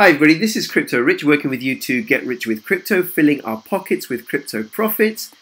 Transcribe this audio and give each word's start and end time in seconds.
Hi 0.00 0.10
everybody, 0.10 0.34
this 0.34 0.54
is 0.54 0.68
Crypto 0.68 1.00
Rich 1.00 1.24
working 1.24 1.50
with 1.50 1.60
you 1.60 1.76
to 1.80 2.00
get 2.02 2.24
rich 2.24 2.46
with 2.46 2.64
crypto, 2.64 3.02
filling 3.02 3.44
our 3.44 3.60
pockets 3.60 4.08
with 4.08 4.28
crypto 4.28 4.62
profits. 4.62 5.32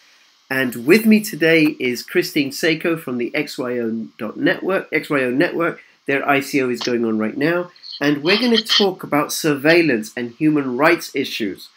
And 0.48 0.86
with 0.86 1.04
me 1.04 1.22
today 1.22 1.76
is 1.78 2.02
Christine 2.02 2.52
Sako 2.52 2.96
from 2.96 3.18
the 3.18 3.30
XYO 3.32 4.08
network, 4.34 4.90
XYO 4.92 5.34
network. 5.34 5.82
Their 6.06 6.22
ICO 6.22 6.72
is 6.72 6.80
going 6.80 7.04
on 7.04 7.18
right 7.18 7.36
now, 7.36 7.70
and 8.00 8.22
we're 8.22 8.38
going 8.38 8.56
to 8.56 8.64
talk 8.64 9.02
about 9.02 9.30
surveillance 9.30 10.10
and 10.16 10.30
human 10.30 10.78
rights 10.78 11.14
issues. 11.14 11.68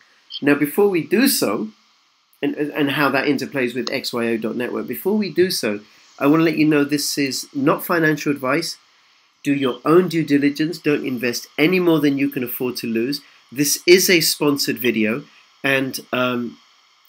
Now, 0.42 0.56
before 0.56 0.88
we 0.88 1.04
do 1.06 1.28
so, 1.28 1.72
and, 2.42 2.56
and 2.56 2.92
how 2.92 3.10
that 3.10 3.26
interplays 3.26 3.76
with 3.76 3.88
XYO.network, 3.88 4.88
before 4.88 5.18
we 5.18 5.30
do 5.30 5.52
so, 5.52 5.82
I 6.18 6.28
want 6.28 6.40
to 6.40 6.46
let 6.46 6.58
you 6.58 6.66
know 6.66 6.86
this 6.86 7.18
is 7.18 7.46
not 7.54 7.86
financial 7.86 8.32
advice 8.32 8.78
do 9.44 9.54
your 9.54 9.80
own 9.86 10.08
due 10.08 10.26
diligence. 10.26 10.78
Don't 10.78 11.06
invest 11.06 11.48
any 11.58 11.80
more 11.80 12.00
than 12.00 12.18
you 12.18 12.30
can 12.30 12.44
afford 12.44 12.78
to 12.78 12.88
lose. 12.88 13.22
This 13.52 13.82
is 13.88 14.10
a 14.10 14.22
sponsored 14.22 14.78
video, 14.78 15.24
and 15.64 16.00
um, 16.14 16.58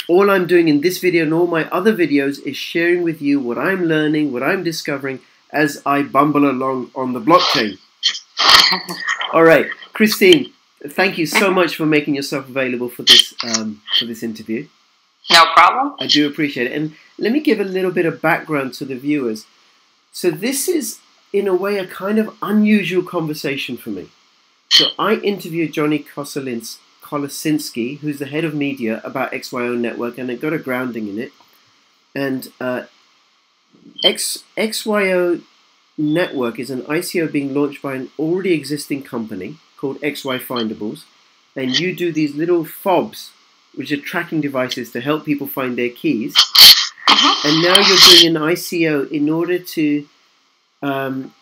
all 0.09 0.31
I'm 0.31 0.47
doing 0.47 0.69
in 0.69 0.81
this 0.81 0.99
video 0.99 1.25
and 1.25 1.35
all 1.35 1.47
my 1.47 1.69
other 1.71 1.95
videos 1.95 2.45
is 2.45 2.57
sharing 2.57 3.03
with 3.03 3.21
you 3.21 3.39
what 3.39 3.59
I'm 3.59 3.85
learning, 3.85 4.33
what 4.33 4.43
I'm 4.43 4.65
discovering 4.65 5.21
as 5.53 5.83
I 5.85 6.03
bumble 6.03 6.51
along 6.51 6.91
on 6.95 7.13
the 7.13 7.21
blockchain. 7.21 7.79
all 9.33 9.45
right, 9.45 9.67
Christine, 9.93 10.53
thank 10.89 11.19
you 11.19 11.27
so 11.27 11.51
much 11.51 11.77
for 11.77 11.87
making 11.87 12.15
yourself 12.15 12.49
available 12.49 12.89
for 12.89 13.03
this 13.03 13.35
um, 13.45 13.83
for 13.99 14.07
this 14.07 14.23
interview. 14.23 14.67
No 15.31 15.45
problem. 15.55 15.95
I 16.01 16.07
do 16.07 16.27
appreciate 16.27 16.67
it. 16.67 16.73
And 16.73 16.95
let 17.19 17.33
me 17.33 17.41
give 17.41 17.61
a 17.61 17.65
little 17.65 17.93
bit 17.93 18.07
of 18.07 18.23
background 18.23 18.75
to 18.75 18.85
the 18.85 18.97
viewers. 18.97 19.47
So 20.13 20.31
this 20.31 20.69
is 20.69 20.99
in 21.33 21.47
a 21.47 21.55
way, 21.55 21.79
a 21.79 21.87
kind 21.87 22.19
of 22.19 22.37
unusual 22.43 23.03
conversation 23.03 23.77
for 23.77 23.91
me. 23.91 24.09
So 24.71 24.87
I 24.99 25.15
interviewed 25.17 25.73
Johnny 25.73 25.99
Kolosinski, 25.99 27.99
who's 27.99 28.19
the 28.19 28.27
head 28.27 28.45
of 28.45 28.55
media, 28.55 29.01
about 29.05 29.33
XYO 29.33 29.79
Network, 29.79 30.19
and 30.19 30.31
it 30.31 30.41
got 30.41 30.53
a 30.53 30.59
grounding 30.59 31.09
in 31.09 31.19
it. 31.19 31.33
And 32.15 32.53
uh, 32.61 32.85
X, 34.05 34.45
XYO 34.57 35.43
Network 35.99 36.59
is 36.59 36.71
an 36.71 36.83
ICO 36.83 37.31
being 37.31 37.53
launched 37.53 37.83
by 37.83 37.95
an 37.95 38.11
already 38.19 38.53
existing 38.53 39.03
company 39.03 39.57
called 39.77 40.01
XY 40.01 40.41
Findables. 40.41 41.05
And 41.57 41.79
you 41.79 41.95
do 41.95 42.13
these 42.13 42.35
little 42.35 42.65
fobs, 42.65 43.33
which 43.75 43.93
are 43.93 43.97
tracking 43.97 44.41
devices 44.41 44.93
to 44.93 45.01
help 45.01 45.25
people 45.25 45.47
find 45.47 45.77
their 45.77 45.91
keys. 45.91 46.35
Uh-huh. 46.37 47.49
And 47.49 47.63
now 47.63 47.77
you're 47.77 48.23
doing 48.23 48.37
an 48.37 48.43
ICO 48.43 49.11
in 49.11 49.29
order 49.29 49.59
to 49.59 50.07
um, 50.83 51.35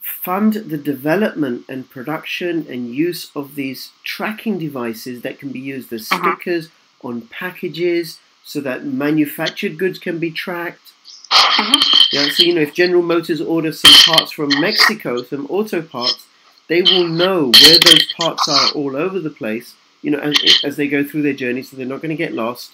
fund 0.00 0.54
the 0.54 0.78
development 0.78 1.64
and 1.68 1.90
production 1.90 2.66
and 2.68 2.94
use 2.94 3.30
of 3.34 3.54
these 3.56 3.90
tracking 4.04 4.58
devices 4.58 5.22
that 5.22 5.38
can 5.38 5.50
be 5.50 5.58
used 5.58 5.92
as 5.92 6.10
uh-huh. 6.10 6.34
stickers 6.34 6.66
uh-huh. 6.66 7.08
on 7.08 7.20
packages 7.22 8.20
so 8.44 8.60
that 8.60 8.84
manufactured 8.84 9.76
goods 9.76 9.98
can 9.98 10.18
be 10.18 10.30
tracked. 10.30 10.92
Uh-huh. 11.32 12.06
Yeah, 12.12 12.28
so 12.30 12.44
you 12.44 12.54
know, 12.54 12.60
if 12.60 12.72
General 12.72 13.02
Motors 13.02 13.40
orders 13.40 13.80
some 13.80 14.14
parts 14.14 14.30
from 14.30 14.48
Mexico, 14.60 15.22
some 15.22 15.46
auto 15.46 15.82
parts, 15.82 16.26
they 16.68 16.82
will 16.82 17.08
know 17.08 17.50
where 17.62 17.78
those 17.78 18.12
parts 18.12 18.48
are 18.48 18.70
all 18.74 18.96
over 18.96 19.18
the 19.18 19.30
place. 19.30 19.74
You 20.02 20.12
know, 20.12 20.18
as, 20.18 20.60
as 20.62 20.76
they 20.76 20.86
go 20.86 21.02
through 21.02 21.22
their 21.22 21.32
journey, 21.32 21.62
so 21.62 21.76
they're 21.76 21.86
not 21.86 22.00
going 22.00 22.10
to 22.10 22.16
get 22.16 22.32
lost 22.32 22.70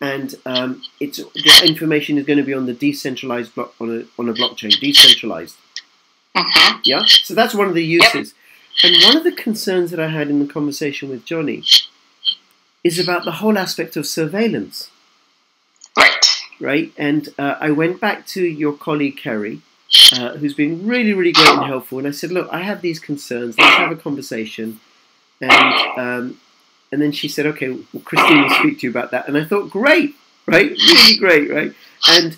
and 0.00 0.34
um, 0.46 0.82
it's 1.00 1.18
the 1.18 1.62
information 1.66 2.18
is 2.18 2.26
going 2.26 2.38
to 2.38 2.44
be 2.44 2.54
on 2.54 2.66
the 2.66 2.74
decentralized 2.74 3.54
block 3.54 3.74
on 3.80 3.90
a 3.90 4.20
on 4.20 4.28
a 4.28 4.32
blockchain, 4.32 4.78
decentralized. 4.78 5.56
Mm-hmm. 6.36 6.80
Yeah, 6.84 7.02
so 7.06 7.34
that's 7.34 7.54
one 7.54 7.68
of 7.68 7.74
the 7.74 7.84
uses. 7.84 8.34
Yep. 8.82 8.92
And 8.92 9.04
one 9.04 9.16
of 9.16 9.24
the 9.24 9.32
concerns 9.32 9.90
that 9.90 9.98
I 9.98 10.08
had 10.08 10.30
in 10.30 10.38
the 10.38 10.52
conversation 10.52 11.08
with 11.08 11.24
Johnny 11.24 11.64
is 12.84 12.98
about 12.98 13.24
the 13.24 13.32
whole 13.32 13.58
aspect 13.58 13.96
of 13.96 14.06
surveillance. 14.06 14.90
Right. 15.96 16.26
Right, 16.60 16.92
and 16.96 17.28
uh, 17.38 17.56
I 17.60 17.70
went 17.70 18.00
back 18.00 18.26
to 18.28 18.44
your 18.44 18.72
colleague 18.72 19.16
Kerry, 19.16 19.62
uh, 20.12 20.36
who's 20.36 20.54
been 20.54 20.86
really, 20.86 21.12
really 21.12 21.32
great 21.32 21.48
and 21.48 21.66
helpful. 21.66 21.98
And 21.98 22.06
I 22.08 22.10
said, 22.10 22.32
look, 22.32 22.48
I 22.52 22.62
have 22.62 22.82
these 22.82 22.98
concerns. 22.98 23.56
Let's 23.58 23.76
have 23.76 23.92
a 23.92 23.96
conversation. 23.96 24.80
And 25.40 25.98
um, 25.98 26.40
and 26.90 27.02
then 27.02 27.12
she 27.12 27.28
said, 27.28 27.46
okay, 27.46 27.70
well, 27.70 28.02
Christine 28.04 28.42
will 28.42 28.50
speak 28.50 28.80
to 28.80 28.86
you 28.86 28.90
about 28.90 29.10
that. 29.10 29.28
And 29.28 29.36
I 29.36 29.44
thought, 29.44 29.70
great, 29.70 30.14
right? 30.46 30.70
Really 30.70 31.16
great, 31.18 31.50
right? 31.50 31.72
And 32.08 32.36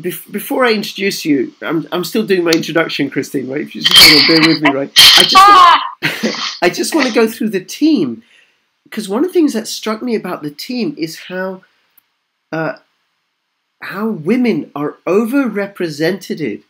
before 0.00 0.64
I 0.64 0.72
introduce 0.72 1.24
you, 1.24 1.52
I'm, 1.62 1.86
I'm 1.92 2.04
still 2.04 2.26
doing 2.26 2.44
my 2.44 2.52
introduction, 2.52 3.10
Christine, 3.10 3.48
right? 3.48 3.60
If 3.60 3.74
you 3.74 3.82
just 3.82 3.98
want 3.98 4.20
to 4.20 4.26
bear 4.28 4.48
with 4.48 4.62
me, 4.62 4.70
right? 4.70 4.92
I 4.96 5.22
just, 5.22 5.34
want, 5.34 6.54
I 6.62 6.70
just 6.70 6.94
want 6.94 7.08
to 7.08 7.14
go 7.14 7.26
through 7.26 7.50
the 7.50 7.64
team. 7.64 8.22
Because 8.84 9.08
one 9.08 9.24
of 9.24 9.30
the 9.30 9.34
things 9.34 9.52
that 9.52 9.68
struck 9.68 10.02
me 10.02 10.14
about 10.14 10.42
the 10.42 10.50
team 10.50 10.94
is 10.96 11.20
how 11.28 11.62
uh, 12.52 12.76
how 13.82 14.08
women 14.08 14.70
are 14.74 14.96
overrepresented 15.06 16.62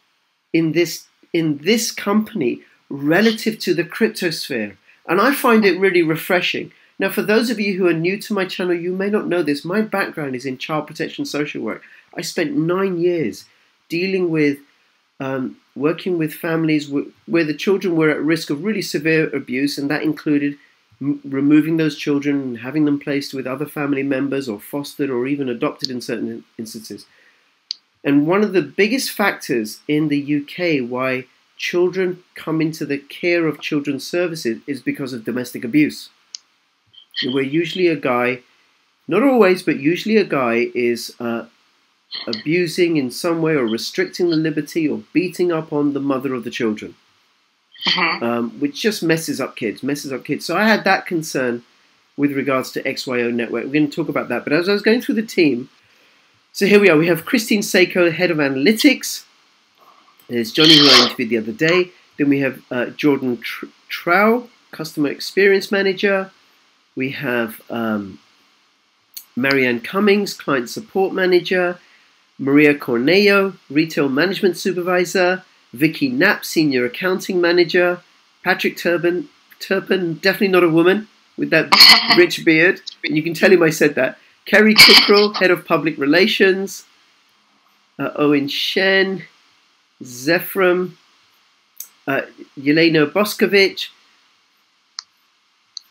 in 0.52 0.72
this 0.72 1.06
in 1.32 1.58
this 1.58 1.92
company 1.92 2.62
relative 2.88 3.58
to 3.60 3.74
the 3.74 3.84
cryptosphere. 3.84 4.76
And 5.08 5.20
I 5.20 5.32
find 5.32 5.64
it 5.64 5.80
really 5.80 6.02
refreshing. 6.02 6.70
Now, 6.98 7.08
for 7.08 7.22
those 7.22 7.48
of 7.48 7.58
you 7.58 7.78
who 7.78 7.86
are 7.86 7.94
new 7.94 8.18
to 8.18 8.34
my 8.34 8.44
channel, 8.44 8.74
you 8.74 8.92
may 8.92 9.08
not 9.08 9.26
know 9.26 9.42
this. 9.42 9.64
My 9.64 9.80
background 9.80 10.36
is 10.36 10.44
in 10.44 10.58
child 10.58 10.86
protection 10.86 11.24
social 11.24 11.62
work. 11.62 11.82
I 12.14 12.20
spent 12.20 12.56
nine 12.56 12.98
years 12.98 13.46
dealing 13.88 14.30
with, 14.30 14.58
um, 15.18 15.56
working 15.74 16.18
with 16.18 16.34
families 16.34 16.90
where 17.26 17.44
the 17.44 17.54
children 17.54 17.96
were 17.96 18.10
at 18.10 18.20
risk 18.20 18.50
of 18.50 18.64
really 18.64 18.82
severe 18.82 19.34
abuse, 19.34 19.78
and 19.78 19.90
that 19.90 20.02
included 20.02 20.58
removing 21.00 21.76
those 21.76 21.96
children 21.96 22.40
and 22.40 22.58
having 22.58 22.84
them 22.84 22.98
placed 22.98 23.32
with 23.32 23.46
other 23.46 23.66
family 23.66 24.02
members 24.02 24.48
or 24.48 24.58
fostered 24.58 25.10
or 25.10 25.26
even 25.28 25.48
adopted 25.48 25.90
in 25.90 26.00
certain 26.00 26.44
instances. 26.58 27.06
And 28.02 28.26
one 28.26 28.42
of 28.42 28.52
the 28.52 28.62
biggest 28.62 29.12
factors 29.12 29.80
in 29.86 30.08
the 30.08 30.42
UK 30.42 30.88
why 30.88 31.26
children 31.58 32.22
come 32.34 32.60
into 32.60 32.86
the 32.86 32.98
care 32.98 33.46
of 33.46 33.60
children's 33.60 34.06
services 34.06 34.60
is 34.66 34.80
because 34.80 35.12
of 35.12 35.24
domestic 35.24 35.64
abuse. 35.64 36.08
Where 37.32 37.42
usually 37.42 37.88
a 37.88 37.96
guy, 37.96 38.40
not 39.08 39.24
always, 39.24 39.62
but 39.64 39.80
usually 39.80 40.16
a 40.16 40.24
guy 40.24 40.70
is 40.74 41.14
uh, 41.18 41.46
abusing 42.28 42.96
in 42.96 43.10
some 43.10 43.42
way 43.42 43.54
or 43.54 43.66
restricting 43.66 44.30
the 44.30 44.36
liberty 44.36 44.88
or 44.88 45.02
beating 45.12 45.50
up 45.50 45.72
on 45.72 45.92
the 45.92 46.00
mother 46.00 46.32
of 46.32 46.44
the 46.44 46.50
children, 46.50 46.94
uh-huh. 47.86 48.24
um, 48.24 48.60
which 48.60 48.80
just 48.80 49.02
messes 49.02 49.40
up 49.40 49.56
kids, 49.56 49.82
messes 49.82 50.12
up 50.12 50.24
kids. 50.24 50.46
So 50.46 50.56
I 50.56 50.68
had 50.68 50.84
that 50.84 51.06
concern 51.06 51.64
with 52.16 52.32
regards 52.32 52.70
to 52.72 52.82
XYO 52.82 53.32
Network. 53.32 53.64
We're 53.64 53.72
going 53.72 53.90
to 53.90 53.96
talk 53.96 54.08
about 54.08 54.28
that. 54.28 54.44
But 54.44 54.52
as 54.52 54.68
I 54.68 54.72
was 54.72 54.82
going 54.82 55.00
through 55.00 55.16
the 55.16 55.22
team, 55.22 55.68
so 56.52 56.66
here 56.66 56.80
we 56.80 56.88
are. 56.88 56.96
We 56.96 57.08
have 57.08 57.24
Christine 57.24 57.62
Sako, 57.62 58.10
head 58.10 58.30
of 58.30 58.38
analytics. 58.38 59.24
There's 60.28 60.52
Johnny, 60.52 60.76
who 60.76 60.86
I 60.86 61.04
interviewed 61.04 61.30
the 61.30 61.38
other 61.38 61.52
day. 61.52 61.90
Then 62.18 62.28
we 62.28 62.40
have 62.40 62.62
uh, 62.70 62.86
Jordan 62.86 63.38
Tr- 63.38 63.66
Trow, 63.88 64.48
Customer 64.70 65.08
Experience 65.08 65.72
Manager. 65.72 66.30
We 66.94 67.12
have 67.12 67.62
um, 67.70 68.18
Marianne 69.34 69.80
Cummings, 69.80 70.34
Client 70.34 70.68
Support 70.68 71.14
Manager. 71.14 71.78
Maria 72.38 72.74
Corneo, 72.74 73.56
Retail 73.70 74.08
Management 74.08 74.56
Supervisor. 74.56 75.44
Vicky 75.72 76.08
Knapp, 76.08 76.44
Senior 76.44 76.84
Accounting 76.84 77.40
Manager. 77.40 78.02
Patrick 78.44 78.76
Turpin, 78.76 79.28
Turpin, 79.60 80.14
definitely 80.14 80.48
not 80.48 80.64
a 80.64 80.68
woman 80.68 81.08
with 81.36 81.50
that 81.50 81.70
rich 82.18 82.44
beard. 82.44 82.80
And 83.04 83.16
you 83.16 83.22
can 83.22 83.34
tell 83.34 83.50
him 83.50 83.62
I 83.62 83.70
said 83.70 83.94
that. 83.94 84.18
Kerry 84.44 84.74
Cockrell, 84.74 85.34
Head 85.36 85.50
of 85.50 85.64
Public 85.64 85.96
Relations. 85.98 86.84
Uh, 87.98 88.10
Owen 88.14 88.48
Shen, 88.48 89.24
Zephram, 90.02 90.92
uh, 92.06 92.22
Yelena 92.58 93.10
Boskovich. 93.10 93.88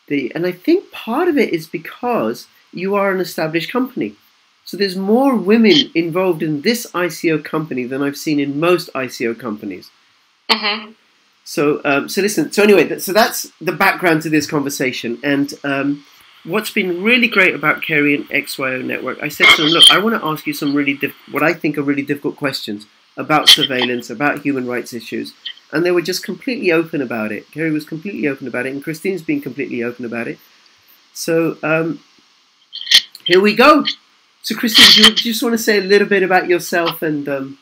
The, 0.08 0.32
and 0.34 0.46
I 0.46 0.52
think 0.52 0.90
part 0.90 1.28
of 1.28 1.36
it 1.36 1.52
is 1.52 1.66
because 1.66 2.46
you 2.72 2.94
are 2.94 3.12
an 3.12 3.20
established 3.20 3.70
company. 3.70 4.16
So 4.64 4.76
there's 4.76 4.96
more 4.96 5.34
women 5.34 5.90
involved 5.94 6.42
in 6.42 6.62
this 6.62 6.86
ICO 6.92 7.42
company 7.42 7.84
than 7.84 8.02
I've 8.02 8.16
seen 8.16 8.40
in 8.40 8.60
most 8.60 8.90
ICO 8.94 9.38
companies. 9.38 9.90
Mm-hmm. 10.50 10.92
So, 11.44 11.80
um, 11.84 12.08
so 12.08 12.20
listen. 12.20 12.52
So 12.52 12.62
anyway, 12.62 12.98
so 12.98 13.12
that's 13.12 13.50
the 13.60 13.72
background 13.72 14.22
to 14.22 14.30
this 14.30 14.46
conversation. 14.46 15.18
And 15.22 15.54
um, 15.64 16.04
what's 16.44 16.70
been 16.70 17.02
really 17.02 17.28
great 17.28 17.54
about 17.54 17.82
Kerry 17.82 18.14
and 18.14 18.28
XYO 18.28 18.84
Network, 18.84 19.22
I 19.22 19.28
said 19.28 19.46
to 19.56 19.62
them, 19.62 19.70
look, 19.70 19.90
I 19.90 19.98
want 19.98 20.20
to 20.20 20.26
ask 20.26 20.46
you 20.46 20.52
some 20.52 20.74
really 20.74 20.94
diff- 20.94 21.16
what 21.30 21.42
I 21.42 21.54
think 21.54 21.78
are 21.78 21.82
really 21.82 22.02
difficult 22.02 22.36
questions 22.36 22.86
about 23.18 23.48
surveillance, 23.48 24.08
about 24.08 24.40
human 24.40 24.66
rights 24.66 24.94
issues, 24.94 25.34
and 25.72 25.84
they 25.84 25.90
were 25.90 26.00
just 26.00 26.24
completely 26.24 26.72
open 26.72 27.02
about 27.02 27.30
it. 27.32 27.50
Kerry 27.50 27.70
was 27.70 27.84
completely 27.84 28.26
open 28.26 28.46
about 28.46 28.64
it, 28.64 28.72
and 28.72 28.82
Christine's 28.82 29.20
been 29.22 29.42
completely 29.42 29.82
open 29.82 30.06
about 30.06 30.26
it. 30.28 30.38
So 31.12 31.58
um, 31.62 32.00
here 33.26 33.40
we 33.40 33.54
go. 33.54 33.84
So, 34.42 34.54
Christine, 34.54 35.04
do 35.04 35.10
you 35.10 35.14
just 35.16 35.42
want 35.42 35.52
to 35.52 35.58
say 35.58 35.78
a 35.78 35.82
little 35.82 36.08
bit 36.08 36.22
about 36.22 36.48
yourself 36.48 37.02
and 37.02 37.28
um, 37.28 37.58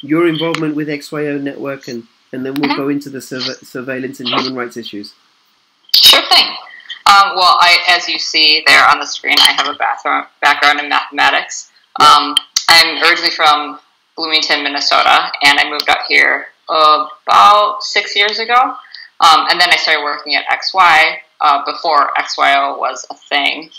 your 0.00 0.28
involvement 0.28 0.74
with 0.76 0.88
XYO 0.88 1.40
Network 1.40 1.88
and, 1.88 2.06
and 2.32 2.44
then 2.44 2.54
we'll 2.54 2.70
Mhm. 2.70 2.76
go 2.76 2.88
into 2.88 3.08
the 3.08 3.22
surve- 3.22 3.58
surveillance 3.62 4.20
and 4.20 4.28
human 4.28 4.54
rights 4.54 4.76
issues. 4.76 5.14
Sure 5.94 6.20
thing. 6.28 6.48
Um, 7.06 7.36
well, 7.36 7.56
I, 7.60 7.78
as 7.88 8.08
you 8.08 8.18
see 8.18 8.62
there 8.66 8.84
on 8.90 8.98
the 8.98 9.06
screen, 9.06 9.36
I 9.38 9.52
have 9.52 9.68
a 9.68 9.74
background 9.78 10.26
background 10.42 10.80
in 10.80 10.88
mathematics. 10.88 11.70
Um, 12.00 12.34
I'm 12.68 13.02
originally 13.04 13.30
from 13.30 13.78
Bloomington, 14.16 14.62
Minnesota, 14.62 15.30
and 15.42 15.58
I 15.58 15.70
moved 15.70 15.88
up 15.88 16.00
here 16.08 16.46
about 16.68 17.82
six 17.82 18.16
years 18.16 18.38
ago. 18.38 18.74
Um, 19.20 19.46
and 19.50 19.60
then 19.60 19.70
I 19.70 19.76
started 19.76 20.02
working 20.02 20.34
at 20.34 20.44
XY 20.46 21.18
uh, 21.40 21.64
before 21.64 22.10
XYO 22.18 22.78
was 22.78 23.06
a 23.10 23.14
thing 23.14 23.70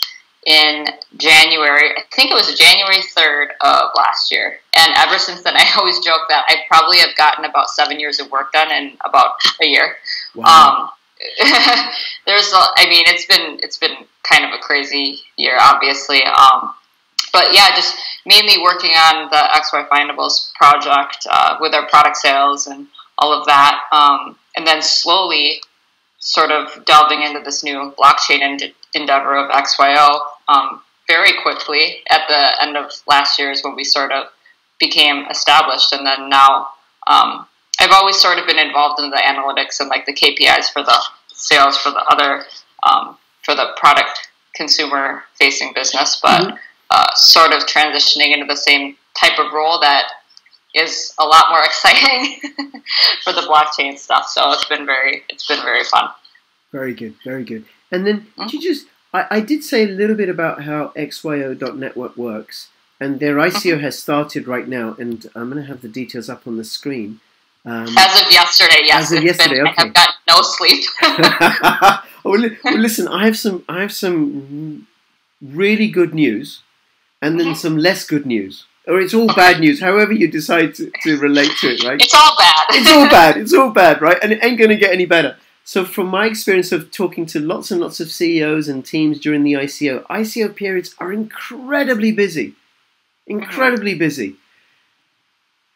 in 0.46 0.86
January. 1.16 1.90
I 1.96 2.02
think 2.12 2.30
it 2.30 2.34
was 2.34 2.58
January 2.58 3.02
3rd 3.16 3.48
of 3.60 3.90
last 3.96 4.32
year. 4.32 4.58
And 4.76 4.92
ever 4.96 5.18
since 5.18 5.42
then, 5.42 5.54
I 5.56 5.70
always 5.76 5.98
joke 6.00 6.22
that 6.28 6.44
I 6.48 6.62
probably 6.68 6.98
have 6.98 7.14
gotten 7.16 7.44
about 7.44 7.68
seven 7.68 8.00
years 8.00 8.20
of 8.20 8.30
work 8.30 8.52
done 8.52 8.72
in 8.72 8.96
about 9.04 9.34
a 9.62 9.66
year. 9.66 9.96
Wow. 10.34 10.44
Um, 10.80 10.90
there's, 12.26 12.52
a, 12.52 12.62
I 12.76 12.86
mean, 12.88 13.04
it's 13.08 13.26
been 13.26 13.58
it's 13.60 13.76
been 13.76 13.96
kind 14.22 14.44
of 14.44 14.52
a 14.52 14.62
crazy 14.62 15.18
year, 15.36 15.58
obviously. 15.60 16.22
Um, 16.22 16.72
but 17.32 17.52
yeah, 17.52 17.74
just 17.74 17.96
mainly 18.28 18.62
working 18.62 18.90
on 18.90 19.30
the 19.30 19.42
XY 19.60 19.88
Findables 19.88 20.52
project 20.54 21.26
uh, 21.30 21.56
with 21.60 21.74
our 21.74 21.86
product 21.88 22.16
sales 22.18 22.66
and 22.66 22.86
all 23.16 23.32
of 23.32 23.46
that, 23.46 23.80
um, 23.90 24.36
and 24.54 24.66
then 24.66 24.82
slowly 24.82 25.60
sort 26.20 26.50
of 26.50 26.84
delving 26.84 27.22
into 27.22 27.40
this 27.40 27.64
new 27.64 27.92
blockchain 27.98 28.40
en- 28.42 28.72
endeavor 28.94 29.34
of 29.36 29.50
XYO 29.50 30.20
um, 30.46 30.82
very 31.08 31.32
quickly. 31.42 32.02
At 32.10 32.28
the 32.28 32.62
end 32.62 32.76
of 32.76 32.92
last 33.08 33.38
year 33.38 33.50
is 33.50 33.64
when 33.64 33.74
we 33.74 33.82
sort 33.84 34.12
of 34.12 34.26
became 34.78 35.24
established, 35.30 35.92
and 35.92 36.06
then 36.06 36.28
now. 36.28 36.68
Um, 37.06 37.46
I've 37.80 37.92
always 37.92 38.20
sort 38.20 38.38
of 38.38 38.46
been 38.46 38.58
involved 38.58 39.00
in 39.00 39.08
the 39.10 39.16
analytics 39.16 39.78
and 39.80 39.88
like 39.88 40.04
the 40.04 40.12
KPIs 40.12 40.72
for 40.72 40.82
the 40.82 41.00
sales 41.32 41.78
for 41.78 41.90
the 41.90 42.04
other 42.10 42.44
um, 42.82 43.16
for 43.44 43.54
the 43.54 43.68
product 43.76 44.28
consumer 44.54 45.22
facing 45.38 45.72
business, 45.72 46.20
but 46.22 46.40
Mhm. 46.42 46.58
Uh, 46.90 47.06
sort 47.14 47.52
of 47.52 47.64
transitioning 47.66 48.32
into 48.34 48.46
the 48.46 48.56
same 48.56 48.96
type 49.20 49.38
of 49.38 49.52
role 49.52 49.80
that 49.80 50.04
is 50.74 51.12
a 51.18 51.24
lot 51.26 51.44
more 51.50 51.64
exciting 51.70 52.40
for 53.24 53.32
the 53.32 53.42
blockchain 53.42 53.98
stuff. 53.98 54.28
So 54.28 54.52
it's 54.52 54.64
been 54.66 54.86
very 54.86 55.22
it's 55.28 55.46
been 55.46 55.60
very 55.62 55.84
fun. 55.84 56.08
Very 56.72 56.94
good, 56.94 57.14
very 57.24 57.44
good. 57.44 57.64
And 57.90 58.06
then 58.06 58.26
Mm-hmm. 58.36 58.48
you 58.54 58.60
just, 58.60 58.86
I, 59.14 59.26
I 59.30 59.40
did 59.40 59.64
say 59.64 59.84
a 59.84 59.88
little 59.88 60.14
bit 60.16 60.28
about 60.28 60.62
how 60.64 60.88
XYO.network 60.96 62.16
works, 62.16 62.68
and 63.00 63.18
their 63.20 63.36
ICO 63.36 63.72
Mm-hmm. 63.74 63.80
has 63.80 63.98
started 63.98 64.46
right 64.46 64.68
now, 64.68 64.94
and 64.98 65.26
I'm 65.34 65.50
going 65.50 65.62
to 65.62 65.68
have 65.68 65.80
the 65.80 65.88
details 65.88 66.28
up 66.28 66.46
on 66.46 66.56
the 66.58 66.64
screen. 66.64 67.20
Um, 67.64 67.88
As 67.98 68.20
of 68.22 68.30
yesterday, 68.30 68.80
yes, 68.84 69.10
As 69.10 69.18
of 69.18 69.24
yesterday, 69.24 69.56
been, 69.62 69.66
I 69.66 69.74
have 69.82 69.94
got 69.94 70.10
no 70.28 70.42
sleep. 70.42 70.84
oh, 71.02 72.02
well, 72.24 72.50
well, 72.64 72.78
listen, 72.78 73.08
I 73.08 73.24
have 73.24 73.38
some, 73.38 73.64
I 73.68 73.80
have 73.80 73.92
some 73.92 74.86
really 75.42 75.88
good 75.88 76.14
news, 76.14 76.62
and 77.22 77.38
then 77.38 77.48
Mhm. 77.48 77.56
some 77.56 77.76
less 77.78 78.04
good 78.06 78.26
news, 78.26 78.64
or 78.86 79.00
it's 79.00 79.14
all 79.14 79.26
bad 79.34 79.60
news. 79.60 79.80
However 79.80 80.12
you 80.12 80.28
decide 80.28 80.74
to, 80.76 80.90
to 81.02 81.16
relate 81.18 81.52
to 81.60 81.68
it, 81.74 81.84
right? 81.84 82.00
it's 82.00 82.14
all 82.14 82.34
bad. 82.38 82.54
it's 82.70 82.90
all 82.90 83.08
bad. 83.18 83.36
It's 83.36 83.54
all 83.54 83.70
bad, 83.70 84.00
right? 84.02 84.18
And 84.22 84.32
it 84.32 84.42
ain't 84.42 84.58
going 84.58 84.70
to 84.70 84.76
get 84.76 84.92
any 84.92 85.06
better. 85.06 85.36
So, 85.64 85.84
from 85.84 86.06
my 86.08 86.26
experience 86.26 86.72
of 86.72 86.90
talking 86.90 87.26
to 87.26 87.38
lots 87.40 87.70
and 87.70 87.80
lots 87.80 88.00
of 88.00 88.10
CEOs 88.10 88.68
and 88.68 88.84
teams 88.84 89.20
during 89.20 89.44
the 89.44 89.52
ICO, 89.52 90.02
ICO 90.08 90.48
periods 90.56 90.94
are 90.98 91.12
incredibly 91.12 92.10
busy, 92.10 92.54
incredibly 93.26 93.94
busy. 93.94 94.36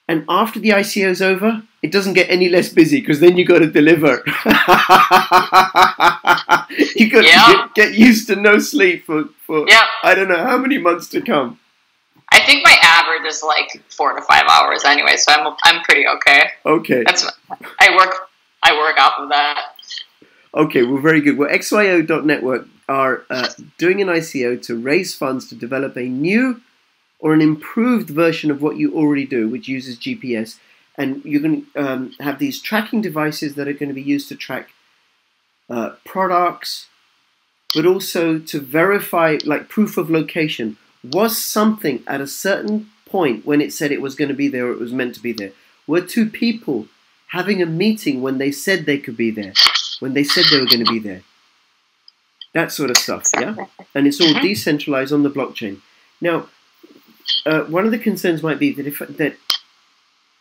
And 0.08 0.24
after 0.28 0.58
the 0.60 0.70
ICO 0.70 1.08
is 1.10 1.20
over, 1.22 1.62
it 1.82 1.92
doesn't 1.92 2.14
get 2.14 2.30
any 2.30 2.48
less 2.48 2.70
busy 2.70 3.00
because 3.00 3.20
then 3.20 3.36
you 3.36 3.44
got 3.44 3.58
to 3.58 3.66
deliver. 3.70 4.24
you 6.96 7.10
got 7.10 7.24
Yeah. 7.24 7.44
to 7.46 7.70
get, 7.74 7.90
get 7.90 7.98
used 7.98 8.26
to 8.28 8.36
no 8.36 8.58
sleep 8.58 9.04
for, 9.06 9.24
for 9.46 9.66
yeah, 9.68 9.86
I 10.02 10.14
don't 10.14 10.28
know 10.28 10.42
how 10.44 10.58
many 10.58 10.78
months 10.78 11.08
to 11.08 11.20
come. 11.20 11.58
I 12.32 12.40
think 12.40 12.64
my 12.64 12.76
average 12.82 13.26
is 13.30 13.42
like 13.42 13.82
four 13.90 14.14
to 14.14 14.22
five 14.22 14.44
hours 14.48 14.84
anyway, 14.84 15.16
so 15.16 15.32
I'm 15.32 15.54
I'm 15.64 15.82
pretty 15.82 16.06
okay. 16.06 16.50
Okay. 16.64 17.02
That's 17.04 17.26
I 17.78 17.94
work 17.96 18.14
I 18.62 18.72
work 18.76 18.96
off 18.98 19.14
of 19.18 19.28
that. 19.28 19.74
Okay, 20.54 20.82
well, 20.82 21.00
very 21.00 21.20
good. 21.20 21.38
Well, 21.38 21.48
XYO.network 21.50 22.66
are 22.88 23.24
uh, 23.30 23.48
doing 23.78 24.02
an 24.02 24.08
ICO 24.08 24.60
to 24.66 24.76
raise 24.78 25.14
funds 25.14 25.48
to 25.48 25.54
develop 25.54 25.96
a 25.96 26.02
new 26.02 26.60
or 27.18 27.32
an 27.32 27.40
improved 27.40 28.10
version 28.10 28.50
of 28.50 28.60
what 28.60 28.76
you 28.76 28.94
already 28.94 29.24
do, 29.24 29.48
which 29.48 29.66
uses 29.68 29.96
GPS. 29.98 30.58
And 30.98 31.24
you're 31.24 31.40
going 31.40 31.64
to 31.74 31.78
um, 31.82 32.12
have 32.20 32.38
these 32.38 32.60
tracking 32.60 33.00
devices 33.00 33.54
that 33.54 33.66
are 33.66 33.72
going 33.72 33.88
to 33.88 33.94
be 33.94 34.02
used 34.02 34.28
to 34.28 34.36
track 34.36 34.68
uh, 35.70 35.90
products, 36.04 36.86
but 37.74 37.86
also 37.86 38.38
to 38.38 38.60
verify, 38.60 39.38
like 39.44 39.68
proof 39.68 39.96
of 39.96 40.10
location. 40.10 40.76
Was 41.04 41.36
something 41.36 42.02
at 42.06 42.20
a 42.20 42.26
certain 42.26 42.90
point 43.06 43.44
when 43.44 43.60
it 43.60 43.72
said 43.72 43.90
it 43.90 44.00
was 44.00 44.14
going 44.14 44.28
to 44.28 44.34
be 44.34 44.48
there 44.48 44.66
or 44.68 44.72
it 44.72 44.78
was 44.80 44.92
meant 44.92 45.14
to 45.16 45.22
be 45.22 45.32
there? 45.32 45.52
Were 45.86 46.00
two 46.00 46.26
people 46.30 46.86
having 47.28 47.60
a 47.60 47.66
meeting 47.66 48.22
when 48.22 48.38
they 48.38 48.52
said 48.52 48.84
they 48.86 48.98
could 48.98 49.16
be 49.16 49.30
there? 49.30 49.52
when 50.00 50.14
they 50.14 50.24
said 50.24 50.44
they 50.50 50.58
were 50.58 50.66
going 50.66 50.84
to 50.84 50.92
be 50.92 50.98
there. 50.98 51.22
That 52.54 52.72
sort 52.72 52.90
of 52.90 52.96
stuff, 52.96 53.30
yeah? 53.38 53.54
And 53.94 54.08
it's 54.08 54.20
all 54.20 54.34
Mhm. 54.34 54.42
decentralized 54.42 55.12
on 55.12 55.22
the 55.22 55.30
blockchain. 55.30 55.80
Now, 56.20 56.48
uh, 57.46 57.60
one 57.62 57.84
of 57.84 57.92
the 57.92 57.98
concerns 58.00 58.42
might 58.42 58.58
be 58.58 58.72
that 58.72 58.84
if, 58.86 58.98
that 58.98 59.36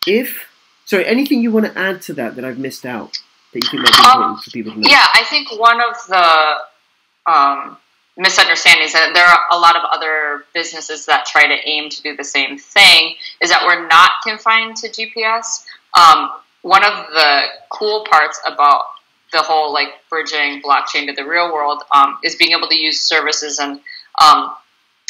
if, 0.07 0.47
sorry, 0.85 1.05
anything 1.05 1.43
you 1.43 1.51
want 1.51 1.67
to 1.67 1.77
add 1.77 2.01
to 2.03 2.13
that 2.13 2.35
that 2.35 2.43
I've 2.43 2.57
missed 2.57 2.87
out 2.87 3.19
that 3.53 3.63
you 3.63 3.69
think 3.69 3.83
might 3.83 3.91
be 3.91 3.99
Um, 3.99 4.11
important 4.11 4.43
for 4.43 4.51
people 4.51 4.71
to 4.73 4.79
know? 4.79 4.89
Yeah, 4.89 5.05
I 5.13 5.23
think 5.25 5.51
one 5.59 5.81
of 5.81 5.95
the 6.07 7.31
um, 7.31 7.77
misunderstandings 8.17 8.93
that 8.93 9.13
there 9.13 9.25
are 9.25 9.39
a 9.51 9.57
lot 9.57 9.75
of 9.75 9.83
other 9.91 10.45
businesses 10.53 11.05
that 11.05 11.25
try 11.25 11.47
to 11.47 11.67
aim 11.67 11.89
to 11.89 12.01
do 12.01 12.15
the 12.15 12.23
same 12.23 12.57
thing 12.57 13.15
is 13.41 13.49
that 13.49 13.63
we're 13.65 13.87
not 13.87 14.11
confined 14.23 14.75
to 14.77 14.89
GPS. 14.89 15.65
Um, 15.97 16.31
one 16.61 16.83
of 16.83 17.07
the 17.11 17.43
cool 17.69 18.05
parts 18.09 18.39
about 18.45 18.83
the 19.31 19.41
whole 19.41 19.73
like 19.73 19.89
bridging 20.09 20.61
blockchain 20.61 21.07
to 21.07 21.13
the 21.13 21.25
real 21.25 21.53
world 21.53 21.83
um, 21.93 22.17
is 22.23 22.35
being 22.35 22.51
able 22.51 22.67
to 22.67 22.75
use 22.75 23.01
services 23.01 23.59
and 23.59 23.79
um, 24.21 24.53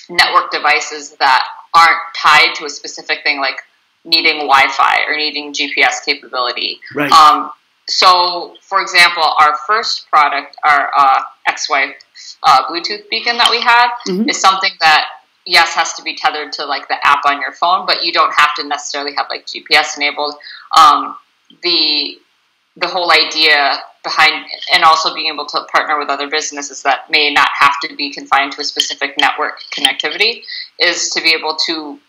network 0.09 0.51
devices 0.51 1.15
that 1.15 1.43
aren't 1.73 1.99
tied 2.15 2.53
to 2.55 2.65
a 2.65 2.69
specific 2.69 3.23
thing 3.23 3.39
like 3.39 3.59
needing 4.03 4.37
Wi-Fi 4.37 5.05
or 5.07 5.15
needing 5.15 5.53
GPS 5.53 6.03
capability. 6.05 6.79
Right. 6.93 7.11
Um, 7.11 7.51
so, 7.89 8.55
for 8.61 8.81
example, 8.81 9.23
our 9.23 9.57
first 9.67 10.09
product, 10.09 10.55
our 10.63 10.91
uh, 10.95 11.21
XY 11.49 11.93
uh, 12.43 12.67
Bluetooth 12.67 13.09
beacon 13.09 13.37
that 13.37 13.49
we 13.51 13.61
have, 13.61 13.91
Mhm. 14.07 14.29
is 14.29 14.39
something 14.39 14.71
that 14.79 15.07
yes 15.45 15.73
has 15.73 15.93
to 15.93 16.03
be 16.03 16.15
tethered 16.15 16.53
to 16.53 16.65
like 16.65 16.87
the 16.87 17.05
app 17.05 17.25
on 17.25 17.41
your 17.41 17.51
phone, 17.53 17.85
but 17.85 18.03
you 18.03 18.13
don't 18.13 18.33
have 18.33 18.53
to 18.55 18.63
necessarily 18.63 19.13
have 19.15 19.27
like 19.29 19.45
GPS 19.45 19.97
enabled. 19.97 20.35
Um, 20.77 21.17
the 21.63 22.19
the 22.77 22.87
whole 22.87 23.11
idea 23.11 23.83
behind 24.03 24.45
and 24.73 24.83
also 24.83 25.13
being 25.13 25.27
able 25.27 25.45
to 25.45 25.61
partner 25.71 25.99
with 25.99 26.09
other 26.09 26.29
businesses 26.29 26.81
that 26.83 27.09
may 27.11 27.31
not 27.33 27.49
have 27.59 27.73
to 27.83 27.93
be 27.95 28.09
confined 28.11 28.53
to 28.53 28.61
a 28.61 28.63
specific 28.63 29.15
network 29.19 29.59
connectivity 29.77 30.43
is 30.79 31.09
to 31.09 31.21
be 31.21 31.33
able 31.33 31.55
to 31.57 31.99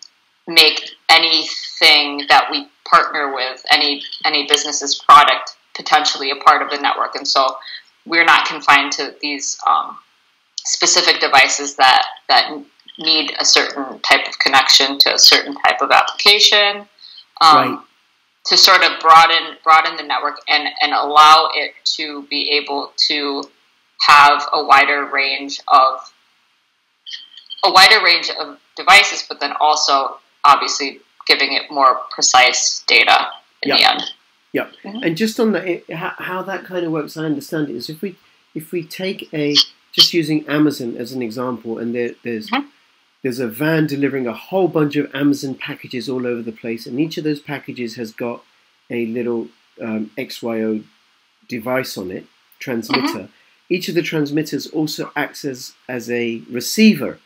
make 0.47 0.93
anything 1.09 2.25
that 2.29 2.49
we 2.51 2.69
partner 2.89 3.35
with 3.35 3.65
any 3.71 4.03
any 4.25 4.47
business's 4.47 4.95
product 5.03 5.57
potentially 5.75 6.31
a 6.31 6.37
part 6.37 6.63
of 6.63 6.71
the 6.71 6.79
network 6.79 7.15
and 7.15 7.27
so 7.27 7.57
we're 8.07 8.25
not 8.25 8.47
confined 8.47 8.93
to 8.93 9.15
these 9.21 9.59
um, 9.67 9.97
specific 10.57 11.21
devices 11.21 11.77
that 11.77 12.05
that 12.29 12.51
need 12.99 13.33
a 13.39 13.45
certain 13.45 13.99
type 14.01 14.27
of 14.29 14.39
connection 14.39 14.99
to 14.99 15.15
a 15.15 15.19
certain 15.19 15.55
type 15.55 15.81
of 15.81 15.91
application 15.91 16.87
um, 17.41 17.57
Right. 17.57 17.79
to 18.47 18.57
sort 18.57 18.83
of 18.83 19.01
broaden 19.01 19.57
broaden 19.65 19.97
the 19.97 20.03
network 20.03 20.37
and 20.49 20.69
and 20.81 20.93
allow 20.93 21.51
it 21.55 21.75
to 21.97 22.23
be 22.29 22.51
able 22.51 22.93
to 23.09 23.45
have 24.01 24.47
a 24.53 24.65
wider 24.65 25.07
range 25.07 25.61
of 25.69 26.13
a 27.65 27.73
wider 27.73 28.05
range 28.05 28.31
of 28.31 28.59
devices, 28.77 29.25
but 29.29 29.41
then 29.41 29.53
also 29.61 30.19
obviously 30.45 31.01
giving 31.27 31.53
it 31.53 31.71
more 31.71 32.01
precise 32.11 32.83
data 32.87 33.29
in 33.63 33.71
the 33.71 33.89
end. 33.89 34.03
And 35.03 35.17
just 35.17 35.41
on 35.41 35.53
that, 35.53 35.67
it, 35.67 35.91
how, 35.93 36.13
how 36.19 36.43
that 36.43 36.65
kind 36.65 36.85
of 36.85 36.93
works, 36.93 37.17
I 37.17 37.25
understand 37.25 37.71
it 37.71 37.77
is 37.77 37.89
if 37.89 38.03
we 38.03 38.17
if 38.55 38.71
we 38.71 38.85
take 38.85 39.33
a 39.33 39.55
just 39.93 40.13
using 40.13 40.47
Amazon 40.47 40.97
as 40.97 41.13
an 41.13 41.23
example, 41.23 41.79
and 41.79 41.95
there, 41.95 42.15
there's 42.23 42.49
Mhm. 42.51 42.67
there's 43.23 43.39
a 43.41 43.49
van 43.49 43.87
delivering 43.87 44.27
a 44.27 44.33
whole 44.35 44.69
bunch 44.69 44.97
of 44.97 45.11
Amazon 45.15 45.55
packages 45.55 46.09
all 46.09 46.27
over 46.27 46.43
the 46.43 46.53
place, 46.53 46.87
and 46.87 47.01
each 47.01 47.17
of 47.17 47.25
those 47.25 47.41
packages 47.41 47.95
has 47.97 48.13
got 48.13 48.45
a 48.91 49.07
little 49.07 49.49
um, 49.81 50.11
XYO 50.19 50.85
device 51.49 51.97
on 51.97 52.11
it, 52.11 52.27
transmitter. 52.59 53.29
Each 53.71 53.89
of 53.89 53.95
the 53.95 54.03
transmitters 54.03 54.67
also 54.67 55.11
acts 55.17 55.45
as 55.47 55.73
as 55.89 56.11
a 56.11 56.43
receiver, 56.51 57.19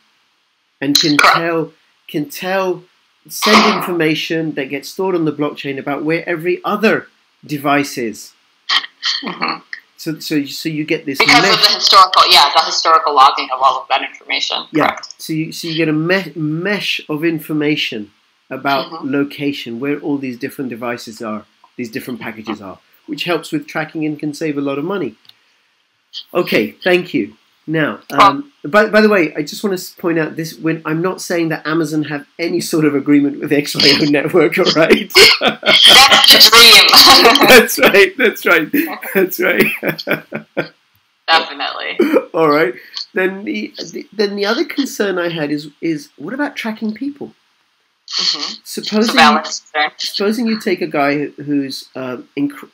and 0.79 0.97
can 0.97 1.17
tell 1.17 1.73
can 2.07 2.29
tell 2.29 2.83
send 3.27 3.75
information 3.77 4.53
that 4.53 4.69
gets 4.69 4.87
stored 4.87 5.13
on 5.13 5.25
the 5.25 5.33
blockchain 5.33 5.77
about 5.77 6.05
where 6.05 6.23
every 6.27 6.61
other 6.63 7.07
devices. 7.45 8.33
Mhm. 9.23 9.61
So, 9.97 10.19
so, 10.19 10.45
so 10.45 10.69
you 10.69 10.83
get 10.85 11.05
this 11.07 11.17
Because 11.17 11.37
of 11.37 11.59
the 11.59 11.73
historical, 11.75 12.21
yeah, 12.29 12.51
the 12.55 12.61
historical 12.65 13.15
logging 13.15 13.49
of 13.51 13.59
all 13.61 13.81
of 13.81 13.87
that 13.89 14.03
information. 14.03 14.65
Yeah. 14.71 14.89
Correct. 14.89 15.15
So 15.21 15.33
you, 15.33 15.51
so 15.51 15.67
you 15.67 15.75
get 15.75 15.89
a 15.89 15.93
me- 15.93 16.31
mesh 16.35 17.01
of 17.09 17.23
information 17.25 18.11
about 18.49 18.91
Mhm. 18.91 19.11
location, 19.11 19.79
where 19.79 19.99
all 19.99 20.17
these 20.17 20.37
different 20.37 20.69
devices 20.69 21.21
are, 21.21 21.45
these 21.77 21.89
different 21.89 22.19
packages 22.21 22.61
are, 22.61 22.79
which 23.07 23.23
helps 23.23 23.51
with 23.51 23.67
tracking 23.67 24.05
and 24.05 24.19
can 24.19 24.33
save 24.33 24.57
a 24.57 24.61
lot 24.61 24.77
of 24.77 24.85
money. 24.85 25.15
Okay, 26.33 26.71
thank 26.83 27.13
you. 27.13 27.35
Now, 27.67 27.99
um, 28.11 28.53
by, 28.63 28.89
by 28.89 29.01
the 29.01 29.09
way, 29.09 29.33
I 29.35 29.41
just 29.43 29.61
want 29.63 29.77
to 29.77 29.97
point 30.01 30.17
out 30.17 30.37
this: 30.37 30.57
when 30.57 30.81
I'm 30.85 31.01
not 31.01 31.21
saying 31.21 31.49
that 31.49 31.67
Amazon 31.67 32.03
have 32.03 32.25
any 32.39 32.61
sort 32.61 32.85
of 32.85 32.95
agreement 32.95 33.41
with 33.41 33.51
XYO 33.51 34.09
Network, 34.09 34.57
all 34.57 34.71
right? 34.75 35.11
That's 35.13 36.49
the 36.49 36.49
dream. 36.49 37.47
that's 37.49 37.77
right. 37.79 38.17
That's 38.17 38.45
right. 38.45 38.71
That's 39.13 39.39
right. 39.39 40.71
Definitely. 41.27 41.97
all 42.33 42.49
right. 42.49 42.73
Then 43.13 43.43
the, 43.43 43.73
the 43.91 44.07
then 44.13 44.35
the 44.35 44.45
other 44.45 44.63
concern 44.63 45.17
I 45.17 45.29
had 45.29 45.51
is 45.51 45.69
is 45.81 46.09
what 46.17 46.33
about 46.33 46.55
tracking 46.55 46.93
people? 46.93 47.33
hmm 48.17 48.53
It's 48.61 48.71
Supposing 48.71 49.15
valid 49.15 49.45
supposing 49.97 50.47
you 50.47 50.59
take 50.59 50.81
a 50.81 50.87
guy 50.87 51.25
who's 51.25 51.89
um, 51.95 52.29
inc- 52.37 52.69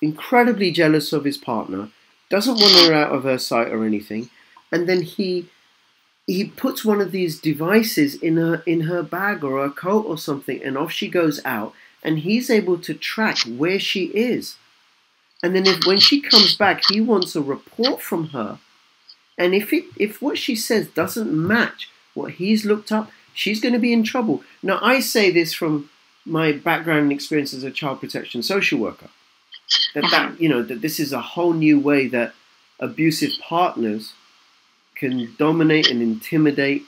incredibly 0.00 0.70
jealous 0.70 1.12
of 1.12 1.24
his 1.24 1.36
partner, 1.36 1.90
doesn't 2.30 2.54
want 2.60 2.74
her 2.86 2.94
out 2.94 3.12
of 3.12 3.24
her 3.24 3.38
sight 3.38 3.68
or 3.68 3.84
anything, 3.84 4.30
and 4.70 4.88
then 4.88 5.02
he 5.02 5.48
he 6.26 6.44
puts 6.44 6.84
one 6.84 7.00
of 7.00 7.10
these 7.10 7.40
devices 7.40 8.14
in 8.14 8.36
her 8.36 8.62
in 8.66 8.82
her 8.82 9.02
bag 9.02 9.42
or 9.42 9.62
her 9.62 9.70
coat 9.70 10.04
or 10.06 10.18
something, 10.18 10.62
and 10.62 10.76
off 10.76 10.92
she 10.92 11.08
goes 11.08 11.40
out, 11.44 11.72
and 12.02 12.20
he's 12.20 12.50
able 12.50 12.78
to 12.78 12.94
track 12.94 13.38
where 13.46 13.80
she 13.80 14.06
is, 14.06 14.56
and 15.42 15.54
then 15.54 15.66
if 15.66 15.86
when 15.86 15.98
she 15.98 16.20
comes 16.20 16.54
back, 16.54 16.82
he 16.90 17.00
wants 17.00 17.34
a 17.34 17.42
report 17.42 18.02
from 18.02 18.28
her, 18.28 18.58
and 19.36 19.54
if 19.54 19.72
it 19.72 19.84
if 19.96 20.20
what 20.20 20.38
she 20.38 20.54
says 20.54 20.88
doesn't 20.88 21.32
match 21.32 21.90
what 22.14 22.32
he's 22.32 22.64
looked 22.64 22.92
up, 22.92 23.10
she's 23.32 23.60
going 23.60 23.72
to 23.72 23.78
be 23.78 23.92
in 23.92 24.02
trouble. 24.02 24.42
Now 24.62 24.78
I 24.82 25.00
say 25.00 25.30
this 25.30 25.54
from 25.54 25.88
my 26.26 26.52
background 26.52 27.04
and 27.04 27.12
experience 27.12 27.54
as 27.54 27.64
a 27.64 27.70
child 27.70 28.00
protection 28.00 28.42
social 28.42 28.78
worker. 28.78 29.08
That 29.94 30.02
that 30.10 30.26
uh-huh. 30.26 30.36
you 30.38 30.48
know 30.48 30.62
that 30.62 30.82
this 30.82 31.00
is 31.00 31.12
a 31.12 31.20
whole 31.20 31.52
new 31.52 31.78
way 31.78 32.06
that 32.08 32.34
abusive 32.80 33.32
partners 33.40 34.12
can 34.98 35.34
dominate 35.38 35.90
and 35.90 36.02
intimidate 36.02 36.84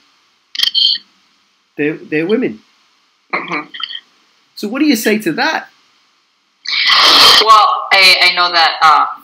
their 1.77 1.95
their 1.95 2.25
women. 2.27 2.61
Mhm. 3.33 3.71
So 4.55 4.67
what 4.67 4.79
do 4.79 4.85
you 4.85 4.95
say 4.95 5.17
to 5.19 5.31
that? 5.33 5.69
Well, 7.43 7.87
I, 7.91 8.17
I 8.21 8.33
know 8.35 8.51
that 8.51 8.77
um, 8.83 9.23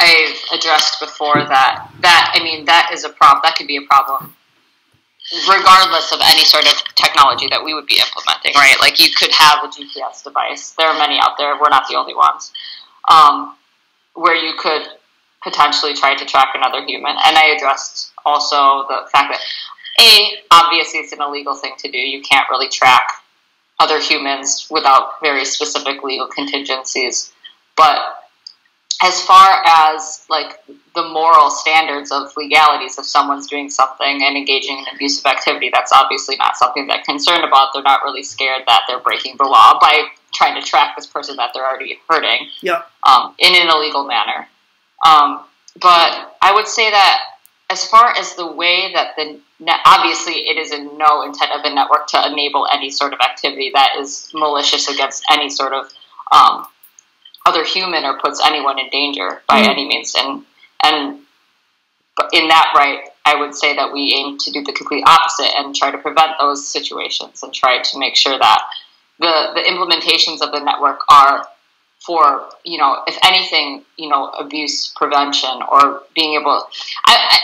I've 0.00 0.58
addressed 0.58 1.00
before 1.00 1.44
that 1.44 1.90
that 2.00 2.32
I 2.34 2.42
mean 2.42 2.64
that 2.66 2.90
is 2.92 3.04
a 3.04 3.10
problem. 3.10 3.42
That 3.44 3.56
could 3.56 3.66
be 3.66 3.76
a 3.76 3.82
problem, 3.82 4.34
regardless 5.48 6.12
of 6.12 6.20
any 6.24 6.44
sort 6.44 6.66
of 6.66 6.82
technology 6.94 7.48
that 7.48 7.62
we 7.62 7.74
would 7.74 7.86
be 7.86 7.98
implementing. 7.98 8.54
Right? 8.54 8.76
Like 8.80 8.98
you 9.00 9.10
could 9.12 9.32
have 9.32 9.64
a 9.64 9.68
GPS 9.68 10.24
device. 10.24 10.70
There 10.78 10.86
are 10.86 10.98
many 10.98 11.18
out 11.20 11.36
there. 11.36 11.58
We're 11.60 11.68
not 11.68 11.86
the 11.88 11.96
only 11.96 12.14
ones. 12.14 12.52
Um, 13.10 13.56
where 14.14 14.36
you 14.36 14.54
could 14.58 14.86
potentially 15.42 15.94
try 15.94 16.14
to 16.14 16.24
track 16.24 16.48
another 16.54 16.84
human. 16.84 17.12
And 17.24 17.36
I 17.36 17.54
addressed 17.56 18.12
also 18.24 18.84
the 18.88 19.08
fact 19.10 19.32
that 19.32 19.40
a 20.00 20.30
obviously 20.50 21.00
it's 21.00 21.12
an 21.12 21.20
illegal 21.20 21.54
thing 21.54 21.74
to 21.78 21.90
do. 21.90 21.98
You 21.98 22.22
can't 22.22 22.48
really 22.50 22.68
track 22.68 23.08
other 23.78 24.00
humans 24.00 24.66
without 24.70 25.20
very 25.20 25.44
specific 25.44 26.02
legal 26.02 26.28
contingencies. 26.28 27.32
But 27.76 27.98
as 29.02 29.20
far 29.22 29.62
as 29.66 30.24
like 30.30 30.60
the 30.94 31.02
moral 31.08 31.50
standards 31.50 32.12
of 32.12 32.32
legalities, 32.36 32.98
if 32.98 33.04
someone's 33.06 33.48
doing 33.48 33.68
something 33.68 34.22
and 34.22 34.36
engaging 34.36 34.78
in 34.78 34.84
abusive 34.94 35.26
activity, 35.26 35.70
that's 35.72 35.92
obviously 35.92 36.36
not 36.36 36.56
something 36.56 36.86
they're 36.86 37.02
concerned 37.04 37.44
about. 37.44 37.70
They're 37.74 37.82
not 37.82 38.02
really 38.04 38.22
scared 38.22 38.62
that 38.68 38.82
they're 38.86 39.00
breaking 39.00 39.36
the 39.38 39.44
law 39.44 39.78
by 39.80 40.04
trying 40.32 40.60
to 40.60 40.66
track 40.66 40.94
this 40.96 41.06
person 41.06 41.36
that 41.36 41.50
they're 41.52 41.66
already 41.66 41.98
hurting 42.08 42.48
Yeah. 42.60 42.82
um, 43.02 43.34
in 43.38 43.54
an 43.54 43.68
illegal 43.68 44.04
manner. 44.04 44.48
Um, 45.02 45.44
but 45.80 46.36
I 46.42 46.52
would 46.54 46.68
say 46.68 46.90
that 46.90 47.20
as 47.70 47.84
far 47.86 48.14
as 48.16 48.34
the 48.34 48.46
way 48.46 48.92
that 48.92 49.16
the 49.16 49.40
net, 49.58 49.80
obviously 49.86 50.34
it 50.34 50.58
is 50.58 50.72
in 50.72 50.98
no 50.98 51.22
intent 51.22 51.52
of 51.52 51.62
the 51.62 51.74
network 51.74 52.06
to 52.08 52.26
enable 52.26 52.66
any 52.72 52.90
sort 52.90 53.12
of 53.12 53.20
activity 53.20 53.70
that 53.74 53.96
is 53.98 54.30
malicious 54.34 54.88
against 54.88 55.24
any 55.30 55.48
sort 55.48 55.72
of 55.72 55.90
um, 56.30 56.66
other 57.46 57.64
human 57.64 58.04
or 58.04 58.18
puts 58.18 58.44
anyone 58.44 58.78
in 58.78 58.88
danger 58.90 59.42
by 59.48 59.62
Mhm. 59.62 59.68
any 59.68 59.84
means. 59.86 60.14
And 60.14 60.44
and 60.84 61.20
in 62.32 62.48
that 62.48 62.72
right, 62.74 63.04
I 63.24 63.36
would 63.36 63.54
say 63.54 63.74
that 63.74 63.92
we 63.92 64.12
aim 64.14 64.36
to 64.38 64.50
do 64.50 64.62
the 64.62 64.72
complete 64.72 65.04
opposite 65.06 65.54
and 65.56 65.74
try 65.74 65.90
to 65.90 65.98
prevent 65.98 66.32
those 66.38 66.66
situations 66.68 67.42
and 67.42 67.54
try 67.54 67.80
to 67.80 67.98
make 67.98 68.16
sure 68.16 68.38
that 68.38 68.62
the 69.18 69.52
the 69.54 69.62
implementations 69.62 70.40
of 70.42 70.52
the 70.52 70.60
network 70.60 71.00
are 71.08 71.48
for 72.04 72.48
you 72.64 72.78
know 72.78 73.02
if 73.06 73.16
anything 73.24 73.84
you 73.96 74.08
know 74.08 74.28
abuse 74.30 74.92
prevention 74.96 75.60
or 75.70 76.02
being 76.14 76.38
able 76.40 76.66
I, 77.06 77.38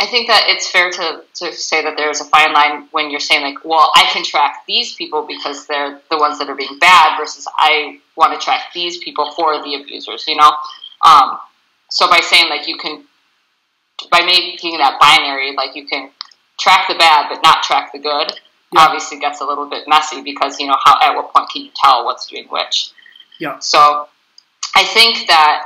I 0.00 0.06
think 0.06 0.28
that 0.28 0.44
it's 0.46 0.66
fair 0.66 0.90
to, 0.90 1.22
to 1.34 1.52
say 1.52 1.82
that 1.82 1.98
there's 1.98 2.22
a 2.22 2.24
fine 2.24 2.54
line 2.54 2.88
when 2.90 3.10
you're 3.10 3.20
saying 3.20 3.42
like, 3.42 3.62
well, 3.66 3.92
I 3.94 4.04
can 4.10 4.24
track 4.24 4.64
these 4.66 4.94
people 4.94 5.26
because 5.28 5.66
they're 5.66 6.00
the 6.10 6.16
ones 6.16 6.38
that 6.38 6.48
are 6.48 6.54
being 6.54 6.78
bad 6.78 7.18
versus 7.18 7.46
I 7.58 8.00
want 8.16 8.32
to 8.32 8.42
track 8.42 8.72
these 8.72 8.96
people 8.96 9.30
for 9.32 9.62
the 9.62 9.74
abusers, 9.74 10.24
you 10.26 10.36
know? 10.36 10.50
Um, 11.04 11.38
so 11.90 12.08
by 12.08 12.20
saying 12.20 12.48
like 12.48 12.66
you 12.66 12.78
can, 12.78 13.04
by 14.10 14.20
making 14.22 14.78
that 14.78 14.98
binary, 14.98 15.54
like 15.54 15.76
you 15.76 15.86
can 15.86 16.08
track 16.58 16.88
the 16.88 16.94
bad 16.94 17.26
but 17.28 17.42
not 17.42 17.62
track 17.62 17.92
the 17.92 17.98
good, 17.98 18.32
Yeah. 18.72 18.80
obviously 18.80 19.18
gets 19.18 19.42
a 19.42 19.44
little 19.44 19.68
bit 19.68 19.86
messy 19.86 20.22
because, 20.22 20.58
you 20.58 20.66
know, 20.66 20.76
how, 20.82 20.96
at 21.02 21.14
what 21.14 21.30
point 21.34 21.50
can 21.50 21.64
you 21.64 21.70
tell 21.76 22.06
what's 22.06 22.26
doing 22.26 22.46
which? 22.48 22.88
Yeah. 23.40 23.58
So 23.58 24.06
I 24.76 24.84
think 24.84 25.26
that 25.26 25.64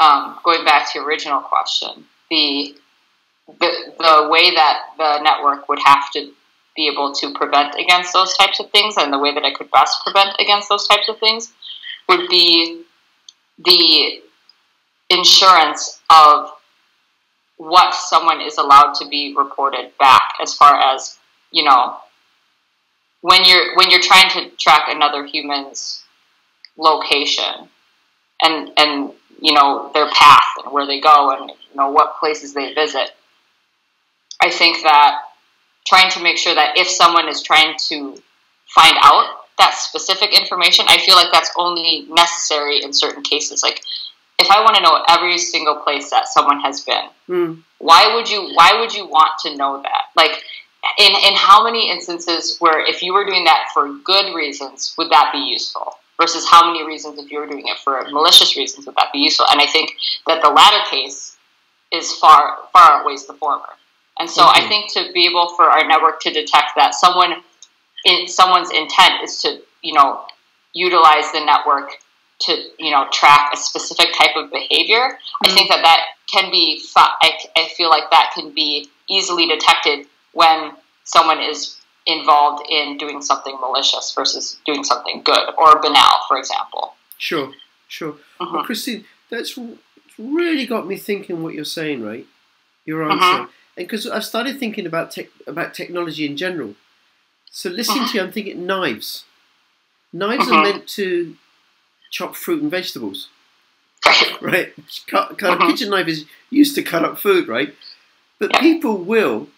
um, 0.00 0.38
going 0.44 0.64
back 0.64 0.92
to 0.92 0.98
your 0.98 1.08
original 1.08 1.40
question, 1.40 2.04
the 2.30 2.76
the 3.58 3.92
the 3.98 4.28
way 4.30 4.54
that 4.54 4.78
the 4.98 5.20
network 5.22 5.68
would 5.68 5.80
have 5.84 6.10
to 6.12 6.30
be 6.76 6.88
able 6.88 7.12
to 7.12 7.32
prevent 7.34 7.74
against 7.74 8.12
those 8.12 8.36
types 8.36 8.60
of 8.60 8.70
things, 8.70 8.96
and 8.96 9.12
the 9.12 9.18
way 9.18 9.34
that 9.34 9.44
I 9.44 9.52
could 9.52 9.70
best 9.70 10.02
prevent 10.04 10.36
against 10.38 10.68
those 10.68 10.86
types 10.86 11.08
of 11.08 11.18
things, 11.18 11.52
would 12.08 12.28
be 12.28 12.82
the 13.58 14.20
insurance 15.10 16.00
of 16.10 16.50
what 17.56 17.94
someone 17.94 18.40
is 18.40 18.58
allowed 18.58 18.92
to 18.94 19.08
be 19.08 19.34
reported 19.36 19.92
back, 19.98 20.34
as 20.42 20.54
far 20.54 20.74
as 20.74 21.18
you 21.50 21.64
know, 21.64 21.96
when 23.22 23.44
you're 23.44 23.76
when 23.76 23.90
you're 23.90 24.00
trying 24.00 24.28
to 24.30 24.50
track 24.56 24.84
another 24.88 25.24
human's 25.24 26.01
location 26.76 27.68
and 28.42 28.70
and 28.76 29.12
you 29.40 29.52
know 29.52 29.90
their 29.94 30.08
path 30.10 30.44
and 30.64 30.72
where 30.72 30.86
they 30.86 31.00
go 31.00 31.30
and 31.36 31.50
you 31.50 31.76
know 31.76 31.90
what 31.90 32.18
places 32.18 32.54
they 32.54 32.72
visit. 32.74 33.10
I 34.40 34.50
think 34.50 34.82
that 34.82 35.20
trying 35.86 36.10
to 36.12 36.22
make 36.22 36.36
sure 36.38 36.54
that 36.54 36.76
if 36.78 36.88
someone 36.88 37.28
is 37.28 37.42
trying 37.42 37.76
to 37.88 38.16
find 38.74 38.96
out 39.02 39.26
that 39.58 39.74
specific 39.74 40.32
information 40.38 40.86
i 40.88 40.96
feel 40.98 41.14
like 41.14 41.30
that's 41.30 41.52
only 41.56 42.06
necessary 42.08 42.82
in 42.82 42.92
certain 42.92 43.22
cases. 43.22 43.62
Like 43.62 43.82
if 44.38 44.50
i 44.50 44.60
want 44.60 44.76
to 44.76 44.82
know 44.82 45.02
every 45.08 45.38
single 45.38 45.76
place 45.76 46.10
that 46.10 46.26
someone 46.28 46.60
has 46.60 46.80
been 46.82 47.08
Mm. 47.28 47.62
why 47.78 48.14
would 48.14 48.28
you 48.28 48.50
why 48.54 48.78
would 48.80 48.92
you 48.94 49.06
want 49.06 49.38
to 49.44 49.56
know 49.56 49.80
that? 49.82 50.04
Like 50.16 50.42
in 50.98 51.12
in 51.28 51.34
how 51.34 51.62
many 51.64 51.90
instances 51.90 52.56
where 52.58 52.80
if 52.84 53.02
you 53.02 53.12
were 53.14 53.24
doing 53.24 53.44
that 53.44 53.68
for 53.72 53.88
good 54.04 54.34
reasons 54.34 54.94
would 54.98 55.10
that 55.10 55.30
be 55.32 55.38
useful 55.38 55.94
versus 56.20 56.46
how 56.48 56.66
many 56.66 56.86
reasons 56.86 57.18
if 57.18 57.30
you 57.30 57.38
were 57.38 57.46
doing 57.46 57.66
it 57.66 57.78
for 57.78 58.02
malicious 58.10 58.56
reasons 58.56 58.86
would 58.86 58.94
that 58.96 59.12
be 59.12 59.18
useful? 59.20 59.46
And 59.50 59.60
i 59.60 59.66
think 59.66 59.92
that 60.26 60.42
the 60.42 60.50
latter 60.50 60.84
case 60.90 61.36
is 61.92 62.12
far 62.16 62.58
far 62.72 63.00
outweighs 63.00 63.26
the 63.26 63.34
former. 63.34 63.68
And 64.18 64.30
so 64.30 64.44
i 64.44 64.60
Mhm. 64.60 64.68
think 64.68 64.92
to 64.92 65.12
be 65.12 65.26
able 65.26 65.48
for 65.56 65.70
our 65.70 65.84
network 65.84 66.20
to 66.22 66.30
detect 66.32 66.74
that 66.76 66.94
someone 66.94 67.42
in 68.04 68.28
someone's 68.28 68.70
intent 68.70 69.22
is 69.22 69.40
to 69.42 69.62
you 69.82 69.94
know 69.94 70.26
utilize 70.72 71.30
the 71.32 71.40
network 71.40 71.98
to 72.40 72.52
you 72.78 72.90
know 72.90 73.06
track 73.12 73.50
a 73.52 73.56
specific 73.56 74.12
type 74.14 74.34
of 74.36 74.50
behavior 74.50 75.18
i 75.44 75.48
think 75.48 75.68
that 75.68 75.82
that 75.82 76.00
can 76.30 76.50
be 76.50 76.82
I, 76.96 77.38
I 77.56 77.68
feel 77.76 77.90
like 77.90 78.10
that 78.10 78.32
can 78.34 78.50
be 78.50 78.88
easily 79.08 79.46
detected 79.46 80.06
when 80.32 80.72
someone 81.04 81.40
is 81.40 81.76
involved 82.06 82.64
in 82.68 82.96
doing 82.98 83.22
something 83.22 83.56
malicious 83.60 84.12
versus 84.14 84.58
doing 84.66 84.82
something 84.84 85.22
good 85.22 85.48
or 85.56 85.80
banal 85.80 86.20
for 86.28 86.36
example 86.38 86.94
Sure, 87.18 87.52
sure. 87.86 88.16
Mhm. 88.40 88.52
Well, 88.52 88.64
Christine, 88.64 89.04
that's 89.30 89.56
really 90.18 90.66
got 90.66 90.88
me 90.88 90.96
thinking 90.96 91.42
what 91.44 91.54
you're 91.54 91.64
saying, 91.64 92.02
right? 92.02 92.26
Your 92.84 93.08
answer, 93.10 93.48
and 93.76 93.86
because 93.86 94.08
I've 94.08 94.24
started 94.24 94.58
thinking 94.58 94.86
about 94.86 95.12
tech, 95.12 95.28
about 95.46 95.72
technology 95.72 96.26
in 96.26 96.36
general. 96.36 96.74
So 97.50 97.70
listening 97.70 98.08
to 98.08 98.14
you, 98.18 98.22
I'm 98.24 98.32
thinking 98.32 98.66
knives. 98.66 99.24
Knives 100.12 100.48
are 100.48 100.54
Mhm. 100.58 100.62
meant 100.64 100.88
to 100.98 101.36
chop 102.10 102.34
fruit 102.34 102.60
and 102.62 102.70
vegetables, 102.70 103.28
Right. 104.04 104.42
right? 104.42 104.74
Cut, 105.06 105.38
cut. 105.38 105.62
A 105.62 105.66
kitchen 105.66 105.90
knife 105.90 106.08
is 106.08 106.24
used 106.50 106.74
to 106.74 106.82
cut 106.82 107.04
up 107.04 107.18
food, 107.20 107.46
right? 107.46 107.74
But 108.40 108.52
people 108.58 108.96
will 108.98 109.48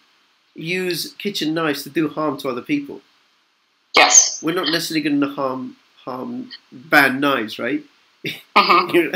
use 0.55 1.13
kitchen 1.17 1.53
knives 1.53 1.83
to 1.83 1.89
do 1.89 2.07
harm 2.09 2.37
to 2.37 2.49
other 2.49 2.61
people. 2.61 3.01
Yes. 3.95 4.41
We're 4.43 4.55
not 4.55 4.71
necessarily 4.71 5.01
going 5.01 5.21
to 5.21 5.27
harm 5.27 5.77
harm 6.03 6.49
ban 6.71 7.19
knives, 7.19 7.59
right? 7.59 7.83
hmm 8.55 9.15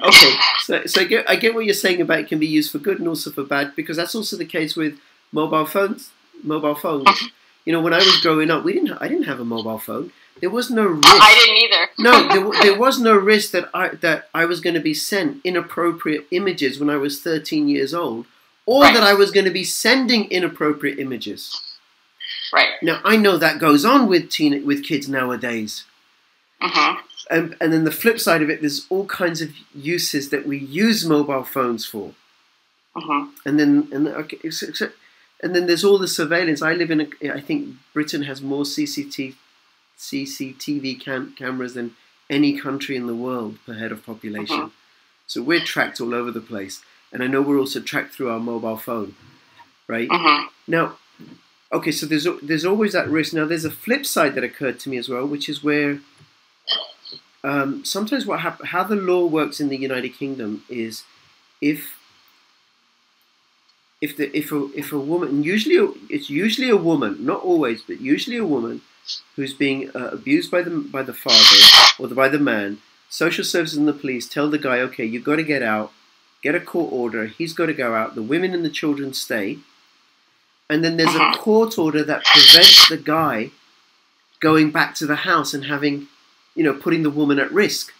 okay, 0.02 0.32
so 0.60 0.86
so 0.86 1.00
I 1.02 1.04
get, 1.04 1.30
I 1.30 1.36
get 1.36 1.54
what 1.54 1.64
you're 1.64 1.74
saying 1.74 2.00
about 2.00 2.20
it 2.20 2.28
can 2.28 2.38
be 2.38 2.46
used 2.46 2.72
for 2.72 2.78
good 2.78 2.98
and 2.98 3.08
also 3.08 3.30
for 3.30 3.44
bad 3.44 3.76
because 3.76 3.96
that's 3.96 4.14
also 4.14 4.36
the 4.36 4.44
case 4.44 4.76
with 4.76 4.98
mobile 5.32 5.66
phones. 5.66 6.10
Mobile 6.42 6.74
phones. 6.74 7.30
You 7.64 7.72
know, 7.72 7.82
when 7.82 7.92
I 7.92 7.98
was 7.98 8.20
growing 8.22 8.50
up, 8.50 8.64
we 8.64 8.72
didn't. 8.72 8.92
I 9.00 9.08
didn't 9.08 9.24
have 9.24 9.40
a 9.40 9.44
mobile 9.44 9.78
phone. 9.78 10.12
There 10.40 10.50
was 10.50 10.70
no 10.70 10.86
risk. 10.86 11.06
I 11.06 11.34
didn't 11.34 11.56
either. 11.64 11.90
no, 11.98 12.28
there, 12.52 12.62
there 12.62 12.78
was 12.78 12.98
no 12.98 13.14
risk 13.14 13.50
that 13.52 13.68
I 13.74 13.88
that 13.96 14.28
I 14.34 14.46
was 14.46 14.60
going 14.60 14.74
to 14.74 14.80
be 14.80 14.94
sent 14.94 15.40
inappropriate 15.44 16.26
images 16.30 16.80
when 16.80 16.88
I 16.88 16.96
was 16.96 17.20
13 17.20 17.68
years 17.68 17.92
old, 17.92 18.26
or 18.66 18.82
Right. 18.82 18.94
that 18.94 19.02
I 19.02 19.14
was 19.14 19.30
going 19.30 19.46
to 19.46 19.50
be 19.50 19.64
sending 19.64 20.30
inappropriate 20.30 20.98
images. 20.98 21.60
Right. 22.52 22.70
Now 22.82 23.00
I 23.04 23.16
know 23.16 23.36
that 23.38 23.58
goes 23.58 23.84
on 23.84 24.06
with 24.08 24.30
teen 24.30 24.64
with 24.66 24.84
kids 24.84 25.08
nowadays. 25.08 25.84
hmm 26.60 26.96
And, 27.30 27.56
and 27.60 27.72
then 27.72 27.84
the 27.84 27.92
flip 27.92 28.18
side 28.18 28.42
of 28.42 28.50
it, 28.50 28.60
there's 28.60 28.86
all 28.90 29.06
kinds 29.06 29.40
of 29.40 29.50
uses 29.74 30.30
that 30.30 30.46
we 30.46 30.58
use 30.58 31.04
mobile 31.06 31.44
phones 31.44 31.86
for. 31.86 32.14
hmm 32.94 33.28
And 33.46 33.58
then 33.58 33.88
and 33.92 34.08
okay, 34.08 34.38
and 35.42 35.54
then 35.56 35.66
there's 35.66 35.84
all 35.84 35.98
the 35.98 36.08
surveillance. 36.08 36.60
I 36.60 36.74
live 36.74 36.90
in 36.90 37.00
a. 37.00 37.08
I 37.32 37.40
think 37.40 37.76
Britain 37.94 38.22
has 38.24 38.42
more 38.42 38.64
CCTV 38.64 39.36
CCTV 39.98 41.00
cam- 41.00 41.34
cameras 41.36 41.74
than 41.74 41.94
any 42.28 42.58
country 42.58 42.96
in 42.96 43.06
the 43.06 43.14
world 43.14 43.58
per 43.66 43.74
head 43.74 43.92
of 43.92 44.04
population. 44.04 44.56
Mhm. 44.66 44.70
So 45.26 45.42
we're 45.42 45.60
tracked 45.64 46.00
all 46.00 46.14
over 46.14 46.30
the 46.30 46.40
place, 46.52 46.82
and 47.12 47.22
I 47.22 47.26
know 47.26 47.42
we're 47.42 47.58
also 47.58 47.80
tracked 47.80 48.14
through 48.14 48.30
our 48.30 48.40
mobile 48.40 48.76
phone, 48.76 49.14
right? 49.88 50.08
hmm 50.10 50.46
Now, 50.66 50.96
okay, 51.72 51.92
so 51.92 52.06
there's 52.06 52.26
there's 52.42 52.64
always 52.66 52.92
that 52.94 53.08
risk. 53.08 53.34
Now, 53.34 53.46
there's 53.46 53.64
a 53.66 53.70
flip 53.70 54.06
side 54.06 54.34
that 54.36 54.44
occurred 54.44 54.80
to 54.80 54.90
me 54.90 54.98
as 54.98 55.08
well, 55.08 55.26
which 55.26 55.48
is 55.48 55.64
where 55.64 56.00
um, 57.42 57.84
sometimes 57.84 58.26
what 58.26 58.40
hap- 58.40 58.64
how 58.66 58.84
the 58.84 58.96
law 58.96 59.26
works 59.26 59.60
in 59.60 59.68
the 59.68 59.76
United 59.76 60.10
Kingdom 60.10 60.62
is 60.68 61.04
if 61.60 61.96
if 64.00 64.16
the 64.16 64.34
if 64.36 64.50
a 64.52 64.68
if 64.74 64.92
a 64.92 64.98
woman 64.98 65.42
usually 65.42 65.76
it's 66.08 66.30
usually 66.30 66.70
a 66.70 66.76
woman, 66.76 67.24
not 67.24 67.42
always, 67.42 67.82
but 67.82 68.00
usually 68.00 68.36
a 68.36 68.46
woman 68.46 68.80
who's 69.36 69.54
being 69.54 69.90
uh, 69.94 70.08
abused 70.12 70.50
by 70.50 70.62
the 70.62 70.70
by 70.70 71.02
the 71.02 71.12
father 71.14 71.92
or 71.98 72.08
the, 72.08 72.14
by 72.14 72.28
the 72.28 72.38
man. 72.38 72.78
Social 73.08 73.42
services 73.44 73.76
and 73.76 73.88
the 73.88 73.92
police 73.92 74.28
tell 74.28 74.48
the 74.48 74.56
guy, 74.58 74.78
okay, 74.78 75.04
you've 75.04 75.24
got 75.24 75.36
to 75.36 75.42
get 75.42 75.64
out, 75.64 75.92
get 76.42 76.54
a 76.54 76.60
court 76.60 76.92
order. 76.92 77.26
He's 77.26 77.52
got 77.52 77.66
to 77.66 77.74
go 77.74 77.94
out. 77.94 78.14
The 78.14 78.22
women 78.22 78.54
and 78.54 78.64
the 78.64 78.70
children 78.70 79.12
stay. 79.12 79.58
And 80.68 80.84
then 80.84 80.96
there's 80.96 81.14
a 81.14 81.18
Mhm. 81.18 81.36
court 81.36 81.78
order 81.78 82.02
that 82.04 82.24
prevents 82.24 82.88
the 82.88 82.96
guy 82.96 83.50
going 84.40 84.70
back 84.70 84.94
to 84.96 85.06
the 85.06 85.16
house 85.16 85.52
and 85.52 85.64
having, 85.66 86.08
you 86.54 86.62
know, 86.64 86.72
putting 86.72 87.02
the 87.02 87.10
woman 87.10 87.38
at 87.38 87.52
risk, 87.52 87.92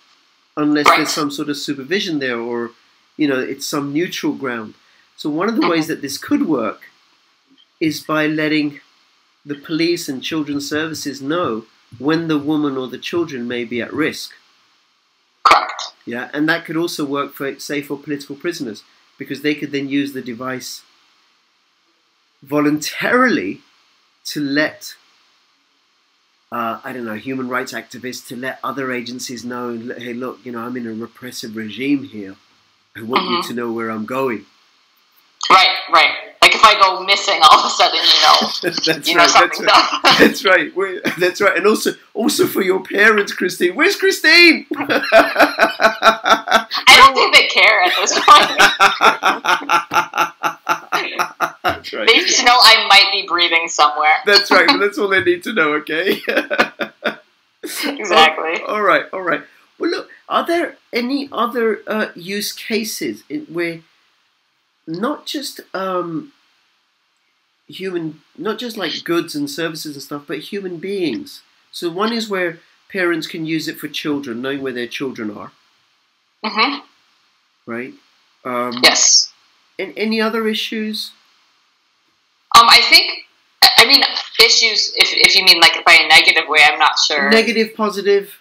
unless 0.57 0.87
there's 0.89 1.11
some 1.11 1.31
sort 1.31 1.49
of 1.49 1.57
supervision 1.57 2.19
there 2.19 2.39
or, 2.39 2.71
you 3.17 3.27
know, 3.29 3.39
it's 3.39 3.67
some 3.67 3.93
neutral 3.93 4.33
ground. 4.33 4.75
So 5.17 5.29
one 5.29 5.49
of 5.49 5.57
the 5.57 5.69
ways 5.69 5.87
that 5.89 6.01
this 6.01 6.17
could 6.17 6.47
work 6.47 6.83
is 7.79 8.01
by 8.01 8.27
letting 8.27 8.81
the 9.45 9.55
police 9.55 10.09
and 10.09 10.23
children's 10.23 10.69
services 10.69 11.21
know 11.21 11.67
when 11.99 12.29
the 12.29 12.39
woman 12.39 12.77
or 12.77 12.87
the 12.89 12.99
children 12.99 13.49
may 13.49 13.65
be 13.65 13.83
at 13.83 13.93
risk. 13.93 14.33
Correct. 15.51 15.83
Yeah, 16.07 16.31
and 16.33 16.49
that 16.49 16.65
could 16.65 16.77
also 16.77 17.05
work 17.05 17.35
for, 17.35 17.59
say, 17.59 17.83
for 17.83 17.99
political 17.99 18.37
prisoners, 18.37 18.83
because 19.19 19.43
they 19.43 19.55
could 19.55 19.73
then 19.73 19.89
use 19.89 20.13
the 20.13 20.23
device 20.23 20.83
voluntarily 22.43 23.61
to 24.25 24.41
let, 24.41 24.95
uh, 26.53 26.81
I 26.83 26.93
don't 26.93 27.05
know, 27.05 27.15
human 27.15 27.49
rights 27.49 27.73
activists 27.73 28.27
to 28.29 28.37
let 28.37 28.59
other 28.65 28.93
agencies 28.93 29.45
know, 29.45 29.77
hey, 29.79 30.15
look, 30.15 30.41
you 30.45 30.53
know, 30.53 30.61
I'm 30.61 30.77
in 30.77 30.87
a 30.87 30.93
repressive 30.93 31.57
regime 31.57 32.05
here. 32.05 32.37
I 32.97 33.03
want 33.03 33.23
you 33.31 33.39
Mhm. 33.39 33.47
to 33.49 33.55
know 33.55 33.73
where 33.73 33.91
I'm 33.91 34.07
going. 34.07 34.47
Right. 35.51 35.77
Right. 35.93 36.15
If 36.61 36.67
I 36.67 36.79
go 36.79 37.03
missing, 37.05 37.41
all 37.51 37.61
of 37.61 37.65
a 37.65 37.71
sudden 37.71 37.97
you 37.97 38.21
know, 38.21 38.37
that's 38.85 39.09
you 39.09 39.15
know 39.15 39.25
right. 39.25 39.33
That's 39.33 39.61
right. 39.61 40.19
That's 40.19 40.45
right. 40.45 40.77
We're, 40.77 41.01
that's 41.19 41.41
right. 41.41 41.57
And 41.57 41.67
also, 41.67 41.93
also 42.13 42.47
for 42.47 42.61
your 42.61 42.83
parents, 42.83 43.33
Christine. 43.33 43.75
Where's 43.75 43.97
Christine? 43.97 44.67
I 44.77 46.67
don't 46.87 47.15
think 47.15 47.35
they 47.35 47.47
care 47.47 47.83
at 47.83 47.93
this 47.99 48.13
point. 48.13 48.59
that's 51.63 51.93
right. 51.95 52.07
They 52.07 52.21
just 52.21 52.45
know 52.45 52.59
I 52.61 52.87
might 52.91 53.09
be 53.11 53.27
breathing 53.27 53.69
somewhere. 53.69 54.17
That's 54.27 54.51
right. 54.51 54.69
That's 54.79 54.99
all 54.99 55.09
they 55.09 55.25
need 55.25 55.43
to 55.45 55.55
know. 55.55 55.73
Okay. 55.77 56.21
Exactly. 57.63 58.63
all 58.69 58.83
right. 58.83 59.07
All 59.15 59.23
right. 59.23 59.43
Well, 59.79 59.91
look. 59.91 60.11
Are 60.29 60.47
there 60.47 60.77
any 60.93 61.29
other 61.33 61.81
uh, 61.87 62.09
use 62.15 62.53
cases 62.53 63.25
where 63.49 63.81
not 64.87 65.27
just 65.27 65.61
um, 65.75 66.33
human, 67.71 68.21
not 68.37 68.59
just 68.59 68.77
like 68.77 69.05
goods 69.05 69.35
and 69.35 69.49
services 69.51 69.95
and 69.97 70.03
stuff, 70.03 70.25
but 70.27 70.39
human 70.39 70.79
beings? 70.79 71.43
So 71.73 71.89
one 71.91 72.13
is 72.13 72.29
where 72.29 72.59
parents 72.91 73.27
can 73.27 73.47
use 73.47 73.69
it 73.69 73.79
for 73.79 73.89
children, 73.89 74.43
knowing 74.43 74.63
where 74.63 74.73
their 74.73 74.89
children 74.89 75.31
are, 75.37 75.53
Mm-hmm. 76.45 76.81
right? 77.67 77.95
Um, 78.45 78.81
Yes. 78.83 79.33
And 79.79 79.93
any 79.97 80.21
other 80.21 80.47
issues? 80.49 81.13
Um, 82.59 82.67
I 82.69 82.81
think. 82.83 83.27
I 83.79 83.87
mean, 83.87 84.03
issues. 84.45 84.93
If 84.97 85.09
if 85.13 85.37
you 85.37 85.45
mean 85.45 85.61
like 85.61 85.83
by 85.87 85.95
a 85.95 86.09
negative 86.09 86.45
way, 86.49 86.61
I'm 86.63 86.79
not 86.79 86.99
sure. 86.99 87.31
Negative, 87.31 87.75
positive 87.75 88.35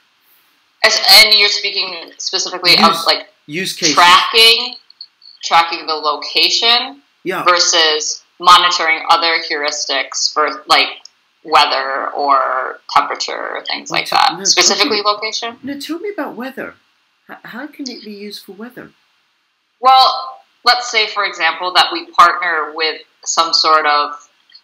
As, 0.84 1.00
and 1.18 1.34
you're 1.40 1.50
speaking 1.50 2.12
specifically 2.18 2.74
of 2.74 2.96
like 3.06 3.28
use 3.46 3.74
cases. 3.76 3.96
tracking, 3.96 4.76
tracking 5.44 5.86
the 5.88 5.94
location 5.94 7.02
Yeah. 7.24 7.44
versus 7.46 8.24
monitoring 8.40 9.04
other 9.10 9.38
heuristics 9.50 10.32
for 10.34 10.64
like 10.68 10.88
weather 11.44 12.10
or 12.12 12.80
temperature 12.96 13.38
or 13.58 13.64
things 13.66 13.90
like 13.92 14.10
that. 14.10 14.36
No, 14.38 14.44
Specifically, 14.44 15.00
okay. 15.00 15.08
location. 15.10 15.58
Now, 15.64 15.80
tell 15.80 16.00
me 16.00 16.10
about 16.12 16.36
weather. 16.36 16.76
H- 17.30 17.38
How 17.44 17.68
can 17.68 17.90
it 17.90 18.04
be 18.04 18.12
used 18.12 18.44
for 18.46 18.54
weather? 18.54 18.92
Well, 19.80 20.40
let's 20.66 20.90
say, 20.92 21.08
for 21.08 21.24
example, 21.26 21.72
that 21.74 21.88
we 21.94 22.08
partner 22.12 22.74
with 22.76 23.02
some 23.24 23.54
sort 23.54 23.86
of 23.86 24.12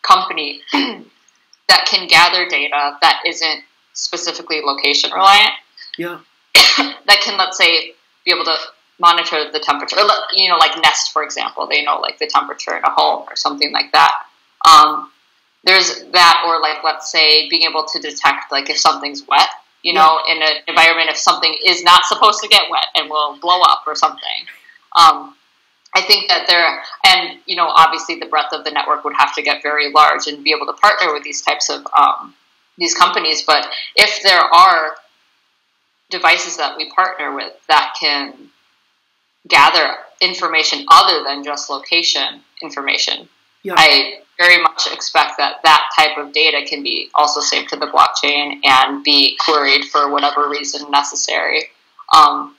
company 0.02 0.62
that 0.74 1.86
can 1.88 2.08
gather 2.08 2.48
data 2.48 2.98
that 3.02 3.22
isn't 3.26 3.62
specifically 3.94 4.62
location 4.62 5.12
reliant, 5.12 5.52
Yeah. 5.98 6.20
that 6.56 7.20
can, 7.24 7.38
let's 7.38 7.58
say, 7.58 7.94
be 8.26 8.32
able 8.32 8.44
to 8.46 8.56
monitor 9.00 9.52
the 9.52 9.60
temperature. 9.60 9.98
You 10.34 10.50
know, 10.50 10.58
like 10.58 10.80
Nest, 10.82 11.12
for 11.12 11.24
example, 11.24 11.68
they 11.68 11.84
know 11.84 12.00
like 12.00 12.20
the 12.20 12.28
temperature 12.28 12.76
in 12.76 12.84
a 12.84 12.92
home 12.92 13.26
or 13.30 13.36
something 13.36 13.72
like 13.72 13.92
that. 13.92 14.26
Um, 14.68 15.12
there's 15.64 16.04
that, 16.12 16.44
or 16.48 16.62
like, 16.62 16.84
let's 16.84 17.12
say, 17.12 17.50
being 17.50 17.64
able 17.64 17.86
to 17.86 18.00
detect 18.00 18.52
like 18.52 18.70
if 18.70 18.78
something's 18.78 19.28
wet. 19.28 19.50
You 19.84 19.94
know, 19.94 20.20
in 20.28 20.42
an 20.42 20.56
environment, 20.68 21.10
if 21.12 21.18
something 21.18 21.56
is 21.64 21.84
not 21.84 22.06
supposed 22.06 22.42
to 22.42 22.48
get 22.48 22.64
wet 22.72 22.88
and 22.96 23.10
will 23.10 23.38
blow 23.40 23.62
up 23.62 23.84
or 23.86 23.94
something. 23.96 24.48
Um, 24.96 25.36
I 25.96 26.02
think 26.02 26.28
that 26.28 26.48
there, 26.48 26.82
and 27.06 27.40
you 27.46 27.56
know, 27.56 27.68
obviously 27.68 28.20
the 28.20 28.26
breadth 28.26 28.52
of 28.52 28.64
the 28.64 28.72
network 28.72 29.04
would 29.06 29.14
have 29.16 29.34
to 29.36 29.42
get 29.42 29.62
very 29.62 29.92
large 29.92 30.28
and 30.28 30.44
be 30.44 30.52
able 30.52 30.66
to 30.66 30.74
partner 30.74 31.14
with 31.14 31.24
these 31.24 31.42
types 31.42 31.70
of 31.70 31.86
um, 31.98 32.34
these 32.78 32.96
companies. 32.96 33.44
But 33.44 33.68
if 33.96 34.24
there 34.24 34.42
are 34.42 34.96
devices 36.10 36.58
that 36.58 36.78
we 36.78 36.92
partner 36.92 37.34
with 37.34 37.54
that 37.68 37.96
can 38.00 38.34
gather 39.48 39.96
information 40.22 40.86
other 40.92 41.24
than 41.24 41.44
just 41.44 41.70
location 41.70 42.42
information, 42.62 43.28
Yeah. 43.64 43.74
I 43.78 44.20
very 44.38 44.62
much 44.62 44.88
expect 44.92 45.38
that 45.38 45.62
that 45.64 45.90
type 45.98 46.18
of 46.18 46.34
data 46.34 46.66
can 46.68 46.84
be 46.84 47.10
also 47.16 47.40
saved 47.40 47.70
to 47.70 47.78
the 47.78 47.88
blockchain 47.88 48.60
and 48.66 49.04
be 49.04 49.38
queried 49.38 49.86
for 49.86 50.12
whatever 50.12 50.50
reason 50.50 50.92
necessary. 50.92 51.64
Um, 52.14 52.56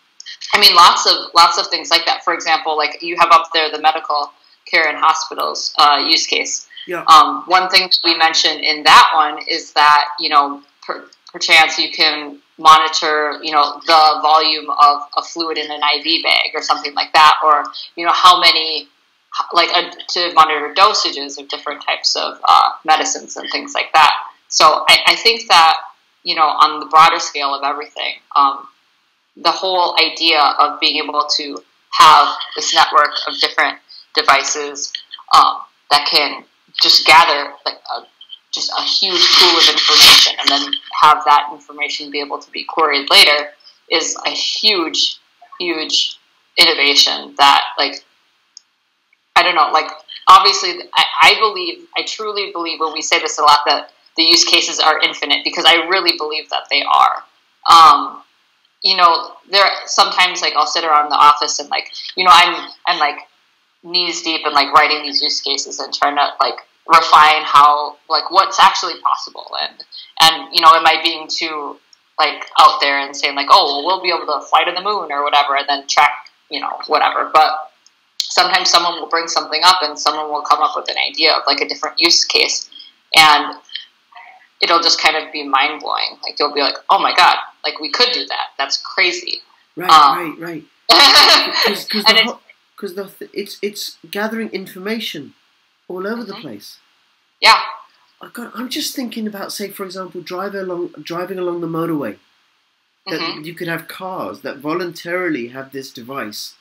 I 0.54 0.60
mean, 0.60 0.74
lots 0.74 1.06
of 1.06 1.16
lots 1.34 1.58
of 1.58 1.66
things 1.68 1.90
like 1.90 2.06
that. 2.06 2.24
For 2.24 2.34
example, 2.34 2.76
like 2.76 3.02
you 3.02 3.16
have 3.16 3.30
up 3.30 3.50
there 3.52 3.70
the 3.70 3.80
medical 3.80 4.32
care 4.64 4.88
in 4.88 4.96
hospitals 4.96 5.74
uh, 5.78 6.04
use 6.08 6.26
case. 6.26 6.66
Yeah. 6.86 7.04
Um, 7.08 7.42
one 7.46 7.68
thing 7.68 7.90
we 8.04 8.16
mentioned 8.16 8.60
in 8.60 8.82
that 8.84 9.10
one 9.14 9.38
is 9.48 9.72
that 9.74 10.08
you 10.18 10.28
know, 10.28 10.62
per, 10.82 11.04
perchance 11.32 11.78
you 11.78 11.90
can 11.92 12.40
monitor, 12.58 13.38
you 13.42 13.52
know, 13.52 13.80
the 13.86 14.18
volume 14.22 14.70
of 14.70 15.02
a 15.16 15.22
fluid 15.22 15.58
in 15.58 15.70
an 15.70 15.80
IV 15.96 16.22
bag 16.22 16.50
or 16.54 16.62
something 16.62 16.94
like 16.94 17.12
that, 17.12 17.34
or 17.44 17.64
you 17.96 18.04
know, 18.04 18.12
how 18.12 18.40
many, 18.40 18.88
like 19.52 19.68
uh, 19.74 19.90
to 20.08 20.32
monitor 20.34 20.72
dosages 20.74 21.38
of 21.38 21.48
different 21.48 21.84
types 21.84 22.16
of 22.16 22.38
uh, 22.48 22.70
medicines 22.84 23.36
and 23.36 23.50
things 23.50 23.74
like 23.74 23.92
that. 23.92 24.12
So 24.48 24.84
I, 24.88 24.98
I 25.08 25.16
think 25.16 25.48
that 25.48 25.76
you 26.26 26.34
know, 26.34 26.42
on 26.42 26.80
the 26.80 26.86
broader 26.86 27.20
scale 27.20 27.54
of 27.54 27.62
everything, 27.62 28.14
um, 28.34 28.66
the 29.36 29.50
whole 29.52 29.96
idea 30.00 30.40
of 30.58 30.80
being 30.80 31.02
able 31.02 31.24
to 31.36 31.56
have 31.92 32.36
this 32.56 32.74
network 32.74 33.10
of 33.28 33.38
different 33.38 33.78
devices 34.12 34.92
um, 35.36 35.58
that 35.90 36.08
can 36.10 36.44
just 36.82 37.06
gather 37.06 37.52
like 37.64 37.78
a, 37.94 38.02
just 38.52 38.72
a 38.76 38.82
huge 38.82 39.22
pool 39.38 39.56
of 39.56 39.68
information 39.68 40.34
and 40.40 40.48
then 40.48 40.72
have 41.02 41.22
that 41.24 41.50
information 41.52 42.10
be 42.10 42.20
able 42.20 42.38
to 42.38 42.50
be 42.50 42.64
queried 42.64 43.08
later 43.10 43.50
is 43.90 44.16
a 44.26 44.30
huge, 44.30 45.18
huge 45.60 46.18
innovation 46.56 47.34
that 47.38 47.62
like 47.78 48.04
I 49.34 49.42
don't 49.42 49.54
know, 49.54 49.70
like 49.72 49.90
obviously 50.28 50.80
I, 50.94 51.04
I 51.22 51.34
believe 51.38 51.86
I 51.96 52.02
truly 52.04 52.50
believe 52.52 52.80
when 52.80 52.92
we 52.92 53.02
say 53.02 53.18
this 53.18 53.38
a 53.38 53.42
lot 53.42 53.60
that 53.66 53.90
the 54.16 54.22
use 54.22 54.44
cases 54.44 54.80
are 54.80 55.00
infinite 55.00 55.44
because 55.44 55.64
I 55.66 55.86
really 55.88 56.16
believe 56.16 56.48
that 56.50 56.64
they 56.70 56.82
are. 56.82 57.22
Um, 57.70 58.22
you 58.82 58.96
know, 58.96 59.32
there 59.50 59.66
sometimes 59.86 60.40
like 60.40 60.54
I'll 60.54 60.66
sit 60.66 60.84
around 60.84 61.10
the 61.10 61.16
office 61.16 61.58
and 61.58 61.68
like, 61.68 61.90
you 62.16 62.24
know, 62.24 62.30
I'm 62.32 62.70
I'm 62.86 62.98
like 62.98 63.18
knees 63.82 64.22
deep 64.22 64.46
in 64.46 64.52
like 64.52 64.72
writing 64.72 65.02
these 65.02 65.20
use 65.20 65.40
cases 65.40 65.78
and 65.78 65.92
trying 65.92 66.16
to 66.16 66.28
like 66.40 66.56
refine 66.88 67.42
how 67.42 67.96
like 68.08 68.30
what's 68.30 68.60
actually 68.60 69.00
possible 69.00 69.50
and 69.60 69.84
and 70.20 70.54
you 70.54 70.60
know, 70.60 70.68
am 70.68 70.86
I 70.86 71.00
being 71.02 71.28
too 71.28 71.78
like 72.18 72.44
out 72.58 72.80
there 72.80 72.98
and 72.98 73.14
saying 73.14 73.36
like, 73.36 73.48
oh, 73.50 73.66
well, 73.66 73.86
we'll 73.86 74.02
be 74.02 74.08
able 74.08 74.32
to 74.32 74.46
fly 74.46 74.64
to 74.64 74.72
the 74.72 74.82
moon 74.82 75.12
or 75.12 75.22
whatever, 75.22 75.56
and 75.56 75.68
then 75.68 75.86
track, 75.86 76.30
you 76.50 76.60
know, 76.60 76.78
whatever. 76.86 77.30
But 77.32 77.72
sometimes 78.18 78.70
someone 78.70 79.00
will 79.00 79.08
bring 79.08 79.28
something 79.28 79.60
up 79.64 79.82
and 79.82 79.98
someone 79.98 80.30
will 80.30 80.42
come 80.42 80.60
up 80.62 80.72
with 80.76 80.88
an 80.88 80.96
idea 81.08 81.32
of 81.32 81.42
like 81.46 81.60
a 81.60 81.68
different 81.68 82.00
use 82.00 82.24
case, 82.24 82.70
and 83.14 83.56
it'll 84.62 84.80
just 84.80 85.00
kind 85.00 85.16
of 85.16 85.32
be 85.32 85.46
mind 85.46 85.80
blowing. 85.80 86.18
Like 86.22 86.38
you'll 86.38 86.54
be 86.54 86.60
like, 86.60 86.76
oh 86.90 86.98
my 86.98 87.14
god, 87.14 87.36
like 87.64 87.80
we 87.80 87.90
could 87.90 88.12
do 88.12 88.24
that. 88.26 88.48
That's 88.58 88.78
crazy. 88.78 89.40
Right, 89.76 89.90
um, 89.90 90.40
right, 90.40 90.64
right. 90.88 92.38
Because 92.76 92.94
the, 92.94 93.04
the, 93.04 93.30
it's 93.32 93.58
it's 93.62 93.96
gathering 94.10 94.50
information 94.50 95.32
all 95.88 96.06
over 96.06 96.22
mm-hmm. 96.22 96.30
the 96.30 96.34
place. 96.34 96.78
Yeah. 97.40 97.58
I 98.20 98.28
got. 98.32 98.52
I'm 98.54 98.68
just 98.68 98.94
thinking 98.94 99.26
about, 99.26 99.52
say, 99.52 99.70
for 99.70 99.84
example, 99.84 100.20
driving 100.20 100.60
along 100.60 100.94
driving 101.02 101.38
along 101.38 101.60
the 101.60 101.66
motorway. 101.66 102.18
That 103.06 103.20
mm-hmm. 103.20 103.44
you 103.44 103.54
could 103.54 103.68
have 103.68 103.86
cars 103.86 104.40
that 104.40 104.58
voluntarily 104.58 105.48
have 105.48 105.70
this 105.70 105.92
device, 105.92 106.54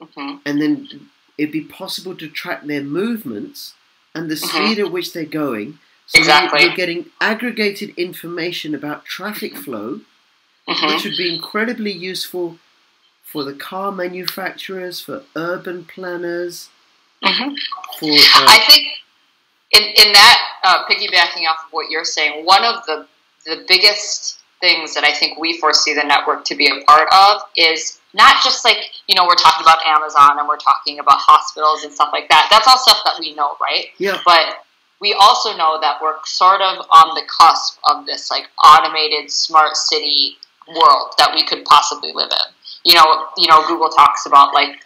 mm-hmm. 0.00 0.36
and 0.46 0.62
then 0.62 1.10
it'd 1.36 1.50
be 1.50 1.62
possible 1.62 2.14
to 2.14 2.28
track 2.28 2.64
their 2.64 2.82
movements 2.82 3.74
and 4.14 4.30
the 4.30 4.36
mm-hmm. 4.36 4.66
speed 4.66 4.78
at 4.78 4.92
which 4.92 5.12
they're 5.12 5.24
going 5.24 5.80
so 6.08 6.18
exactly. 6.18 6.62
You're 6.62 6.74
getting 6.74 7.06
aggregated 7.20 7.90
information 7.98 8.74
about 8.74 9.04
traffic 9.04 9.54
flow, 9.54 10.00
mm-hmm. 10.66 10.86
which 10.86 11.04
would 11.04 11.18
be 11.18 11.32
incredibly 11.32 11.92
useful 11.92 12.56
for 13.22 13.44
the 13.44 13.52
car 13.52 13.92
manufacturers, 13.92 15.02
for 15.02 15.24
urban 15.36 15.84
planners. 15.84 16.70
Mm-hmm. 17.22 17.54
For, 17.98 18.10
uh, 18.10 18.46
I 18.48 18.64
think 18.66 18.86
in, 19.72 19.82
in 19.82 20.12
that, 20.14 20.40
uh, 20.68 20.84
piggybacking 20.86 21.48
off 21.48 21.64
of 21.64 21.72
what 21.72 21.90
you're 21.90 22.04
saying, 22.04 22.44
one 22.44 22.62
of 22.62 22.84
the, 22.86 23.06
the 23.46 23.64
biggest 23.66 24.40
things 24.60 24.94
that 24.94 25.02
I 25.02 25.12
think 25.12 25.38
we 25.38 25.58
foresee 25.58 25.94
the 25.94 26.04
network 26.04 26.44
to 26.44 26.54
be 26.54 26.66
a 26.66 26.84
part 26.84 27.08
of 27.10 27.42
is 27.56 28.00
not 28.12 28.42
just 28.44 28.64
like, 28.66 28.76
you 29.06 29.14
know, 29.14 29.24
we're 29.26 29.34
talking 29.34 29.64
about 29.64 29.78
Amazon 29.86 30.38
and 30.38 30.46
we're 30.46 30.58
talking 30.58 30.98
about 30.98 31.18
hospitals 31.18 31.84
and 31.84 31.92
stuff 31.92 32.10
like 32.12 32.28
that. 32.28 32.48
That's 32.50 32.68
all 32.68 32.76
stuff 32.76 33.00
that 33.06 33.16
we 33.18 33.34
know, 33.34 33.56
right? 33.62 33.86
Yeah. 33.96 34.20
But 34.26 34.66
we 35.00 35.14
also 35.14 35.56
know 35.56 35.78
that 35.80 36.02
we're 36.02 36.16
sort 36.24 36.60
of 36.60 36.84
on 36.90 37.14
the 37.14 37.22
cusp 37.28 37.78
of 37.88 38.04
this 38.04 38.30
like 38.30 38.44
automated 38.62 39.30
smart 39.30 39.76
city 39.76 40.36
world 40.68 41.14
that 41.16 41.32
we 41.34 41.44
could 41.44 41.64
possibly 41.64 42.12
live 42.12 42.30
in. 42.30 42.54
You 42.84 42.94
know, 42.94 43.26
you 43.38 43.48
know, 43.48 43.66
Google 43.66 43.88
talks 43.88 44.26
about 44.26 44.52
like 44.52 44.76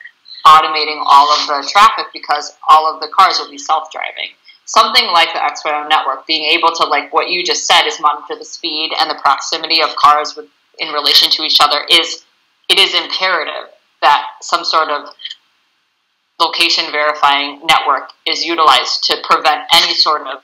automating 0.47 1.03
all 1.07 1.33
of 1.33 1.47
the 1.47 1.69
traffic 1.73 2.07
because 2.13 2.57
all 2.69 2.93
of 2.93 3.01
the 3.01 3.09
cars 3.09 3.39
will 3.41 3.51
be 3.51 3.59
self-driving. 3.59 4.31
Something 4.65 5.07
like 5.13 5.33
the 5.33 5.41
XYO 5.41 5.89
network, 5.89 6.27
being 6.27 6.45
able 6.45 6.71
to 6.77 6.85
like 6.87 7.13
what 7.13 7.31
you 7.31 7.45
just 7.45 7.67
said 7.67 7.87
is 7.87 8.01
monitor 8.01 8.37
the 8.39 8.45
speed 8.45 8.93
and 8.99 9.11
the 9.11 9.19
proximity 9.21 9.83
of 9.83 9.95
cars 9.97 10.35
with 10.37 10.47
in 10.79 10.93
relation 10.93 11.31
to 11.31 11.43
each 11.43 11.59
other 11.61 11.83
is 11.91 12.25
it 12.69 12.79
is 12.79 12.95
imperative 12.95 13.69
that 14.01 14.25
some 14.41 14.65
sort 14.65 14.89
of 14.89 15.09
location 16.41 16.91
verifying 16.91 17.61
network 17.65 18.11
is 18.27 18.45
utilized 18.45 19.05
to 19.05 19.17
prevent 19.23 19.63
any 19.75 19.95
sort 19.95 20.27
of 20.27 20.43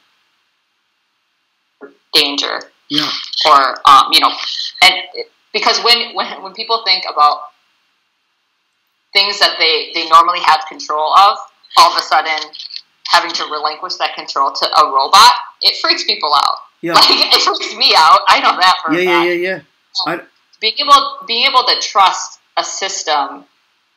danger. 2.13 2.61
Yeah. 2.89 3.11
Or 3.47 3.89
um, 3.89 4.13
you 4.13 4.21
know, 4.21 4.31
and 4.83 4.95
because 5.53 5.83
when 5.85 6.15
when 6.15 6.43
when 6.43 6.55
people 6.55 6.83
think 6.85 7.05
about 7.11 7.41
things 9.13 9.39
that 9.41 9.57
they 9.59 9.91
they 9.95 10.09
normally 10.09 10.41
have 10.41 10.61
control 10.69 11.13
of, 11.15 11.39
all 11.77 11.93
of 11.93 11.99
a 11.99 12.03
sudden 12.03 12.51
having 13.09 13.31
to 13.33 13.45
relinquish 13.45 13.95
that 13.97 14.15
control 14.15 14.53
to 14.53 14.67
a 14.67 14.87
robot, 14.87 15.33
it 15.63 15.77
freaks 15.81 16.05
people 16.05 16.33
out. 16.35 16.57
Yeah. 16.81 16.93
Like 16.95 17.07
it 17.11 17.43
freaks 17.43 17.75
me 17.75 17.95
out. 17.97 18.21
I 18.29 18.41
know 18.41 18.57
that 18.57 18.77
for 18.85 18.93
yeah, 18.93 19.01
yeah, 19.01 19.25
yeah, 19.25 19.33
yeah, 19.33 19.61
yeah. 20.07 20.13
Um, 20.13 20.23
being 20.61 20.75
able 20.79 21.19
being 21.27 21.47
able 21.47 21.65
to 21.65 21.81
trust 21.81 22.39
a 22.57 22.63
system 22.63 23.45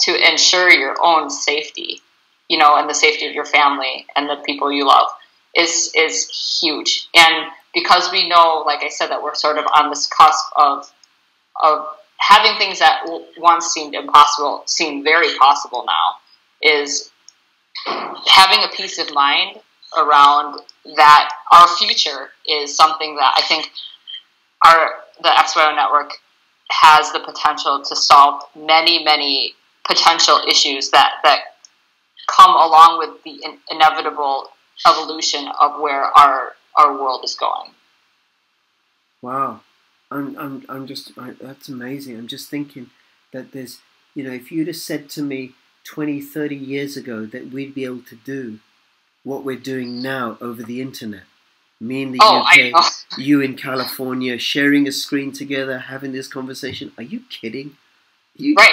to 0.02 0.32
ensure 0.32 0.72
your 0.72 0.96
own 1.04 1.30
safety, 1.30 2.02
you 2.48 2.58
know, 2.58 2.76
and 2.76 2.90
the 2.90 2.94
safety 2.94 3.28
of 3.28 3.34
your 3.34 3.46
family 3.46 4.08
and 4.16 4.28
the 4.28 4.38
people 4.46 4.72
you 4.72 4.88
love 4.88 5.08
is 5.56 5.92
is 5.96 6.60
huge. 6.60 7.08
And 7.14 7.52
because 7.74 8.12
we 8.12 8.28
know, 8.28 8.64
like 8.66 8.84
I 8.84 8.90
said, 8.90 9.08
that 9.08 9.22
we're 9.22 9.36
sort 9.36 9.58
of 9.58 9.66
on 9.78 9.90
this 9.90 10.08
cusp 10.08 10.46
of 10.56 10.92
of 11.62 11.86
having 12.18 12.58
things 12.58 12.80
that 12.80 13.04
once 13.38 13.68
seemed 13.68 13.94
impossible 13.94 14.64
seem 14.66 15.04
very 15.04 15.38
possible 15.38 15.86
now 15.86 16.16
is 16.62 17.11
having 17.86 18.60
a 18.64 18.76
peace 18.76 18.98
of 19.00 19.14
mind 19.14 19.60
around 19.98 20.62
that 20.96 21.30
our 21.52 21.68
future 21.78 22.30
is 22.48 22.76
something 22.76 23.16
that 23.16 23.34
I 23.38 23.42
think 23.44 23.70
our 24.66 24.94
the 25.22 25.30
XYO 25.30 25.76
network 25.76 26.12
has 26.72 27.12
the 27.12 27.20
potential 27.20 27.84
to 27.84 27.96
solve 27.96 28.44
many, 28.56 29.04
many 29.04 29.54
potential 29.86 30.40
issues 30.48 30.90
that, 30.92 31.16
that 31.24 31.40
come 32.28 32.52
along 32.52 32.98
with 32.98 33.24
the 33.24 33.44
in- 33.44 33.60
inevitable 33.70 34.50
evolution 34.88 35.48
of 35.60 35.80
where 35.82 36.04
our, 36.04 36.54
our 36.76 36.94
world 36.94 37.22
is 37.24 37.36
going. 37.36 37.72
Wow. 39.22 39.62
I'm, 40.10 40.38
I'm, 40.38 40.66
I'm 40.68 40.88
just, 40.88 41.12
I, 41.18 41.34
that's 41.40 41.70
amazing. 41.70 42.18
I'm 42.18 42.28
just 42.28 42.50
thinking 42.50 42.90
that 43.32 43.52
there's, 43.52 43.80
you 44.16 44.24
know, 44.24 44.32
if 44.32 44.52
you'd 44.52 44.68
have 44.68 44.78
said 44.78 45.10
to 45.12 45.22
me 45.22 45.54
20, 45.84 46.22
30 46.22 46.56
years 46.56 46.98
ago 46.98 47.26
that 47.26 47.52
we'd 47.52 47.74
be 47.74 47.86
able 47.86 48.04
to 48.04 48.16
do 48.16 48.60
what 49.24 49.44
we're 49.44 49.58
doing 49.58 50.02
now 50.02 50.38
over 50.42 50.64
the 50.64 50.82
internet, 50.82 51.24
me 51.80 52.04
in 52.04 52.12
the 52.12 52.20
oh, 52.22 52.44
UK, 52.46 52.84
you 53.18 53.42
in 53.42 53.56
California, 53.56 54.38
sharing 54.38 54.88
a 54.88 54.92
screen 54.92 55.32
together, 55.32 55.80
having 55.80 56.12
this 56.12 56.28
conversation. 56.28 56.92
Are 56.98 57.04
you 57.04 57.22
kidding? 57.30 57.78
You, 58.36 58.56
right. 58.56 58.72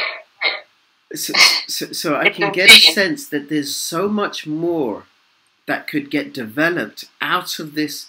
So, 1.14 1.33
so, 1.66 1.92
so 1.92 2.16
I 2.16 2.29
can 2.31 2.53
get 2.53 2.71
a 2.71 2.92
sense 2.92 3.29
that 3.29 3.49
there's 3.49 3.75
so 3.75 4.09
much 4.09 4.47
more 4.47 5.05
that 5.66 5.87
could 5.87 6.11
get 6.11 6.33
developed 6.33 7.05
out 7.21 7.59
of 7.59 7.75
this 7.75 8.09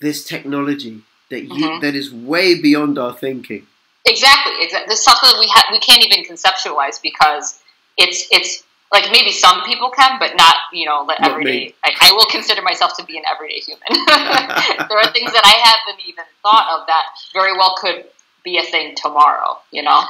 this 0.00 0.24
technology 0.24 1.02
that 1.30 1.44
you 1.44 1.66
mm-hmm. 1.66 1.80
that 1.80 1.94
is 1.94 2.12
way 2.12 2.60
beyond 2.60 2.98
our 2.98 3.12
thinking. 3.12 3.66
Exactly, 4.06 4.52
exactly. 4.60 4.88
There's 4.88 5.04
something 5.04 5.30
we 5.38 5.46
ha- 5.48 5.68
we 5.70 5.78
can't 5.78 6.04
even 6.04 6.24
conceptualize 6.24 7.00
because 7.02 7.60
it's 7.96 8.26
it's 8.30 8.64
like 8.92 9.10
maybe 9.10 9.32
some 9.32 9.62
people 9.64 9.90
can, 9.90 10.18
but 10.18 10.36
not 10.36 10.56
you 10.72 10.86
know 10.86 11.04
not 11.04 11.20
everyday. 11.22 11.74
I, 11.84 11.92
I, 12.00 12.12
will 12.12 12.26
consider 12.26 12.62
myself 12.62 12.92
to 12.98 13.04
be 13.04 13.18
an 13.18 13.24
everyday 13.32 13.58
human. 13.58 13.82
there 14.88 14.98
are 14.98 15.12
things 15.12 15.32
that 15.32 15.44
I 15.44 15.56
haven't 15.68 16.06
even 16.06 16.24
thought 16.42 16.80
of 16.80 16.86
that 16.86 17.06
very 17.32 17.52
well 17.52 17.74
could 17.76 18.04
be 18.44 18.58
a 18.58 18.62
thing 18.62 18.94
tomorrow. 18.96 19.58
You 19.70 19.82
know. 19.82 20.02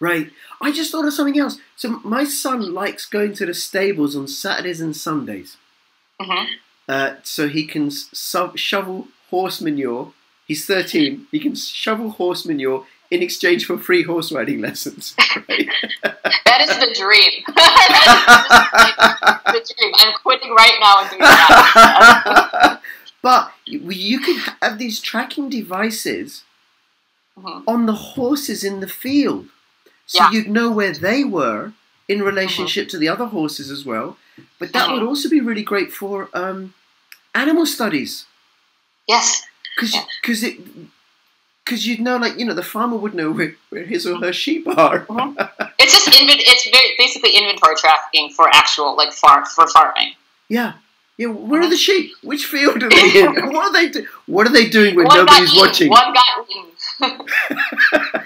Right. 0.00 0.30
I 0.60 0.72
just 0.72 0.90
thought 0.90 1.06
of 1.06 1.12
something 1.12 1.38
else. 1.38 1.58
So 1.76 2.00
my 2.04 2.24
son 2.24 2.74
likes 2.74 3.06
going 3.06 3.34
to 3.34 3.46
the 3.46 3.54
stables 3.54 4.16
on 4.16 4.26
Saturdays 4.28 4.80
and 4.80 4.94
Sundays. 4.94 5.56
Mm-hmm. 6.20 6.54
Uh, 6.88 7.14
so 7.22 7.48
he 7.48 7.64
can 7.66 7.90
shovel 8.56 9.08
horse 9.30 9.60
manure. 9.60 10.12
He's 10.46 10.66
13. 10.66 11.28
He 11.30 11.40
can 11.40 11.54
shovel 11.54 12.10
horse 12.10 12.44
manure 12.44 12.86
in 13.14 13.22
exchange 13.22 13.64
for 13.64 13.78
free 13.78 14.02
horse 14.02 14.32
riding 14.32 14.60
lessons. 14.60 15.14
Right? 15.48 15.68
that 16.02 16.60
is 16.60 16.68
the 16.78 16.94
dream. 16.94 17.42
that 17.54 19.52
is 19.56 19.68
the 19.68 19.74
dream. 19.74 19.92
I'm 19.98 20.14
quitting 20.22 20.54
right 20.54 20.78
now 20.80 21.00
and 21.00 21.10
doing 21.10 21.20
that. 21.20 22.80
but 23.20 23.52
you 23.66 24.20
could 24.20 24.36
have 24.62 24.78
these 24.78 25.00
tracking 25.00 25.50
devices 25.50 26.44
mm-hmm. 27.38 27.68
on 27.68 27.86
the 27.86 27.92
horses 27.92 28.64
in 28.64 28.80
the 28.80 28.88
field. 28.88 29.48
So 30.06 30.22
yeah. 30.22 30.30
you'd 30.30 30.48
know 30.48 30.70
where 30.70 30.92
they 30.92 31.24
were 31.24 31.72
in 32.08 32.22
relationship 32.22 32.84
mm-hmm. 32.84 32.90
to 32.90 32.98
the 32.98 33.08
other 33.08 33.26
horses 33.26 33.70
as 33.70 33.84
well. 33.84 34.16
But 34.58 34.72
that 34.72 34.84
mm-hmm. 34.84 35.00
would 35.00 35.06
also 35.06 35.28
be 35.28 35.40
really 35.40 35.64
great 35.64 35.92
for 35.92 36.28
um, 36.32 36.74
animal 37.34 37.66
studies. 37.66 38.24
Yes. 39.08 39.42
Because 39.74 40.42
yeah. 40.42 40.84
Because 41.64 41.86
you'd 41.86 42.00
know, 42.00 42.18
like, 42.18 42.38
you 42.38 42.44
know, 42.44 42.52
the 42.52 42.62
farmer 42.62 42.96
would 42.96 43.14
know 43.14 43.32
where, 43.32 43.54
where 43.70 43.84
his 43.84 44.06
or 44.06 44.18
her 44.18 44.32
sheep 44.32 44.66
are. 44.68 45.06
Mm-hmm. 45.06 45.64
It's 45.78 45.92
just 45.92 46.08
inven- 46.08 46.40
it's 46.40 46.70
very 46.70 46.94
basically 46.96 47.32
inventory 47.36 47.74
tracking 47.76 48.30
for 48.30 48.48
actual 48.48 48.96
like 48.96 49.12
farm 49.12 49.44
for 49.44 49.66
farming. 49.66 50.14
Yeah. 50.48 50.74
Yeah, 51.18 51.26
where 51.26 51.60
are 51.60 51.68
the 51.68 51.74
mm-hmm. 51.74 51.76
sheep? 51.76 52.12
Which 52.22 52.46
field 52.46 52.82
are 52.82 52.88
they 52.90 53.22
in? 53.22 53.52
what 53.52 53.66
are 53.66 53.72
they 53.72 53.90
do- 53.90 54.06
What 54.26 54.46
are 54.46 54.52
they 54.52 54.68
doing 54.68 54.94
when 54.94 55.06
One 55.06 55.18
nobody's 55.18 55.54
watching? 55.54 55.90
One 55.90 56.14
got 56.14 56.24
eaten. 56.48 56.70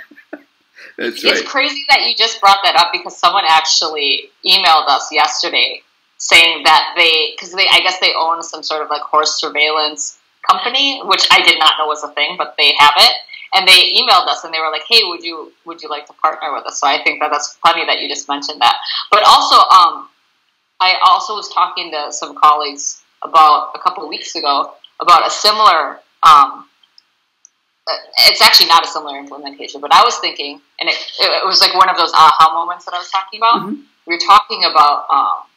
That's 0.99 1.25
right. 1.25 1.33
It's 1.33 1.49
crazy 1.49 1.85
that 1.89 2.03
you 2.03 2.15
just 2.17 2.41
brought 2.41 2.59
that 2.65 2.77
up 2.77 2.91
because 2.93 3.17
someone 3.17 3.45
actually 3.49 4.31
emailed 4.45 4.89
us 4.89 5.11
yesterday 5.13 5.83
saying 6.19 6.65
that 6.65 6.95
they, 6.97 7.33
because 7.35 7.53
they, 7.53 7.67
I 7.71 7.81
guess 7.81 7.99
they 8.01 8.13
own 8.19 8.43
some 8.43 8.63
sort 8.63 8.83
of 8.83 8.91
like 8.91 9.03
horse 9.03 9.41
surveillance 9.41 10.19
company, 10.49 11.01
which 11.05 11.27
I 11.31 11.43
did 11.43 11.59
not 11.59 11.75
know 11.79 11.87
was 11.87 12.03
a 12.03 12.09
thing, 12.09 12.37
but 12.37 12.55
they 12.59 12.75
have 12.79 12.95
it. 12.97 13.13
And 13.55 13.67
they 13.67 13.93
emailed 13.95 14.27
us 14.29 14.45
and 14.45 14.53
they 14.53 14.61
were 14.61 14.71
like, 14.71 14.85
"Hey, 14.89 15.05
would 15.05 15.23
you 15.23 15.53
would 15.65 15.83
you 15.83 15.89
like 15.89 16.07
to 16.07 16.13
partner 16.15 16.53
with 16.53 16.67
us?" 16.67 16.81
So 16.81 16.87
I 16.87 17.03
think 17.03 17.21
that 17.21 17.31
that's 17.31 17.57
funny 17.57 17.85
that 17.87 18.01
you 18.01 18.09
just 18.09 18.29
mentioned 18.29 18.61
that. 18.61 18.77
But 19.11 19.23
also, 19.27 19.57
um, 19.57 20.09
I 20.81 20.97
also 21.07 21.35
was 21.35 21.49
talking 21.49 21.91
to 21.93 22.13
some 22.13 22.37
colleagues 22.37 23.03
about 23.23 23.73
a 23.75 23.79
couple 23.79 24.03
of 24.03 24.09
weeks 24.09 24.35
ago 24.37 24.75
about 25.01 25.27
a 25.27 25.31
similar 25.31 26.01
um, 26.23 26.69
it's 28.29 28.43
actually 28.43 28.67
not 28.67 28.85
a 28.85 28.87
similar 28.87 29.19
implementation, 29.19 29.81
but 29.81 29.93
I 29.93 30.03
was 30.05 30.19
thinking, 30.19 30.61
and 30.81 30.89
it, 30.89 30.97
it 31.21 31.47
was 31.47 31.61
like 31.61 31.75
one 31.75 31.89
of 31.89 31.97
those 31.97 32.13
aha 32.13 32.53
moments 32.53 32.85
that 32.85 32.95
I 32.95 32.99
was 32.99 33.11
talking 33.11 33.41
about. 33.41 33.63
Mhm. 33.63 33.85
We 34.07 34.15
were 34.15 34.21
talking 34.21 34.65
about 34.65 35.07
um, 35.11 35.48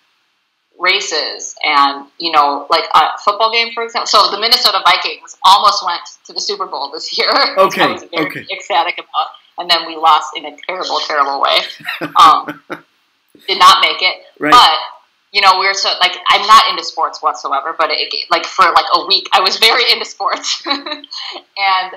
races 0.81 1.55
and, 1.63 2.07
you 2.17 2.31
know, 2.31 2.65
like 2.69 2.85
a 2.95 3.17
football 3.23 3.51
game, 3.51 3.71
for 3.73 3.83
example. 3.83 4.07
So 4.07 4.31
the 4.31 4.39
Minnesota 4.39 4.79
Vikings 4.83 5.37
almost 5.45 5.85
went 5.85 6.01
to 6.25 6.33
the 6.33 6.41
Super 6.41 6.65
Bowl 6.65 6.91
this 6.91 7.17
year. 7.17 7.29
Okay, 7.57 7.83
I 7.83 7.91
was 7.93 8.03
very 8.03 8.25
okay. 8.25 8.45
ecstatic 8.51 8.95
about. 8.95 9.27
And 9.57 9.69
then 9.69 9.85
we 9.85 9.95
lost 9.95 10.31
in 10.35 10.45
a 10.45 10.57
terrible, 10.65 10.99
terrible 11.05 11.41
way. 11.41 11.57
Um, 12.15 12.63
did 13.47 13.59
not 13.59 13.81
make 13.81 14.01
it. 14.01 14.15
Right. 14.39 14.51
But 14.51 14.77
you 15.31 15.39
know, 15.39 15.59
we 15.59 15.67
are 15.67 15.73
so 15.73 15.89
like 16.01 16.13
I'm 16.29 16.45
not 16.45 16.69
into 16.69 16.83
sports 16.83 17.21
whatsoever, 17.21 17.75
but 17.77 17.89
it, 17.91 18.13
like 18.29 18.45
for 18.45 18.65
like 18.65 18.85
a 18.93 19.07
week, 19.07 19.27
I 19.33 19.39
was 19.39 19.57
very 19.57 19.89
into 19.91 20.05
sports, 20.05 20.61
and 20.67 21.91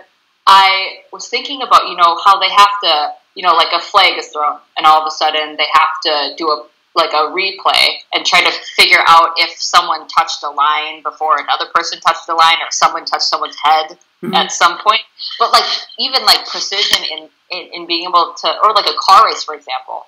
I 0.46 0.98
was 1.12 1.28
thinking 1.28 1.62
about 1.62 1.88
you 1.88 1.96
know 1.96 2.16
how 2.24 2.38
they 2.38 2.50
have 2.50 2.68
to 2.84 3.12
you 3.34 3.42
know 3.42 3.54
like 3.54 3.72
a 3.72 3.80
flag 3.80 4.18
is 4.18 4.28
thrown, 4.28 4.58
and 4.76 4.86
all 4.86 5.00
of 5.00 5.06
a 5.06 5.10
sudden 5.10 5.56
they 5.56 5.66
have 5.72 6.00
to 6.04 6.34
do 6.36 6.48
a 6.48 6.64
like 6.94 7.12
a 7.12 7.30
replay 7.30 7.96
and 8.12 8.24
try 8.24 8.40
to 8.42 8.52
figure 8.76 9.02
out 9.06 9.32
if 9.36 9.50
someone 9.60 10.06
touched 10.08 10.42
a 10.42 10.50
line 10.50 11.02
before 11.02 11.38
another 11.38 11.66
person 11.74 12.00
touched 12.00 12.26
the 12.26 12.34
line, 12.34 12.56
or 12.60 12.70
someone 12.70 13.04
touched 13.04 13.24
someone's 13.24 13.56
head 13.62 13.98
Mhm. 14.22 14.34
at 14.34 14.52
some 14.52 14.78
point. 14.78 15.02
But 15.38 15.52
like 15.52 15.66
even 15.98 16.24
like 16.24 16.46
precision 16.46 17.04
in, 17.04 17.30
in 17.50 17.72
in 17.72 17.86
being 17.86 18.04
able 18.04 18.32
to, 18.34 18.58
or 18.62 18.72
like 18.72 18.86
a 18.86 18.94
car 18.98 19.26
race, 19.26 19.44
for 19.44 19.54
example 19.54 20.06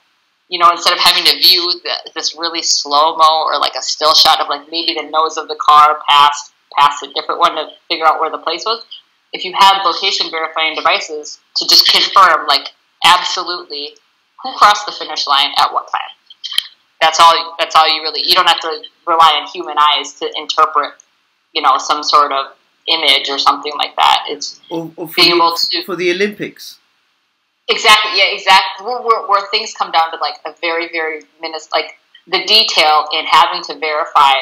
you 0.48 0.60
know, 0.60 0.70
instead 0.70 0.92
of 0.92 1.00
having 1.00 1.24
to 1.24 1.36
view 1.38 1.72
the, 1.82 2.10
this 2.14 2.36
really 2.36 2.62
slow 2.62 3.16
mo 3.16 3.42
or 3.46 3.58
like 3.58 3.74
a 3.74 3.82
still 3.82 4.14
shot 4.14 4.40
of 4.40 4.48
like 4.48 4.70
maybe 4.70 4.94
the 4.94 5.02
nose 5.10 5.36
of 5.36 5.48
the 5.48 5.56
car 5.56 5.98
past 6.08 6.52
past 6.78 7.02
a 7.02 7.12
different 7.14 7.40
one 7.40 7.54
to 7.56 7.68
figure 7.88 8.06
out 8.06 8.20
where 8.20 8.30
the 8.30 8.38
place 8.38 8.64
was, 8.64 8.84
if 9.32 9.44
you 9.44 9.52
had 9.58 9.82
location 9.82 10.30
verifying 10.30 10.74
devices 10.76 11.40
to 11.56 11.66
just 11.66 11.90
confirm 11.90 12.46
like 12.46 12.68
absolutely 13.04 13.94
who 14.42 14.52
crossed 14.54 14.86
the 14.86 14.92
finish 14.92 15.26
line 15.26 15.50
at 15.58 15.72
what 15.72 15.90
time. 15.90 16.15
That's 17.00 17.20
all. 17.20 17.56
That's 17.58 17.76
all 17.76 17.88
you 17.88 18.02
really. 18.02 18.22
You 18.24 18.34
don't 18.34 18.48
have 18.48 18.60
to 18.60 18.82
rely 19.06 19.38
on 19.40 19.46
human 19.48 19.76
eyes 19.78 20.14
to 20.14 20.30
interpret, 20.36 20.92
you 21.52 21.62
know, 21.62 21.78
some 21.78 22.02
sort 22.02 22.32
of 22.32 22.46
image 22.88 23.28
or 23.28 23.38
something 23.38 23.72
like 23.78 23.94
that. 23.96 24.24
It's 24.28 24.60
Or, 24.70 24.90
or 24.96 25.08
for, 25.08 25.14
being 25.16 25.30
the, 25.30 25.36
able 25.36 25.56
to 25.56 25.84
for 25.84 25.96
the 25.96 26.10
Olympics. 26.10 26.78
Exactly. 27.68 28.12
Yeah. 28.18 28.32
Exactly. 28.32 28.86
Where, 28.86 29.02
where, 29.02 29.26
where 29.26 29.46
things 29.50 29.74
come 29.74 29.92
down 29.92 30.10
to 30.12 30.18
like 30.18 30.36
a 30.46 30.54
very, 30.60 30.88
very 30.90 31.22
minus, 31.40 31.68
like 31.72 31.98
the 32.26 32.44
detail 32.44 33.06
in 33.12 33.24
having 33.26 33.62
to 33.64 33.78
verify, 33.78 34.32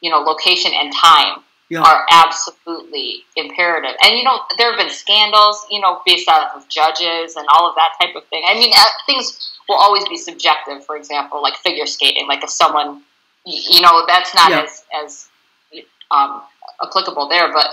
you 0.00 0.10
know, 0.10 0.18
location 0.18 0.72
and 0.74 0.92
time 0.94 1.42
Yeah. 1.72 1.80
are 1.88 2.04
absolutely 2.10 3.24
imperative. 3.34 3.96
And 4.04 4.16
you 4.18 4.24
know, 4.24 4.38
there 4.58 4.70
have 4.70 4.78
been 4.78 4.90
scandals, 4.90 5.64
you 5.70 5.80
know, 5.80 6.02
based 6.04 6.28
off 6.28 6.54
of 6.54 6.68
judges 6.68 7.34
and 7.36 7.46
all 7.54 7.66
of 7.68 7.74
that 7.76 7.92
type 8.00 8.14
of 8.14 8.24
thing. 8.28 8.42
I 8.46 8.52
mean, 8.54 8.72
uh, 8.76 8.84
things 9.06 9.24
will 9.68 9.76
always 9.76 10.06
be 10.06 10.18
subjective. 10.18 10.84
For 10.84 10.96
example, 10.96 11.40
like 11.40 11.56
figure 11.56 11.86
skating. 11.86 12.26
Like 12.28 12.42
if 12.44 12.50
someone, 12.50 13.02
you 13.46 13.80
know, 13.80 14.04
that's 14.06 14.34
not 14.34 14.50
Yeah. 14.50 14.62
as 14.64 14.84
as 15.02 15.28
um, 16.10 16.42
applicable 16.82 17.28
there, 17.28 17.50
but 17.52 17.68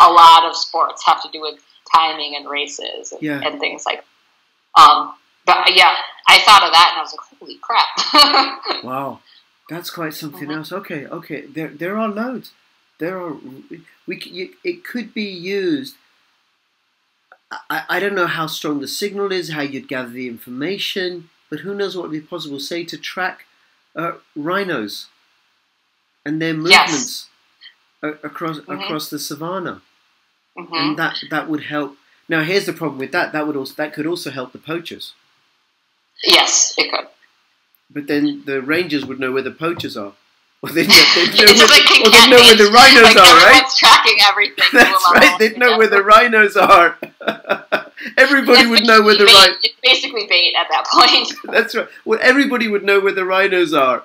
a 0.00 0.10
lot 0.10 0.44
of 0.44 0.56
sports 0.56 1.04
have 1.06 1.22
to 1.22 1.28
do 1.30 1.40
with 1.40 1.60
timing 1.94 2.34
and 2.34 2.48
races 2.48 3.12
and, 3.12 3.22
Yeah. 3.22 3.40
and 3.44 3.60
things 3.60 3.86
like. 3.86 4.04
Um, 4.76 5.14
but 5.46 5.76
yeah, 5.76 5.94
I 6.26 6.40
thought 6.40 6.64
of 6.64 6.72
that 6.72 6.88
and 6.92 6.98
I 6.98 7.02
was 7.02 7.12
like, 7.14 7.38
holy 7.38 7.58
crap. 7.62 8.82
Wow, 8.84 9.20
that's 9.68 9.90
quite 9.90 10.14
something 10.14 10.48
Mhm. 10.48 10.56
else. 10.56 10.72
Okay, 10.72 11.06
okay. 11.06 11.42
There, 11.46 11.68
there 11.68 11.96
are 11.96 12.08
loads. 12.08 12.50
There 12.98 13.18
are. 13.20 13.36
We. 14.06 14.52
It 14.62 14.84
could 14.84 15.12
be 15.14 15.24
used. 15.24 15.96
I, 17.70 17.84
I 17.88 18.00
don't 18.00 18.14
know 18.14 18.26
how 18.26 18.46
strong 18.46 18.80
the 18.80 18.88
signal 18.88 19.30
is, 19.32 19.50
how 19.50 19.60
you'd 19.62 19.88
gather 19.88 20.08
the 20.10 20.28
information, 20.28 21.30
but 21.50 21.60
who 21.60 21.74
knows 21.74 21.96
what 21.96 22.02
would 22.04 22.12
be 22.12 22.20
possible? 22.20 22.58
Say 22.58 22.84
to 22.84 22.96
track 22.98 23.46
uh, 23.94 24.12
rhinos 24.34 25.06
and 26.24 26.40
their 26.40 26.54
movements 26.54 27.26
a- 28.02 28.18
across 28.24 28.58
Mhm. 28.60 28.82
across 28.84 29.10
the 29.10 29.18
savannah, 29.18 29.82
hmm 30.56 30.74
and 30.74 30.98
that 30.98 31.16
that 31.30 31.48
would 31.48 31.64
help. 31.64 31.96
Now, 32.28 32.42
here's 32.42 32.66
the 32.66 32.72
problem 32.72 32.98
with 32.98 33.12
that. 33.12 33.32
That 33.32 33.46
would 33.46 33.56
also 33.56 33.74
that 33.74 33.92
could 33.94 34.06
also 34.06 34.30
help 34.30 34.52
the 34.52 34.58
poachers. 34.58 35.14
Yes, 36.24 36.74
it 36.78 36.90
could. 36.92 37.08
But 37.90 38.06
then 38.06 38.44
the 38.46 38.62
rangers 38.62 39.04
would 39.06 39.20
know 39.20 39.32
where 39.32 39.42
the 39.42 39.50
poachers 39.50 39.96
are. 39.96 40.14
Or 40.64 40.68
they'd 40.68 40.88
know, 40.88 41.04
they'd 41.14 41.34
know, 41.34 41.52
where, 41.52 41.68
like 41.68 41.84
the, 41.84 42.02
or 42.06 42.10
they'd 42.10 42.30
know 42.30 42.40
where 42.40 42.56
the 42.56 42.70
rhinos 42.72 43.02
like 43.02 43.16
are, 43.18 43.36
right? 43.36 43.64
tracking 43.76 44.16
everything. 44.26 44.64
That's 44.72 45.04
right. 45.12 45.38
They'd 45.38 45.58
know 45.58 45.76
where 45.76 45.88
the 45.88 46.02
rhinos 46.02 46.56
are. 46.56 46.96
everybody 48.16 48.60
It's 48.60 48.70
would 48.70 48.86
know 48.86 49.02
where 49.02 49.14
the 49.14 49.26
rhinos. 49.26 49.58
It's 49.62 49.76
basically 49.82 50.26
bait 50.26 50.54
at 50.58 50.68
that 50.70 50.86
point. 50.90 51.34
That's 51.52 51.74
right. 51.74 51.86
Well, 52.06 52.18
everybody 52.22 52.68
would 52.68 52.82
know 52.82 52.98
where 52.98 53.12
the 53.12 53.26
rhinos 53.26 53.74
are. 53.74 54.04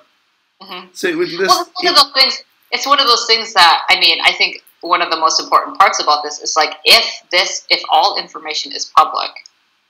Mhm. 0.60 0.94
So 0.94 1.08
it 1.08 1.16
would 1.16 1.28
just. 1.28 1.48
Well, 1.48 1.62
it's 1.62 1.82
one 1.82 1.88
of 1.88 1.96
those 1.96 2.12
things. 2.12 2.44
It's 2.72 2.86
one 2.86 3.00
of 3.00 3.06
those 3.06 3.26
things 3.26 3.54
that 3.54 3.82
I 3.88 3.98
mean. 3.98 4.18
I 4.22 4.32
think 4.32 4.62
one 4.82 5.00
of 5.00 5.10
the 5.10 5.18
most 5.18 5.40
important 5.40 5.78
parts 5.78 5.98
about 5.98 6.22
this 6.22 6.40
is 6.40 6.56
like 6.56 6.74
if 6.84 7.22
this, 7.30 7.64
if 7.70 7.80
all 7.90 8.18
information 8.18 8.72
is 8.72 8.92
public, 8.94 9.30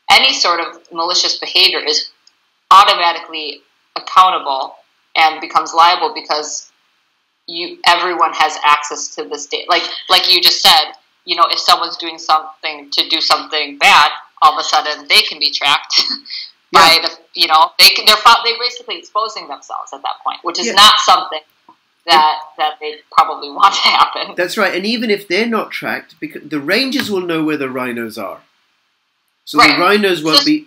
any 0.08 0.32
sort 0.32 0.60
of 0.60 0.80
malicious 0.92 1.36
behavior 1.36 1.80
is 1.80 2.10
automatically 2.70 3.62
accountable 3.96 4.76
and 5.20 5.40
becomes 5.40 5.72
liable 5.74 6.12
because 6.14 6.70
you 7.46 7.78
everyone 7.86 8.32
has 8.32 8.56
access 8.64 9.14
to 9.16 9.24
this 9.24 9.46
data. 9.46 9.66
Like 9.68 9.82
like 10.08 10.32
you 10.32 10.40
just 10.40 10.62
said, 10.62 10.92
you 11.24 11.36
know, 11.36 11.46
if 11.50 11.58
someone's 11.58 11.96
doing 11.96 12.18
something 12.18 12.90
to 12.90 13.08
do 13.08 13.20
something 13.20 13.78
bad, 13.78 14.10
all 14.42 14.52
of 14.54 14.58
a 14.60 14.64
sudden 14.64 15.06
they 15.08 15.22
can 15.22 15.38
be 15.38 15.50
tracked. 15.50 16.02
By 16.72 16.98
the, 17.02 17.10
you 17.34 17.48
know, 17.48 17.72
they 17.80 17.88
can, 17.90 18.04
they're 18.06 18.14
they're 18.44 18.58
basically 18.60 18.96
exposing 18.96 19.48
themselves 19.48 19.92
at 19.92 20.02
that 20.02 20.22
point, 20.24 20.38
which 20.44 20.60
is 20.60 20.66
Yeah. 20.66 20.74
not 20.74 20.94
something 21.00 21.40
that 22.06 22.38
that 22.58 22.74
they 22.80 22.94
probably 23.10 23.50
want 23.60 23.74
to 23.74 23.80
happen. 23.80 24.34
That's 24.36 24.56
right. 24.56 24.72
And 24.72 24.86
even 24.86 25.10
if 25.10 25.26
they're 25.26 25.48
not 25.48 25.72
tracked, 25.72 26.14
because 26.20 26.48
the 26.48 26.60
rangers 26.60 27.10
will 27.10 27.22
know 27.22 27.42
where 27.42 27.56
the 27.56 27.68
rhinos 27.68 28.16
are. 28.18 28.42
So 29.44 29.58
Right. 29.58 29.74
the 29.74 29.80
rhinos 29.82 30.22
won't 30.22 30.44
be. 30.46 30.64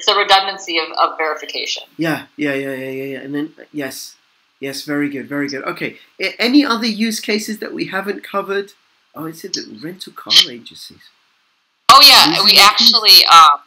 It's 0.00 0.08
a 0.08 0.16
redundancy 0.16 0.78
of, 0.78 0.88
of 0.92 1.18
verification. 1.18 1.82
Yeah, 1.98 2.24
yeah, 2.38 2.54
yeah, 2.54 2.72
yeah, 2.72 2.88
yeah, 2.88 3.04
yeah. 3.04 3.18
And 3.18 3.34
then 3.34 3.52
yes, 3.70 4.16
yes, 4.58 4.80
very 4.86 5.10
good, 5.10 5.28
very 5.28 5.46
good. 5.46 5.62
Okay. 5.64 5.98
Any 6.38 6.64
other 6.64 6.86
use 6.86 7.20
cases 7.20 7.58
that 7.58 7.74
we 7.74 7.88
haven't 7.88 8.24
covered? 8.24 8.72
Oh, 9.14 9.26
it 9.26 9.36
said 9.36 9.52
that 9.52 9.78
rental 9.82 10.14
car 10.14 10.32
agencies. 10.50 11.02
Oh 11.90 12.00
yeah, 12.00 12.30
Using 12.30 12.44
we 12.46 12.58
actually. 12.58 13.26
Um, 13.26 13.60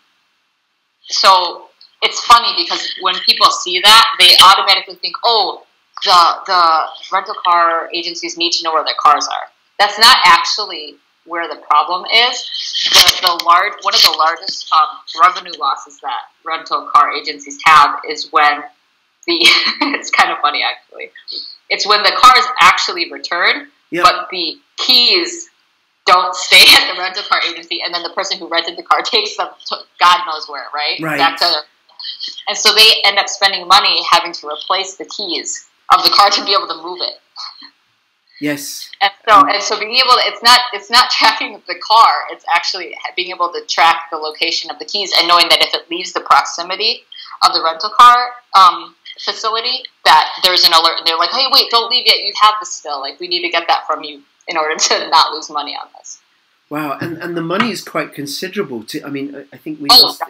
so 1.03 1.69
it's 2.01 2.19
funny 2.21 2.51
because 2.57 2.95
when 3.01 3.13
people 3.19 3.51
see 3.51 3.79
that, 3.83 4.05
they 4.17 4.31
automatically 4.43 4.95
think, 4.95 5.15
"Oh, 5.23 5.67
the 6.03 6.19
the 6.47 7.15
rental 7.15 7.35
car 7.45 7.91
agencies 7.93 8.39
need 8.39 8.53
to 8.53 8.63
know 8.63 8.73
where 8.73 8.83
their 8.83 8.97
cars 8.99 9.27
are." 9.27 9.49
That's 9.77 9.99
not 9.99 10.17
actually 10.25 10.95
where 11.25 11.47
the 11.47 11.61
problem 11.69 12.05
is. 12.05 12.49
The, 12.91 13.21
the 13.21 13.43
large 13.45 13.73
one 13.81 13.93
of 13.93 14.01
the 14.01 14.15
largest 14.17 14.71
um, 14.73 14.97
revenue 15.21 15.57
losses 15.57 15.99
that 16.01 16.19
rental 16.45 16.89
car 16.93 17.13
agencies 17.13 17.57
have 17.65 17.99
is 18.09 18.29
when 18.31 18.63
the 19.25 19.37
it's 19.95 20.09
kind 20.11 20.31
of 20.31 20.39
funny 20.39 20.61
actually. 20.63 21.11
It's 21.69 21.87
when 21.87 22.03
the 22.03 22.11
cars 22.15 22.43
actually 22.61 23.11
return, 23.11 23.67
Yeah. 23.89 24.03
but 24.03 24.27
the 24.31 24.57
keys 24.77 25.49
don't 26.05 26.35
stay 26.35 26.59
at 26.75 26.93
the 26.93 26.99
rental 26.99 27.23
car 27.23 27.39
agency, 27.49 27.79
and 27.83 27.93
then 27.93 28.03
the 28.03 28.09
person 28.09 28.37
who 28.37 28.47
rented 28.49 28.77
the 28.77 28.83
car 28.83 29.01
takes 29.05 29.37
them 29.37 29.47
to 29.67 29.77
God 29.99 30.19
knows 30.27 30.47
where, 30.49 30.65
right? 30.73 30.99
Right. 31.01 31.17
Back 31.17 31.39
to, 31.39 31.45
and 32.49 32.57
so 32.57 32.73
they 32.73 33.01
end 33.05 33.17
up 33.17 33.29
spending 33.29 33.67
money 33.67 34.01
having 34.11 34.33
to 34.33 34.47
replace 34.47 34.95
the 34.97 35.05
keys 35.05 35.67
of 35.95 36.03
the 36.03 36.09
car 36.09 36.29
to 36.29 36.43
be 36.45 36.51
able 36.51 36.67
to 36.67 36.81
move 36.83 36.99
it. 37.01 37.19
Yes. 38.41 38.89
And 39.01 39.11
so, 39.27 39.47
and 39.47 39.63
so 39.63 39.79
being 39.79 39.95
able 39.95 40.15
to, 40.15 40.21
it's 40.25 40.43
not, 40.43 40.59
it's 40.73 40.89
not 40.89 41.09
tracking 41.17 41.61
the 41.67 41.75
car. 41.75 42.25
It's 42.31 42.45
actually 42.53 42.95
being 43.15 43.31
able 43.31 43.51
to 43.53 43.61
track 43.67 44.09
the 44.11 44.17
location 44.17 44.71
of 44.71 44.79
the 44.79 44.85
keys 44.85 45.13
and 45.17 45.27
knowing 45.27 45.49
that 45.49 45.61
if 45.61 45.73
it 45.73 45.89
leaves 45.89 46.13
the 46.13 46.21
proximity 46.21 47.03
of 47.43 47.53
the 47.53 47.61
rental 47.63 47.89
car 47.89 48.31
um, 48.55 48.95
facility, 49.19 49.83
that 50.05 50.29
there's 50.43 50.65
an 50.65 50.73
alert. 50.73 50.97
And 50.97 51.07
they're 51.07 51.17
like, 51.17 51.31
hey, 51.31 51.45
wait, 51.51 51.69
don't 51.69 51.89
leave 51.89 52.05
yet. 52.05 52.17
You 52.23 52.33
have 52.41 52.55
this 52.59 52.75
still. 52.75 52.99
Like, 52.99 53.19
we 53.19 53.27
need 53.27 53.41
to 53.43 53.49
get 53.49 53.67
that 53.67 53.85
from 53.87 54.03
you 54.03 54.23
in 54.47 54.57
order 54.57 54.75
to 54.79 55.09
not 55.09 55.31
lose 55.31 55.49
money 55.49 55.75
on 55.75 55.87
this. 55.97 56.19
Wow, 56.69 56.97
and, 56.99 57.17
and 57.17 57.37
the 57.37 57.41
money 57.41 57.69
is 57.69 57.83
quite 57.83 58.13
considerable. 58.13 58.83
To 58.85 59.03
I 59.03 59.09
mean, 59.09 59.35
I, 59.35 59.45
I 59.53 59.57
think 59.57 59.79
we. 59.79 59.89
Oh, 59.91 60.05
lost, 60.05 60.21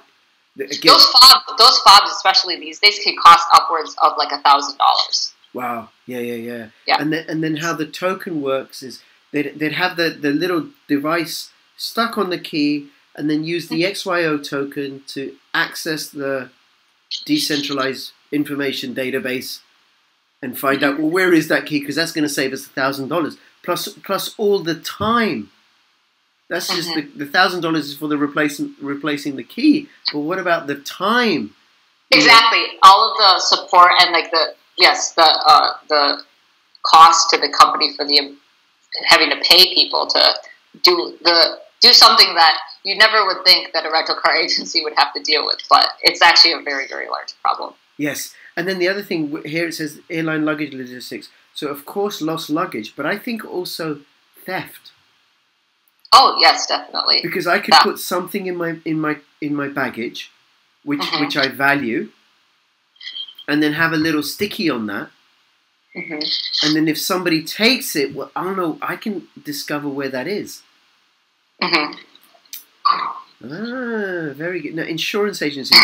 again, 0.59 0.77
those 0.83 1.05
fobs, 1.05 1.45
those 1.57 1.79
fobs, 1.79 2.11
especially 2.11 2.59
these 2.59 2.79
days, 2.79 2.99
can 2.99 3.15
cost 3.15 3.47
upwards 3.53 3.95
of 4.03 4.13
like 4.17 4.31
a 4.31 4.39
thousand 4.41 4.77
dollars. 4.77 5.32
Wow. 5.53 5.89
Yeah, 6.05 6.19
yeah, 6.19 6.35
yeah. 6.35 6.67
Yeah. 6.87 6.97
And 6.99 7.13
then 7.13 7.25
and 7.27 7.43
then 7.43 7.57
how 7.57 7.73
the 7.73 7.85
token 7.85 8.41
works 8.41 8.83
is 8.83 9.01
they'd, 9.31 9.57
they'd 9.57 9.73
have 9.73 9.97
the, 9.97 10.09
the 10.09 10.31
little 10.31 10.67
device 10.87 11.51
stuck 11.77 12.17
on 12.17 12.29
the 12.29 12.39
key 12.39 12.87
and 13.15 13.29
then 13.29 13.43
use 13.43 13.67
the 13.67 13.83
mm-hmm. 13.83 14.09
XYO 14.09 14.47
token 14.47 15.03
to 15.07 15.35
access 15.53 16.09
the 16.09 16.49
decentralized 17.25 18.11
information 18.31 18.95
database 18.95 19.59
and 20.41 20.57
find 20.57 20.83
out 20.83 20.97
well 20.97 21.09
where 21.09 21.31
is 21.31 21.47
that 21.47 21.65
key 21.67 21.79
because 21.79 21.95
that's 21.95 22.11
going 22.11 22.27
to 22.27 22.33
save 22.33 22.51
us 22.51 22.65
a 22.65 22.69
thousand 22.69 23.07
dollars 23.07 23.37
plus 23.63 23.87
plus 23.87 24.35
all 24.37 24.59
the 24.59 24.75
time. 24.75 25.49
That's 26.49 26.67
just 26.67 26.93
the 26.93 27.03
mm-hmm. 27.03 27.19
the 27.19 27.25
thousand 27.25 27.61
dollars 27.61 27.87
is 27.87 27.97
for 27.97 28.07
the 28.07 28.17
replacing 28.17 28.75
replacing 28.81 29.35
the 29.35 29.43
key. 29.43 29.89
But 30.11 30.19
what 30.19 30.39
about 30.39 30.67
the 30.67 30.75
time? 30.75 31.55
Exactly. 32.11 32.63
All 32.83 33.11
of 33.11 33.17
the 33.17 33.39
support 33.39 33.91
and 33.99 34.11
like 34.11 34.29
the 34.29 34.55
yes, 34.77 35.13
the 35.13 35.23
uh, 35.23 35.73
the 35.89 36.23
cost 36.83 37.29
to 37.31 37.37
the 37.37 37.49
company 37.49 37.93
for 37.95 38.05
the 38.05 38.35
having 39.05 39.29
to 39.29 39.37
pay 39.37 39.73
people 39.73 40.07
to 40.07 40.33
do 40.83 41.17
the 41.23 41.59
do 41.81 41.93
something 41.93 42.35
that 42.35 42.57
you 42.83 42.97
never 42.97 43.25
would 43.25 43.43
think 43.45 43.73
that 43.73 43.85
a 43.85 43.91
rental 43.91 44.15
car 44.15 44.35
agency 44.45 44.83
would 44.83 44.93
have 44.95 45.13
to 45.13 45.21
deal 45.21 45.45
with, 45.45 45.59
but 45.69 45.89
it's 46.01 46.21
actually 46.21 46.53
a 46.53 46.61
very 46.61 46.87
very 46.87 47.07
large 47.09 47.33
problem. 47.41 47.73
Yes, 47.97 48.33
and 48.57 48.67
then 48.67 48.79
the 48.79 48.87
other 48.87 49.03
thing 49.03 49.41
here 49.45 49.67
it 49.67 49.73
says 49.73 50.01
airline 50.09 50.45
luggage 50.45 50.73
logistics. 50.73 51.29
So 51.53 51.67
of 51.67 51.85
course 51.85 52.21
lost 52.21 52.49
luggage, 52.49 52.95
but 52.95 53.05
I 53.05 53.17
think 53.17 53.45
also 53.45 54.01
theft 54.45 54.91
Oh 56.15 56.37
yes, 56.39 56.67
definitely. 56.67 57.19
because 57.23 57.47
I 57.47 57.59
could 57.59 57.73
Yeah. 57.73 57.81
put 57.83 57.99
something 57.99 58.45
in 58.45 58.55
my 58.55 58.77
in 58.85 58.99
my 58.99 59.17
in 59.41 59.55
my 59.55 59.67
baggage, 59.67 60.31
which 60.83 61.01
Mhm. 61.01 61.19
which 61.21 61.35
I 61.35 61.47
value, 61.47 62.11
and 63.47 63.61
then 63.61 63.73
have 63.73 63.93
a 63.93 63.97
little 63.97 64.23
sticky 64.23 64.69
on 64.69 64.87
that. 64.87 65.09
hmm 65.95 66.19
And 66.63 66.75
then 66.75 66.87
if 66.87 66.97
somebody 66.97 67.43
takes 67.43 67.95
it, 67.95 68.15
well, 68.15 68.31
I 68.35 68.43
don't 68.43 68.57
know. 68.57 68.77
I 68.81 68.95
can 68.95 69.27
discover 69.43 69.87
where 69.89 70.09
that 70.09 70.27
is. 70.27 70.61
hmm 71.61 71.91
Ah, 73.45 74.31
very 74.33 74.61
good. 74.61 74.75
Now, 74.75 74.83
insurance 74.83 75.41
agencies. 75.41 75.77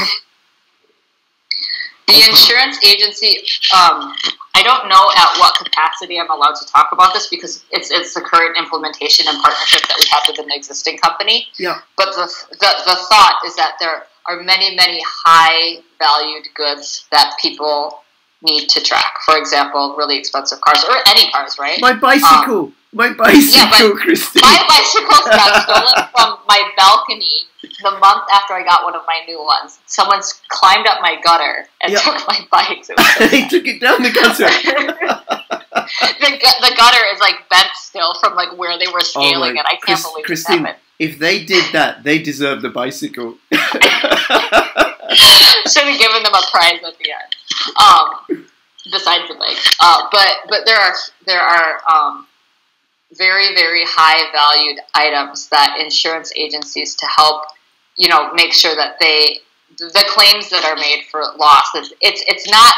The 2.07 2.27
insurance 2.27 2.83
agency, 2.85 3.37
um, 3.75 4.15
I 4.55 4.63
don't 4.63 4.87
know 4.89 5.11
at 5.15 5.37
what 5.39 5.55
capacity 5.57 6.19
I'm 6.19 6.31
allowed 6.31 6.55
to 6.55 6.65
talk 6.65 6.89
about 6.91 7.13
this 7.13 7.27
because 7.27 7.63
it's 7.71 7.91
it's 7.91 8.13
the 8.13 8.21
current 8.21 8.57
implementation 8.57 9.27
and 9.27 9.37
partnership 9.43 9.81
that 9.87 9.97
we 9.99 10.07
have 10.09 10.23
with 10.27 10.39
an 10.39 10.51
existing 10.51 10.97
company. 10.97 11.47
Yeah. 11.59 11.81
But 11.97 12.15
the, 12.15 12.25
the 12.51 12.71
the 12.85 12.95
thought 13.09 13.39
is 13.45 13.55
that 13.57 13.73
there 13.79 14.07
are 14.27 14.41
many 14.43 14.75
many 14.75 15.01
high 15.25 15.81
valued 15.99 16.47
goods 16.55 17.05
that 17.11 17.35
people 17.41 17.99
need 18.41 18.67
to 18.69 18.81
track. 18.81 19.15
For 19.25 19.37
example, 19.37 19.95
really 19.97 20.17
expensive 20.17 20.61
cars 20.61 20.83
or 20.87 20.95
any 21.09 21.29
cars, 21.31 21.57
right? 21.59 21.79
My 21.81 21.93
bicycle. 21.93 22.65
Um, 22.65 22.75
my 22.93 23.13
bicycle, 23.13 23.91
Christine. 23.97 24.41
My 24.41 24.65
bicycle 24.67 25.19
got 25.29 25.61
stolen 25.63 26.09
from 26.15 26.37
my 26.47 26.71
balcony 26.77 27.43
the 27.83 27.91
month 27.91 28.23
after 28.33 28.53
I 28.55 28.63
got 28.63 28.83
one 28.83 28.95
of 28.95 29.01
my 29.05 29.21
new 29.27 29.37
ones. 29.43 29.79
Someone's 29.85 30.41
climbed 30.47 30.87
up 30.87 30.99
my 31.01 31.19
gutter 31.21 31.67
and 31.81 31.91
Yeah. 31.91 31.99
took 31.99 32.15
my 32.27 32.39
bike. 32.49 32.83
So 32.85 32.93
they 33.27 33.47
took 33.47 33.67
it 33.67 33.79
down 33.81 34.01
the 34.01 34.09
gutter. 34.11 34.47
the, 36.19 36.29
the 36.61 36.75
gutter 36.77 37.05
is 37.13 37.19
like 37.19 37.47
bent 37.49 37.67
still 37.75 38.13
from 38.19 38.35
like 38.35 38.57
where 38.57 38.77
they 38.79 38.87
were 38.87 38.99
oh 39.01 39.03
scaling 39.03 39.55
my- 39.55 39.59
it. 39.61 39.65
I 39.65 39.71
can't 39.75 39.81
Chris- 39.99 40.03
believe 40.09 40.25
Christine. 40.25 40.63
this 40.63 40.65
happened. 40.67 40.83
If 40.99 41.17
they 41.17 41.43
did 41.45 41.71
that, 41.73 42.03
they 42.03 42.19
deserve 42.19 42.61
the 42.61 42.69
bicycle. 42.69 43.37
Should 43.51 43.61
have 45.87 45.99
given 45.99 46.23
them 46.23 46.33
a 46.33 46.43
prize 46.51 46.83
at 46.85 46.97
the 46.99 47.11
end. 47.11 47.35
Um, 47.77 48.45
besides 48.91 49.27
the 49.27 49.35
bike, 49.35 49.57
uh, 49.81 50.07
but 50.11 50.31
but 50.49 50.65
there 50.65 50.77
are 50.77 50.93
there 51.25 51.41
are 51.41 51.79
um, 51.91 52.27
very 53.13 53.55
very 53.55 53.83
high 53.85 54.31
valued 54.31 54.79
items 54.93 55.49
that 55.49 55.77
insurance 55.79 56.31
agencies 56.35 56.95
to 56.95 57.05
help 57.07 57.45
you 57.97 58.07
know 58.07 58.31
make 58.33 58.53
sure 58.53 58.75
that 58.75 58.97
they 58.99 59.39
the 59.77 60.05
claims 60.07 60.49
that 60.49 60.65
are 60.65 60.75
made 60.75 61.03
for 61.09 61.21
loss 61.37 61.69
it's 61.75 61.93
it's, 62.01 62.23
it's 62.27 62.49
not 62.49 62.73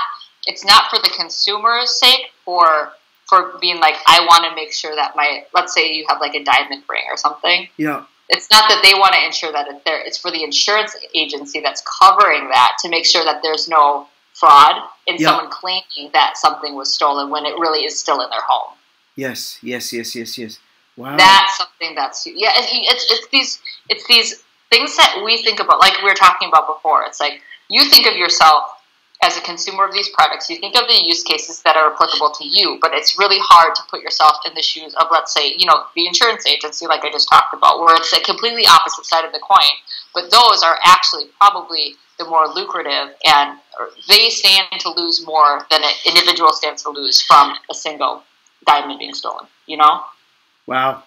it's 0.46 0.66
not 0.66 0.90
for 0.90 1.00
the 1.00 1.12
consumer's 1.16 2.00
sake 2.00 2.32
for 2.46 2.94
for 3.32 3.58
being 3.62 3.80
like 3.80 3.96
I 4.06 4.26
want 4.30 4.44
to 4.50 4.54
make 4.56 4.74
sure 4.74 4.94
that 4.94 5.16
my 5.16 5.46
let's 5.54 5.74
say 5.74 5.94
you 5.94 6.06
have 6.10 6.20
like 6.20 6.36
a 6.36 6.44
diamond 6.44 6.84
ring 6.90 7.04
or 7.10 7.16
something 7.16 7.70
yeah. 7.78 8.04
it's 8.28 8.52
not 8.52 8.68
that 8.68 8.82
they 8.84 8.94
want 8.94 9.14
to 9.16 9.22
ensure 9.26 9.54
that 9.54 9.68
it's 9.70 9.84
there. 9.86 10.02
It's 10.06 10.18
for 10.18 10.32
the 10.32 10.44
insurance 10.44 10.96
agency 11.16 11.62
that's 11.62 11.82
covering 12.00 12.50
that 12.50 12.74
to 12.82 12.90
make 12.90 13.06
sure 13.06 13.24
that 13.24 13.42
there's 13.42 13.70
no 13.70 14.08
fraud 14.34 14.76
in 15.08 15.16
Yeah. 15.16 15.30
someone 15.30 15.50
claiming 15.50 16.12
that 16.14 16.36
something 16.36 16.76
was 16.76 16.94
stolen 16.94 17.30
when 17.30 17.46
it 17.46 17.56
really 17.58 17.86
is 17.86 17.98
still 17.98 18.20
in 18.22 18.30
their 18.30 18.46
home. 18.52 18.74
Yes. 19.16 19.60
Yes. 19.62 19.94
Yes. 19.94 20.16
Yes. 20.16 20.38
Yes. 20.38 20.60
Wow. 20.98 21.16
That's 21.16 21.58
something 21.58 21.96
that's 21.96 22.28
yeah. 22.28 22.52
It's, 22.56 22.70
it's 22.92 23.06
it's 23.14 23.28
these 23.30 23.52
it's 23.90 24.06
these 24.08 24.44
things 24.72 24.96
that 24.98 25.22
we 25.26 25.42
think 25.42 25.60
about, 25.60 25.80
like 25.80 25.98
we 26.00 26.10
were 26.12 26.20
talking 26.28 26.48
about 26.50 26.68
before. 26.68 27.04
It's 27.06 27.20
like 27.20 27.42
you 27.70 27.86
think 27.90 28.08
of 28.08 28.16
yourself 28.18 28.64
as 29.24 29.38
a 29.38 29.42
consumer 29.42 29.86
of 29.86 29.94
these 29.94 30.10
products. 30.10 30.50
You 30.50 30.58
think 30.58 30.76
of 30.76 30.88
the 30.88 31.00
use 31.06 31.24
cases 31.24 31.62
that 31.62 31.76
are 31.76 31.94
applicable 31.94 32.32
to 32.32 32.46
you, 32.46 32.80
but 32.82 32.92
it's 32.94 33.20
really 33.20 33.38
hard 33.40 33.76
to 33.76 33.84
put 33.90 34.02
yourself 34.02 34.38
in 34.48 34.54
the 34.56 34.62
shoes 34.62 34.96
of, 34.96 35.08
let's 35.12 35.34
say, 35.34 35.54
you 35.58 35.66
know, 35.66 35.86
the 35.96 36.08
insurance 36.08 36.46
agency, 36.48 36.88
like 36.88 37.04
I 37.04 37.12
just 37.12 37.30
talked 37.30 37.54
about, 37.54 37.80
where 37.80 37.96
it's 37.96 38.12
a 38.14 38.22
completely 38.22 38.66
opposite 38.66 39.06
side 39.06 39.24
of 39.24 39.32
the 39.32 39.40
coin. 39.40 39.70
But 40.14 40.32
those 40.32 40.64
are 40.64 40.78
actually 40.86 41.26
probably 41.40 41.96
the 42.18 42.26
more 42.26 42.48
lucrative, 42.48 43.16
and 43.26 43.60
they 44.08 44.30
stand 44.30 44.68
to 44.80 44.90
lose 44.90 45.26
more 45.26 45.66
than 45.70 45.84
an 45.84 45.94
individual 46.06 46.52
stands 46.54 46.84
to 46.84 46.90
lose 46.90 47.22
from 47.22 47.54
a 47.70 47.74
single 47.74 48.24
diamond 48.66 49.00
being 49.00 49.14
stolen. 49.14 49.46
You 49.68 49.78
know. 49.78 50.02
wow. 50.66 51.04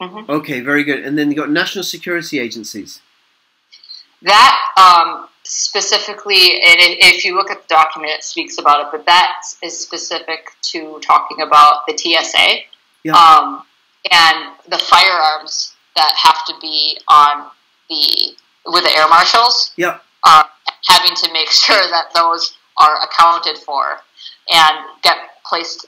Mhm. 0.00 0.28
Okay. 0.28 0.60
Very 0.60 0.82
good. 0.82 1.04
And 1.04 1.16
then 1.16 1.30
you 1.30 1.36
got 1.36 1.50
national 1.50 1.84
security 1.84 2.40
agencies. 2.40 3.00
That 4.22 4.58
um, 4.76 5.28
specifically, 5.44 6.54
and 6.62 6.76
if 6.80 7.24
you 7.24 7.36
look 7.36 7.50
at 7.50 7.62
the 7.62 7.68
document, 7.68 8.12
it 8.12 8.24
speaks 8.24 8.58
about 8.58 8.80
it, 8.80 8.88
but 8.90 9.06
that 9.06 9.42
is 9.62 9.78
specific 9.78 10.48
to 10.62 10.98
talking 11.02 11.40
about 11.42 11.86
the 11.86 11.96
TSA 11.96 12.64
Yeah. 13.02 13.12
um, 13.14 13.64
and 14.10 14.54
the 14.68 14.78
firearms 14.78 15.74
that 15.96 16.12
have 16.16 16.44
to 16.46 16.54
be 16.60 16.98
on 17.08 17.46
the 17.88 18.34
with 18.66 18.84
the 18.84 18.96
air 18.96 19.08
marshals. 19.08 19.72
Yeah. 19.76 19.98
Uh, 20.22 20.44
having 20.86 21.14
to 21.14 21.32
make 21.32 21.48
sure 21.66 21.76
that 21.90 22.12
those 22.14 22.56
are 22.78 22.96
accounted 23.02 23.58
for 23.58 23.98
and 24.50 24.76
get 25.02 25.16
placed 25.46 25.86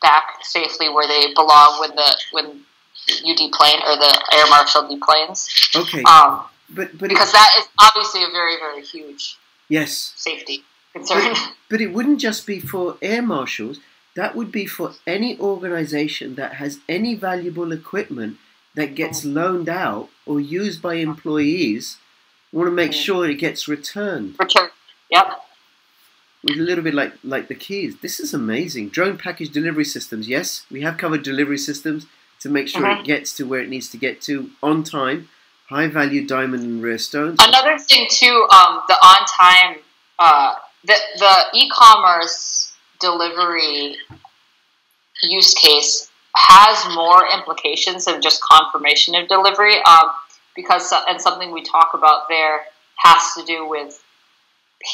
back 0.00 0.24
safely 0.42 0.88
where 0.88 1.06
they 1.06 1.32
belong 1.34 1.80
when 1.80 1.90
the 1.94 2.16
when 2.32 2.60
you 3.22 3.34
deplane 3.34 3.80
or 3.86 3.96
the 3.96 4.22
air 4.34 4.46
marshal 4.48 4.88
deplanes. 4.88 5.48
Okay. 5.74 6.02
Um, 6.04 6.44
but 6.74 6.96
but 6.98 7.06
it, 7.06 7.14
because 7.14 7.32
that 7.32 7.50
is 7.58 7.66
obviously 7.80 8.22
a 8.24 8.28
very 8.32 8.56
very 8.58 8.82
huge 8.82 9.36
yes. 9.68 10.12
safety 10.16 10.62
concern. 10.92 11.34
But 11.70 11.80
it 11.80 11.92
wouldn't 11.92 12.20
just 12.20 12.46
be 12.46 12.60
for 12.60 12.96
air 13.02 13.22
marshals. 13.22 13.80
That 14.14 14.36
would 14.36 14.52
be 14.52 14.66
for 14.66 14.92
any 15.06 15.38
organization 15.40 16.34
that 16.34 16.54
has 16.54 16.80
any 16.88 17.14
valuable 17.14 17.72
equipment 17.72 18.36
that 18.74 18.94
gets 18.94 19.24
loaned 19.24 19.68
out 19.68 20.08
or 20.26 20.40
used 20.40 20.82
by 20.82 20.94
employees. 20.94 21.96
We 22.52 22.58
Want 22.58 22.68
to 22.68 22.74
make 22.74 22.90
Mhm. 22.92 23.04
sure 23.04 23.28
it 23.30 23.36
gets 23.36 23.66
returned. 23.68 24.36
Return. 24.38 24.68
Yep. 25.10 25.26
With 26.44 26.58
a 26.58 26.62
little 26.62 26.84
bit 26.84 26.92
like 26.94 27.14
like 27.24 27.48
the 27.48 27.54
keys. 27.54 27.96
This 28.02 28.18
is 28.20 28.34
amazing. 28.34 28.88
Drone 28.90 29.16
package 29.16 29.50
delivery 29.50 29.84
systems. 29.84 30.28
Yes, 30.28 30.64
we 30.70 30.80
have 30.82 30.98
covered 30.98 31.22
delivery 31.22 31.58
systems 31.58 32.04
to 32.40 32.48
make 32.50 32.68
sure 32.68 32.82
Mhm. 32.82 33.00
it 33.00 33.04
gets 33.06 33.32
to 33.36 33.44
where 33.46 33.60
it 33.60 33.68
needs 33.68 33.88
to 33.90 33.96
get 33.96 34.20
to 34.22 34.50
on 34.62 34.82
time. 34.82 35.28
High 35.72 35.88
value 35.88 36.26
diamond 36.26 36.62
and 36.64 36.82
rare 36.82 36.98
stones. 36.98 37.38
Another 37.42 37.78
thing 37.78 38.06
too, 38.10 38.46
um, 38.52 38.82
the 38.88 38.94
on 38.94 39.26
time, 39.26 39.82
uh, 40.18 40.54
the 40.84 40.94
the 41.18 41.44
e-commerce 41.54 42.74
delivery 43.00 43.96
use 45.22 45.54
case 45.54 46.10
has 46.36 46.94
more 46.94 47.26
implications 47.32 48.04
than 48.04 48.20
just 48.20 48.42
confirmation 48.42 49.14
of 49.14 49.28
delivery. 49.28 49.76
Um, 49.84 50.10
because 50.54 50.92
and 51.08 51.20
something 51.20 51.52
we 51.52 51.62
talk 51.62 51.92
about 51.94 52.28
there 52.28 52.64
has 52.96 53.22
to 53.38 53.44
do 53.44 53.66
with 53.66 54.02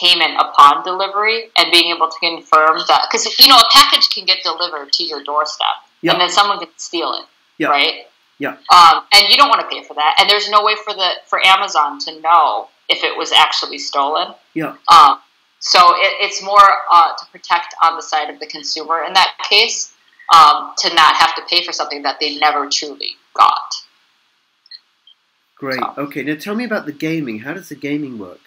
payment 0.01 0.39
upon 0.39 0.85
delivery 0.85 1.49
and 1.57 1.73
being 1.73 1.95
able 1.95 2.09
to 2.09 2.19
confirm 2.21 2.79
that 2.89 3.09
because 3.11 3.27
you 3.39 3.49
know 3.49 3.57
a 3.57 3.69
package 3.73 4.09
can 4.11 4.25
get 4.27 4.39
delivered 4.45 4.93
to 4.93 5.03
your 5.03 5.25
doorstep 5.25 5.67
Yeah. 6.03 6.13
and 6.13 6.21
then 6.21 6.29
someone 6.29 6.59
can 6.59 6.69
steal 6.77 7.15
it, 7.15 7.25
Yeah. 7.57 7.69
right? 7.69 8.07
Yeah. 8.39 8.57
Um, 8.73 9.03
and 9.13 9.29
you 9.29 9.37
don't 9.37 9.49
want 9.49 9.61
to 9.61 9.67
pay 9.69 9.83
for 9.83 9.95
that, 9.95 10.17
and 10.21 10.31
there's 10.31 10.49
no 10.49 10.63
way 10.63 10.75
for 10.85 10.95
the 10.95 11.11
for 11.27 11.45
Amazon 11.45 11.99
to 12.01 12.21
know 12.21 12.69
if 12.89 13.03
it 13.03 13.17
was 13.17 13.33
actually 13.33 13.79
stolen. 13.79 14.35
Yeah. 14.55 14.77
Um, 14.91 15.19
so 15.61 15.81
it, 15.97 16.13
it's 16.21 16.43
more 16.43 16.69
uh, 16.93 17.17
to 17.17 17.27
protect 17.33 17.75
on 17.83 17.97
the 17.97 18.03
side 18.03 18.31
of 18.31 18.39
the 18.39 18.47
consumer 18.47 19.03
in 19.03 19.13
that 19.15 19.35
case, 19.49 19.93
um, 20.35 20.73
to 20.79 20.95
not 20.95 21.17
have 21.17 21.35
to 21.35 21.43
pay 21.51 21.65
for 21.65 21.73
something 21.73 22.03
that 22.03 22.21
they 22.21 22.39
never 22.39 22.69
truly 22.69 23.17
got. 23.35 23.75
Great. 25.57 25.81
Okay, 25.97 26.23
now 26.23 26.37
tell 26.37 26.55
me 26.55 26.65
about 26.65 26.87
the 26.87 26.93
gaming. 26.93 27.41
How 27.41 27.55
does 27.55 27.69
the 27.69 27.75
gaming 27.75 28.19
work? 28.19 28.41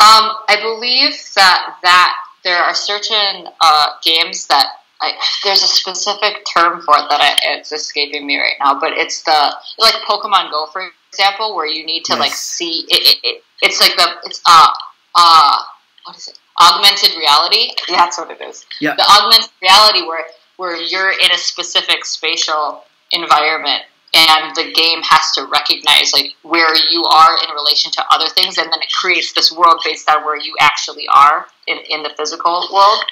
Um, 0.00 0.30
I 0.48 0.58
believe 0.60 1.14
that 1.34 1.78
that 1.82 2.16
there 2.44 2.58
are 2.58 2.74
certain 2.74 3.48
uh, 3.60 3.86
games 4.04 4.46
that 4.46 4.66
I, 5.04 5.12
there's 5.44 5.62
a 5.62 5.68
specific 5.68 6.44
term 6.52 6.80
for 6.82 6.94
it 6.96 7.06
that 7.10 7.20
I, 7.20 7.56
it's 7.56 7.72
escaping 7.72 8.26
me 8.26 8.38
right 8.38 8.54
now, 8.60 8.78
but 8.80 8.92
it's 8.92 9.22
the 9.22 9.54
like 9.78 9.94
Pokemon 10.08 10.50
Go, 10.50 10.66
for 10.72 10.88
example, 11.10 11.54
where 11.54 11.66
you 11.66 11.84
need 11.84 12.04
to 12.06 12.16
like 12.16 12.32
see 12.32 12.86
it, 12.88 13.16
it, 13.16 13.18
it. 13.22 13.44
It's 13.62 13.80
like 13.80 13.96
the 13.96 14.06
it's 14.24 14.40
uh 14.46 14.68
uh 15.14 15.58
what 16.04 16.16
is 16.16 16.28
it? 16.28 16.38
Augmented 16.60 17.16
reality. 17.16 17.72
That's 17.88 18.18
what 18.18 18.30
it 18.30 18.40
is. 18.40 18.64
Yeah. 18.80 18.94
The 18.94 19.04
augmented 19.04 19.50
reality 19.60 20.02
where 20.02 20.24
where 20.56 20.76
you're 20.76 21.12
in 21.12 21.30
a 21.32 21.38
specific 21.38 22.04
spatial 22.04 22.84
environment 23.10 23.82
and 24.14 24.54
the 24.54 24.72
game 24.72 25.00
has 25.02 25.32
to 25.32 25.44
recognize 25.46 26.12
like 26.12 26.32
where 26.42 26.74
you 26.90 27.02
are 27.04 27.36
in 27.42 27.54
relation 27.54 27.90
to 27.90 28.04
other 28.12 28.28
things 28.28 28.58
and 28.58 28.72
then 28.72 28.80
it 28.80 28.92
creates 28.92 29.32
this 29.32 29.52
world 29.52 29.80
based 29.84 30.08
on 30.08 30.24
where 30.24 30.38
you 30.38 30.54
actually 30.60 31.06
are 31.12 31.46
in, 31.66 31.78
in 31.90 32.02
the 32.02 32.10
physical 32.16 32.68
world 32.72 33.04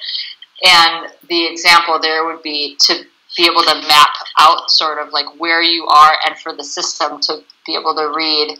and 0.63 1.07
the 1.29 1.45
example 1.45 1.99
there 1.99 2.25
would 2.25 2.41
be 2.41 2.75
to 2.79 3.03
be 3.37 3.45
able 3.45 3.63
to 3.63 3.75
map 3.87 4.13
out 4.39 4.69
sort 4.69 4.99
of 4.99 5.11
like 5.11 5.39
where 5.39 5.61
you 5.61 5.85
are 5.87 6.13
and 6.25 6.37
for 6.37 6.55
the 6.55 6.63
system 6.63 7.19
to 7.19 7.39
be 7.65 7.75
able 7.75 7.95
to 7.95 8.13
read 8.15 8.57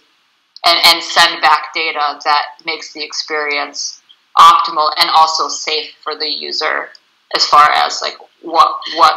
and, 0.66 0.80
and 0.86 1.04
send 1.04 1.42
back 1.42 1.74
data 1.74 2.20
that 2.24 2.46
makes 2.66 2.94
the 2.94 3.04
experience 3.04 4.02
optimal 4.40 4.92
and 4.98 5.10
also 5.16 5.48
safe 5.48 5.92
for 6.02 6.16
the 6.16 6.28
user 6.28 6.90
as 7.36 7.46
far 7.46 7.70
as 7.72 8.02
like 8.02 8.16
what 8.42 8.80
what 8.96 9.14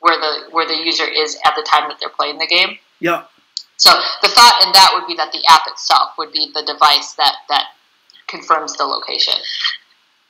where 0.00 0.18
the 0.18 0.50
where 0.50 0.66
the 0.66 0.76
user 0.76 1.04
is 1.04 1.36
at 1.44 1.54
the 1.56 1.62
time 1.62 1.88
that 1.88 1.98
they're 2.00 2.08
playing 2.08 2.38
the 2.38 2.46
game. 2.46 2.78
Yeah. 3.00 3.24
So 3.76 3.90
the 4.22 4.28
thought 4.28 4.62
in 4.64 4.72
that 4.72 4.92
would 4.94 5.06
be 5.06 5.14
that 5.16 5.32
the 5.32 5.42
app 5.48 5.62
itself 5.66 6.12
would 6.16 6.32
be 6.32 6.50
the 6.54 6.62
device 6.62 7.12
that 7.14 7.34
that 7.48 7.68
confirms 8.26 8.76
the 8.76 8.84
location. 8.84 9.34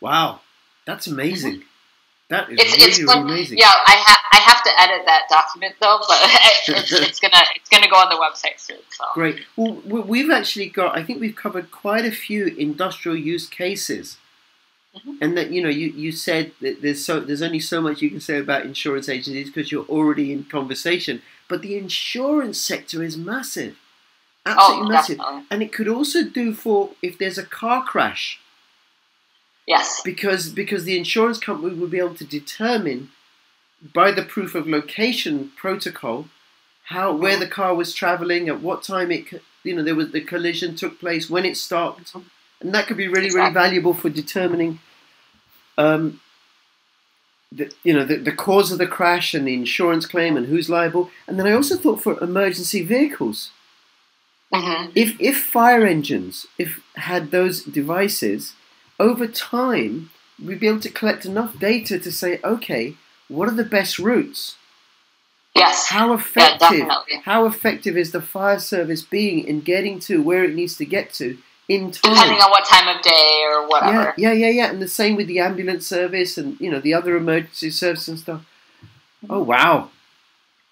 Wow. 0.00 0.40
That's 0.86 1.06
amazing. 1.06 1.62
That 2.30 2.50
is 2.50 2.58
It's 2.60 2.76
really, 2.76 2.90
it's 2.90 2.98
really 3.00 3.20
amazing. 3.20 3.58
yeah. 3.58 3.66
I 3.68 3.96
ha- 4.06 4.22
I 4.32 4.38
have 4.38 4.62
to 4.64 4.70
edit 4.80 5.02
that 5.06 5.22
document 5.28 5.74
though, 5.80 5.98
but 6.08 6.18
it's, 6.68 6.92
it's 6.92 7.20
gonna 7.20 7.42
it's 7.54 7.68
gonna 7.68 7.88
go 7.88 7.96
on 7.96 8.08
the 8.08 8.16
website 8.16 8.58
soon. 8.58 8.78
So 8.90 9.04
Great. 9.14 9.40
Well, 9.56 9.74
we- 9.84 10.00
we've 10.00 10.30
actually 10.30 10.68
got. 10.68 10.96
I 10.96 11.02
think 11.02 11.20
we've 11.20 11.36
covered 11.36 11.70
quite 11.70 12.04
a 12.04 12.10
few 12.10 12.46
industrial 12.46 13.16
use 13.16 13.46
cases, 13.46 14.16
Mhm. 14.96 15.18
and 15.20 15.36
that 15.36 15.50
you 15.50 15.62
know, 15.62 15.68
you, 15.68 15.88
you 15.88 16.12
said 16.12 16.52
that 16.60 16.80
there's 16.80 17.04
so 17.04 17.20
there's 17.20 17.42
only 17.42 17.60
so 17.60 17.80
much 17.82 18.00
you 18.00 18.08
can 18.10 18.20
say 18.20 18.38
about 18.38 18.64
insurance 18.64 19.08
agencies 19.08 19.48
because 19.50 19.70
you're 19.72 19.84
already 19.86 20.32
in 20.32 20.44
conversation. 20.44 21.20
But 21.48 21.60
the 21.62 21.76
insurance 21.76 22.58
sector 22.60 23.02
is 23.02 23.16
massive, 23.18 23.76
absolutely 24.46 24.86
oh, 24.86 24.88
massive, 24.88 25.18
definitely. 25.18 25.42
and 25.50 25.62
it 25.62 25.72
could 25.72 25.88
also 25.88 26.22
do 26.22 26.54
for 26.54 26.90
if 27.02 27.18
there's 27.18 27.36
a 27.38 27.44
car 27.44 27.84
crash 27.84 28.40
Yes. 29.66 30.02
because 30.04 30.50
because 30.50 30.84
the 30.84 30.98
insurance 30.98 31.38
company 31.38 31.74
will 31.74 31.88
be 31.88 31.98
able 31.98 32.14
to 32.16 32.24
determine 32.24 33.10
by 33.92 34.10
the 34.10 34.22
proof 34.22 34.54
of 34.54 34.66
location 34.66 35.52
protocol 35.56 36.26
how 36.84 37.14
where 37.14 37.38
the 37.38 37.46
car 37.46 37.74
was 37.74 37.94
traveling 37.94 38.48
at 38.48 38.60
what 38.60 38.82
time 38.82 39.10
it 39.10 39.42
you 39.62 39.74
know 39.74 39.82
there 39.82 39.94
was 39.94 40.12
the 40.12 40.20
collision 40.20 40.74
took 40.76 41.00
place 41.00 41.28
when 41.30 41.44
it 41.44 41.56
stopped. 41.56 42.14
And 42.60 42.74
that 42.74 42.86
could 42.86 42.96
be 42.96 43.08
really 43.08 43.30
really 43.30 43.52
valuable 43.52 43.94
for 43.94 44.10
determining 44.10 44.80
um 45.78 46.20
the, 47.50 47.72
you 47.82 47.94
know 47.94 48.04
the, 48.04 48.16
the 48.16 48.32
cause 48.32 48.70
of 48.70 48.78
the 48.78 48.86
crash 48.86 49.32
and 49.34 49.46
the 49.46 49.54
insurance 49.54 50.06
claim 50.06 50.36
and 50.36 50.46
who's 50.46 50.68
liable. 50.68 51.10
And 51.26 51.38
then 51.38 51.46
i 51.46 51.52
also 51.52 51.76
thought 51.76 52.02
for 52.02 52.22
emergency 52.22 52.82
vehicles. 52.82 53.50
Hmm 54.52 54.90
if 54.94 55.18
if 55.20 55.42
fire 55.42 55.84
engines 55.86 56.46
if 56.58 56.80
had 56.96 57.30
those 57.30 57.62
devices 57.64 58.54
over 58.98 59.26
time 59.26 60.10
we'd 60.44 60.60
be 60.60 60.68
able 60.68 60.80
to 60.80 60.90
collect 60.90 61.24
enough 61.24 61.58
data 61.58 61.98
to 61.98 62.10
say 62.12 62.40
okay 62.44 62.94
what 63.28 63.48
are 63.48 63.54
the 63.54 63.64
best 63.64 63.98
routes 63.98 64.56
Yes. 65.54 65.86
how 65.88 66.12
effective 66.14 66.58
definitely. 66.58 67.20
how 67.24 67.46
effective 67.46 67.96
is 67.96 68.10
the 68.10 68.20
fire 68.20 68.58
service 68.58 69.02
being 69.02 69.46
in 69.46 69.60
getting 69.60 70.00
to 70.00 70.20
where 70.20 70.42
it 70.44 70.54
needs 70.54 70.76
to 70.78 70.84
get 70.84 71.12
to 71.14 71.38
in 71.68 71.92
time 71.92 72.12
Depending 72.12 72.38
on 72.42 72.50
what 72.50 72.64
time 72.66 72.88
of 72.94 73.00
day 73.02 73.44
or 73.48 73.68
whatever. 73.68 74.14
yeah 74.18 74.32
yeah 74.32 74.32
yeah 74.32 74.48
yeah 74.48 74.70
and 74.70 74.82
the 74.82 74.88
same 74.88 75.14
with 75.16 75.28
the 75.28 75.38
ambulance 75.38 75.86
service 75.86 76.36
and 76.36 76.58
you 76.60 76.70
know 76.70 76.80
the 76.80 76.92
other 76.92 77.16
emergency 77.16 77.70
service 77.70 78.08
and 78.08 78.18
stuff 78.18 78.44
oh 79.30 79.40
wow 79.42 79.90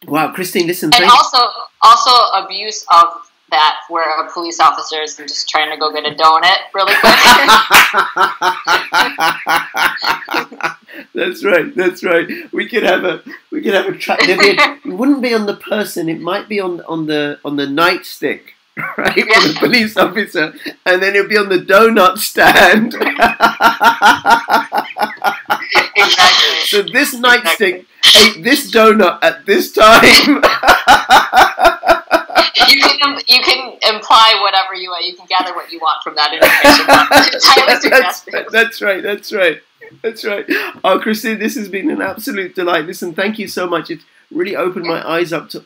wow 0.06 0.32
christine 0.32 0.66
listen 0.66 0.86
And 0.88 0.94
thank 0.96 1.12
also, 1.12 1.38
also 1.80 2.44
abuse 2.44 2.84
of 2.92 3.30
that, 3.52 3.82
where 3.88 4.20
a 4.20 4.28
police 4.32 4.58
officer 4.58 5.00
is 5.00 5.14
just 5.16 5.48
trying 5.48 5.70
to 5.70 5.76
go 5.76 5.92
get 5.92 6.04
a 6.04 6.16
donut 6.16 6.56
really 6.74 6.94
quick. 7.00 7.14
that's 11.14 11.44
right. 11.44 11.72
That's 11.76 12.02
right. 12.02 12.28
We 12.52 12.68
could 12.68 12.82
have 12.82 13.04
a 13.04 13.22
we 13.50 13.62
could 13.62 13.74
have 13.74 13.86
a 13.86 13.96
track. 13.96 14.18
It 14.22 14.86
wouldn't 14.86 15.22
be 15.22 15.34
on 15.34 15.46
the 15.46 15.54
person. 15.54 16.08
It 16.08 16.20
might 16.20 16.48
be 16.48 16.58
on 16.60 16.80
on 16.82 17.06
the 17.06 17.38
on 17.44 17.56
the 17.56 17.66
nightstick, 17.66 18.40
right? 18.98 19.14
For 19.14 19.48
the 19.48 19.56
police 19.58 19.96
officer, 19.96 20.54
and 20.84 21.02
then 21.02 21.14
it'll 21.14 21.28
be 21.28 21.36
on 21.36 21.48
the 21.48 21.58
donut 21.58 22.18
stand. 22.18 22.94
exactly. 25.94 26.58
so 26.64 26.82
this 26.82 27.14
nightstick 27.14 27.86
ate 28.16 28.42
this 28.42 28.68
donut 28.70 29.22
at 29.22 29.46
this 29.46 29.72
time. 29.72 30.42
You 32.68 32.80
can 32.80 33.18
you 33.26 33.40
can 33.42 33.78
imply 33.94 34.38
whatever 34.42 34.74
you 34.74 34.90
want. 34.90 35.04
You 35.04 35.16
can 35.16 35.26
gather 35.26 35.54
what 35.54 35.70
you 35.72 35.78
want 35.78 36.02
from 36.02 36.14
that 36.16 36.32
information. 36.32 36.86
that's, 37.90 38.52
that's 38.52 38.82
right. 38.82 39.02
That's 39.02 39.32
right. 39.32 39.60
That's 40.02 40.24
right. 40.24 40.44
Oh, 40.84 40.98
Christine, 41.00 41.38
this 41.38 41.56
has 41.56 41.68
been 41.68 41.90
an 41.90 42.00
absolute 42.00 42.54
delight. 42.54 42.86
Listen, 42.86 43.14
thank 43.14 43.38
you 43.38 43.48
so 43.48 43.66
much. 43.66 43.90
It's 43.90 44.04
really 44.30 44.56
opened 44.56 44.86
my 44.86 45.06
eyes 45.06 45.32
up 45.32 45.50
to 45.50 45.64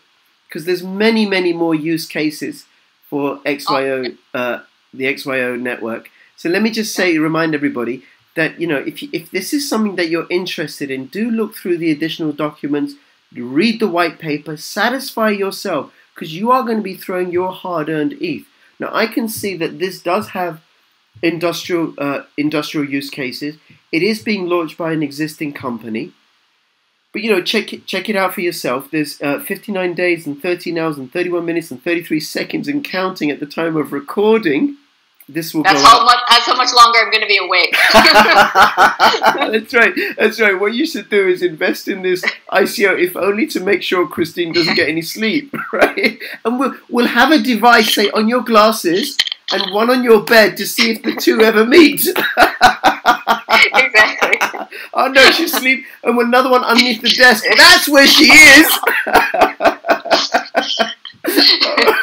because 0.49 0.65
there's 0.65 0.83
many, 0.83 1.27
many 1.27 1.53
more 1.53 1.75
use 1.75 2.07
cases 2.07 2.67
for 3.09 3.39
XYO, 3.39 4.17
uh, 4.35 4.61
the 4.93 5.05
XYO 5.05 5.61
network. 5.61 6.11
So 6.37 6.49
let 6.49 6.63
me 6.63 6.71
just 6.71 6.95
say, 6.95 7.19
remind 7.19 7.55
everybody 7.55 8.03
that 8.35 8.61
you 8.61 8.67
know 8.67 8.79
if 8.79 9.03
you, 9.03 9.09
if 9.13 9.31
this 9.31 9.53
is 9.53 9.69
something 9.69 9.97
that 9.97 10.09
you're 10.09 10.27
interested 10.31 10.91
in, 10.91 11.07
do 11.07 11.31
look 11.31 11.55
through 11.55 11.79
the 11.79 11.91
additional 11.91 12.33
documents, 12.33 12.95
read 13.33 13.81
the 13.81 13.89
white 13.89 14.19
paper, 14.19 14.57
satisfy 14.57 15.31
yourself 15.31 15.93
because 16.17 16.35
you 16.35 16.51
are 16.51 16.63
going 16.63 16.79
to 16.79 16.83
be 16.83 16.97
throwing 16.97 17.31
your 17.31 17.53
hard-earned 17.53 18.15
ETH. 18.21 18.47
Now 18.81 18.91
I 18.93 19.07
can 19.07 19.29
see 19.29 19.57
that 19.59 19.79
this 19.79 20.01
does 20.01 20.31
have 20.31 20.63
industrial 21.23 21.95
uh, 21.99 22.23
industrial 22.37 22.89
use 22.89 23.11
cases. 23.11 23.57
It 23.93 24.03
is 24.03 24.23
being 24.23 24.47
launched 24.47 24.77
by 24.77 24.93
an 24.93 25.03
existing 25.03 25.53
company, 25.53 26.13
but 27.13 27.23
you 27.23 27.31
know 27.31 27.43
check 27.43 27.73
it 27.73 27.87
check 27.87 28.09
it 28.09 28.17
out 28.17 28.35
for 28.35 28.41
yourself. 28.41 28.91
There's 28.91 29.21
uh, 29.21 29.41
59 29.41 29.95
days 29.95 30.27
and 30.27 30.41
13 30.41 30.79
hours 30.79 30.99
and 30.99 31.13
31 31.13 31.45
minutes 31.45 31.71
and 31.71 31.83
33 31.83 32.21
seconds 32.21 32.69
and 32.69 32.83
counting 32.83 33.31
at 33.31 33.41
the 33.41 33.47
time 33.47 33.77
of 33.77 33.93
recording. 33.93 34.77
This 35.29 35.53
will 35.53 35.65
That's 35.65 35.83
how 35.83 36.05
much. 36.05 36.19
That's 36.29 36.47
how 36.47 36.55
much 36.57 36.73
longer 36.73 37.01
I'm 37.01 37.11
going 37.11 37.23
to 37.23 37.27
be 37.27 37.39
awake. 37.39 37.75
that's 39.53 39.75
right. 39.75 39.93
That's 40.17 40.41
right. 40.41 40.59
What 40.59 40.75
you 40.75 40.87
should 40.87 41.11
do 41.11 41.27
is 41.27 41.43
invest 41.43 41.89
in 41.89 42.03
this 42.03 42.23
ICO, 42.53 42.97
if 42.97 43.17
only 43.17 43.49
to 43.49 43.59
make 43.59 43.83
sure 43.83 44.07
Christine 44.07 44.53
doesn't 44.53 44.77
get 44.77 44.89
any 44.89 45.03
sleep, 45.03 45.53
right? 45.73 46.21
And 46.45 46.61
we'll 46.61 46.77
we'll 46.89 47.09
have 47.09 47.33
a 47.33 47.41
device, 47.41 47.93
say, 47.93 48.09
on 48.11 48.29
your 48.29 48.43
glasses 48.43 49.17
and 49.53 49.75
one 49.75 49.91
on 49.91 50.05
your 50.05 50.23
bed 50.23 50.57
to 50.59 50.67
see 50.67 50.93
if 50.93 51.03
the 51.03 51.17
two 51.17 51.41
ever 51.41 51.67
meet. 51.67 52.07
exactly. 53.75 54.39
oh 54.95 55.09
no, 55.09 55.31
she's 55.33 55.53
asleep, 55.53 55.87
and 56.05 56.17
another 56.21 56.51
one 56.51 56.63
underneath 56.63 57.03
the 57.03 57.09
desk. 57.09 57.45
That's 57.57 57.89
where 57.89 58.07
she 58.07 58.27
is. 58.27 58.79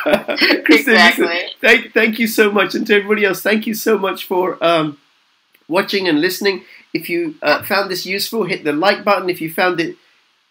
Listen, 0.69 0.93
Exactly. 0.93 1.39
thank, 1.61 1.93
thank 1.93 2.19
you 2.19 2.27
so 2.27 2.51
much, 2.51 2.75
and 2.75 2.85
to 2.87 2.95
everybody 2.95 3.25
else, 3.25 3.41
thank 3.41 3.65
you 3.67 3.73
so 3.73 3.97
much 3.97 4.25
for 4.25 4.63
um, 4.63 4.97
watching 5.67 6.07
and 6.07 6.19
listening. 6.21 6.63
If 6.93 7.09
you 7.09 7.35
uh, 7.41 7.63
found 7.63 7.89
this 7.89 8.05
useful, 8.05 8.43
hit 8.43 8.63
the 8.63 8.73
like 8.73 9.03
button. 9.03 9.29
If 9.29 9.41
you 9.41 9.51
found 9.51 9.79
it 9.79 9.95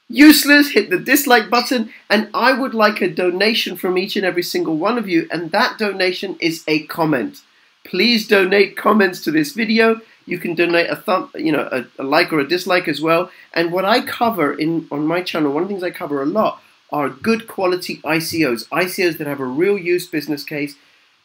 useless, 0.09 0.70
hit 0.70 0.90
the 0.90 0.98
dislike 0.98 1.48
button. 1.48 1.90
And 2.11 2.28
I 2.34 2.53
would 2.53 2.74
like 2.74 3.00
a 3.00 3.09
donation 3.09 3.76
from 3.76 3.96
each 3.96 4.16
and 4.16 4.26
every 4.26 4.42
single 4.42 4.76
one 4.76 4.98
of 4.98 5.09
you, 5.09 5.28
and 5.30 5.50
that 5.53 5.78
donation 5.78 6.36
is 6.40 6.64
a 6.66 6.84
comment. 6.86 7.42
Please 7.84 8.26
donate 8.28 8.76
comments 8.76 9.22
to 9.24 9.30
this 9.30 9.53
video. 9.53 10.00
You 10.24 10.38
can 10.38 10.55
donate 10.55 10.88
a 10.88 10.96
thumb, 10.96 11.30
you 11.34 11.50
know, 11.53 11.68
a, 11.72 11.84
a 12.00 12.05
like 12.05 12.32
or 12.32 12.40
a 12.40 12.48
dislike 12.48 12.86
as 12.88 13.00
well. 13.00 13.30
And 13.53 13.72
what 13.72 13.84
I 13.84 14.00
cover 14.00 14.53
in 14.55 14.86
on 14.90 15.07
my 15.07 15.20
channel, 15.22 15.53
one 15.53 15.64
of 15.64 15.68
the 15.68 15.74
things 15.74 15.82
I 15.82 15.90
cover 15.90 16.22
a 16.22 16.26
lot 16.26 16.62
are 16.93 17.09
good 17.09 17.49
quality 17.49 17.97
ICOs, 17.99 18.68
ICOs 18.68 19.18
that 19.18 19.26
have 19.26 19.40
a 19.40 19.45
real 19.47 19.78
use 19.78 20.07
business 20.07 20.45
case, 20.45 20.76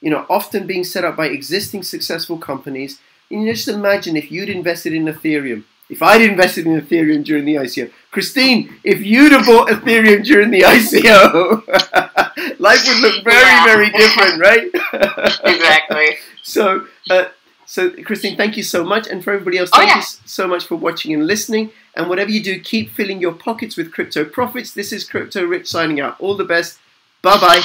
you 0.01 0.09
know, 0.09 0.26
often 0.30 0.65
being 0.65 0.84
set 0.84 1.03
up 1.03 1.18
by 1.18 1.28
existing 1.28 1.84
successful 1.84 2.38
companies. 2.38 2.99
And 3.30 3.43
you 3.43 3.53
just 3.53 3.68
imagine 3.68 4.15
if 4.15 4.32
you'd 4.32 4.49
invested 4.49 4.93
in 4.93 5.05
Ethereum, 5.05 5.65
if 5.89 6.01
I'd 6.01 6.22
invested 6.22 6.65
in 6.65 6.80
Ethereum 6.80 7.24
during 7.24 7.45
the 7.45 7.55
ICO, 7.55 7.91
Christine, 8.11 8.76
if 8.84 9.01
you'd 9.01 9.32
have 9.32 9.45
bought 9.45 9.70
Ethereum 9.70 10.24
during 10.24 10.51
the 10.51 10.61
ICO, 10.61 12.59
life 12.59 12.86
would 12.88 13.01
look 13.01 13.24
very, 13.24 13.39
yeah. 13.39 13.65
very 13.65 13.89
different, 13.91 14.41
right? 14.41 14.70
exactly. 15.43 16.18
So, 16.43 16.88
uh, 17.09 17.26
so, 17.65 17.89
Christine, 17.89 18.38
thank 18.38 18.55
you 18.55 18.63
so 18.63 18.84
much. 18.84 19.07
And 19.07 19.24
for 19.24 19.34
everybody 19.34 19.57
else, 19.57 19.70
oh, 19.74 19.78
thank 19.78 19.89
yeah. 19.89 19.97
you 19.97 20.03
so 20.03 20.47
much 20.47 20.65
for 20.65 20.76
watching 20.76 21.13
and 21.13 21.28
listening. 21.28 21.72
And 21.97 22.07
whatever 22.07 22.29
you 22.29 22.43
do, 22.43 22.59
keep 22.59 22.91
filling 22.91 23.19
your 23.19 23.33
pockets 23.33 23.75
with 23.75 23.91
crypto 23.91 24.23
profits. 24.23 24.71
This 24.71 24.93
is 24.93 25.03
Crypto 25.03 25.43
Rich 25.43 25.67
signing 25.67 25.99
out. 25.99 26.15
All 26.19 26.37
the 26.37 26.45
best. 26.45 26.77
Bye 27.23 27.39
bye. 27.39 27.63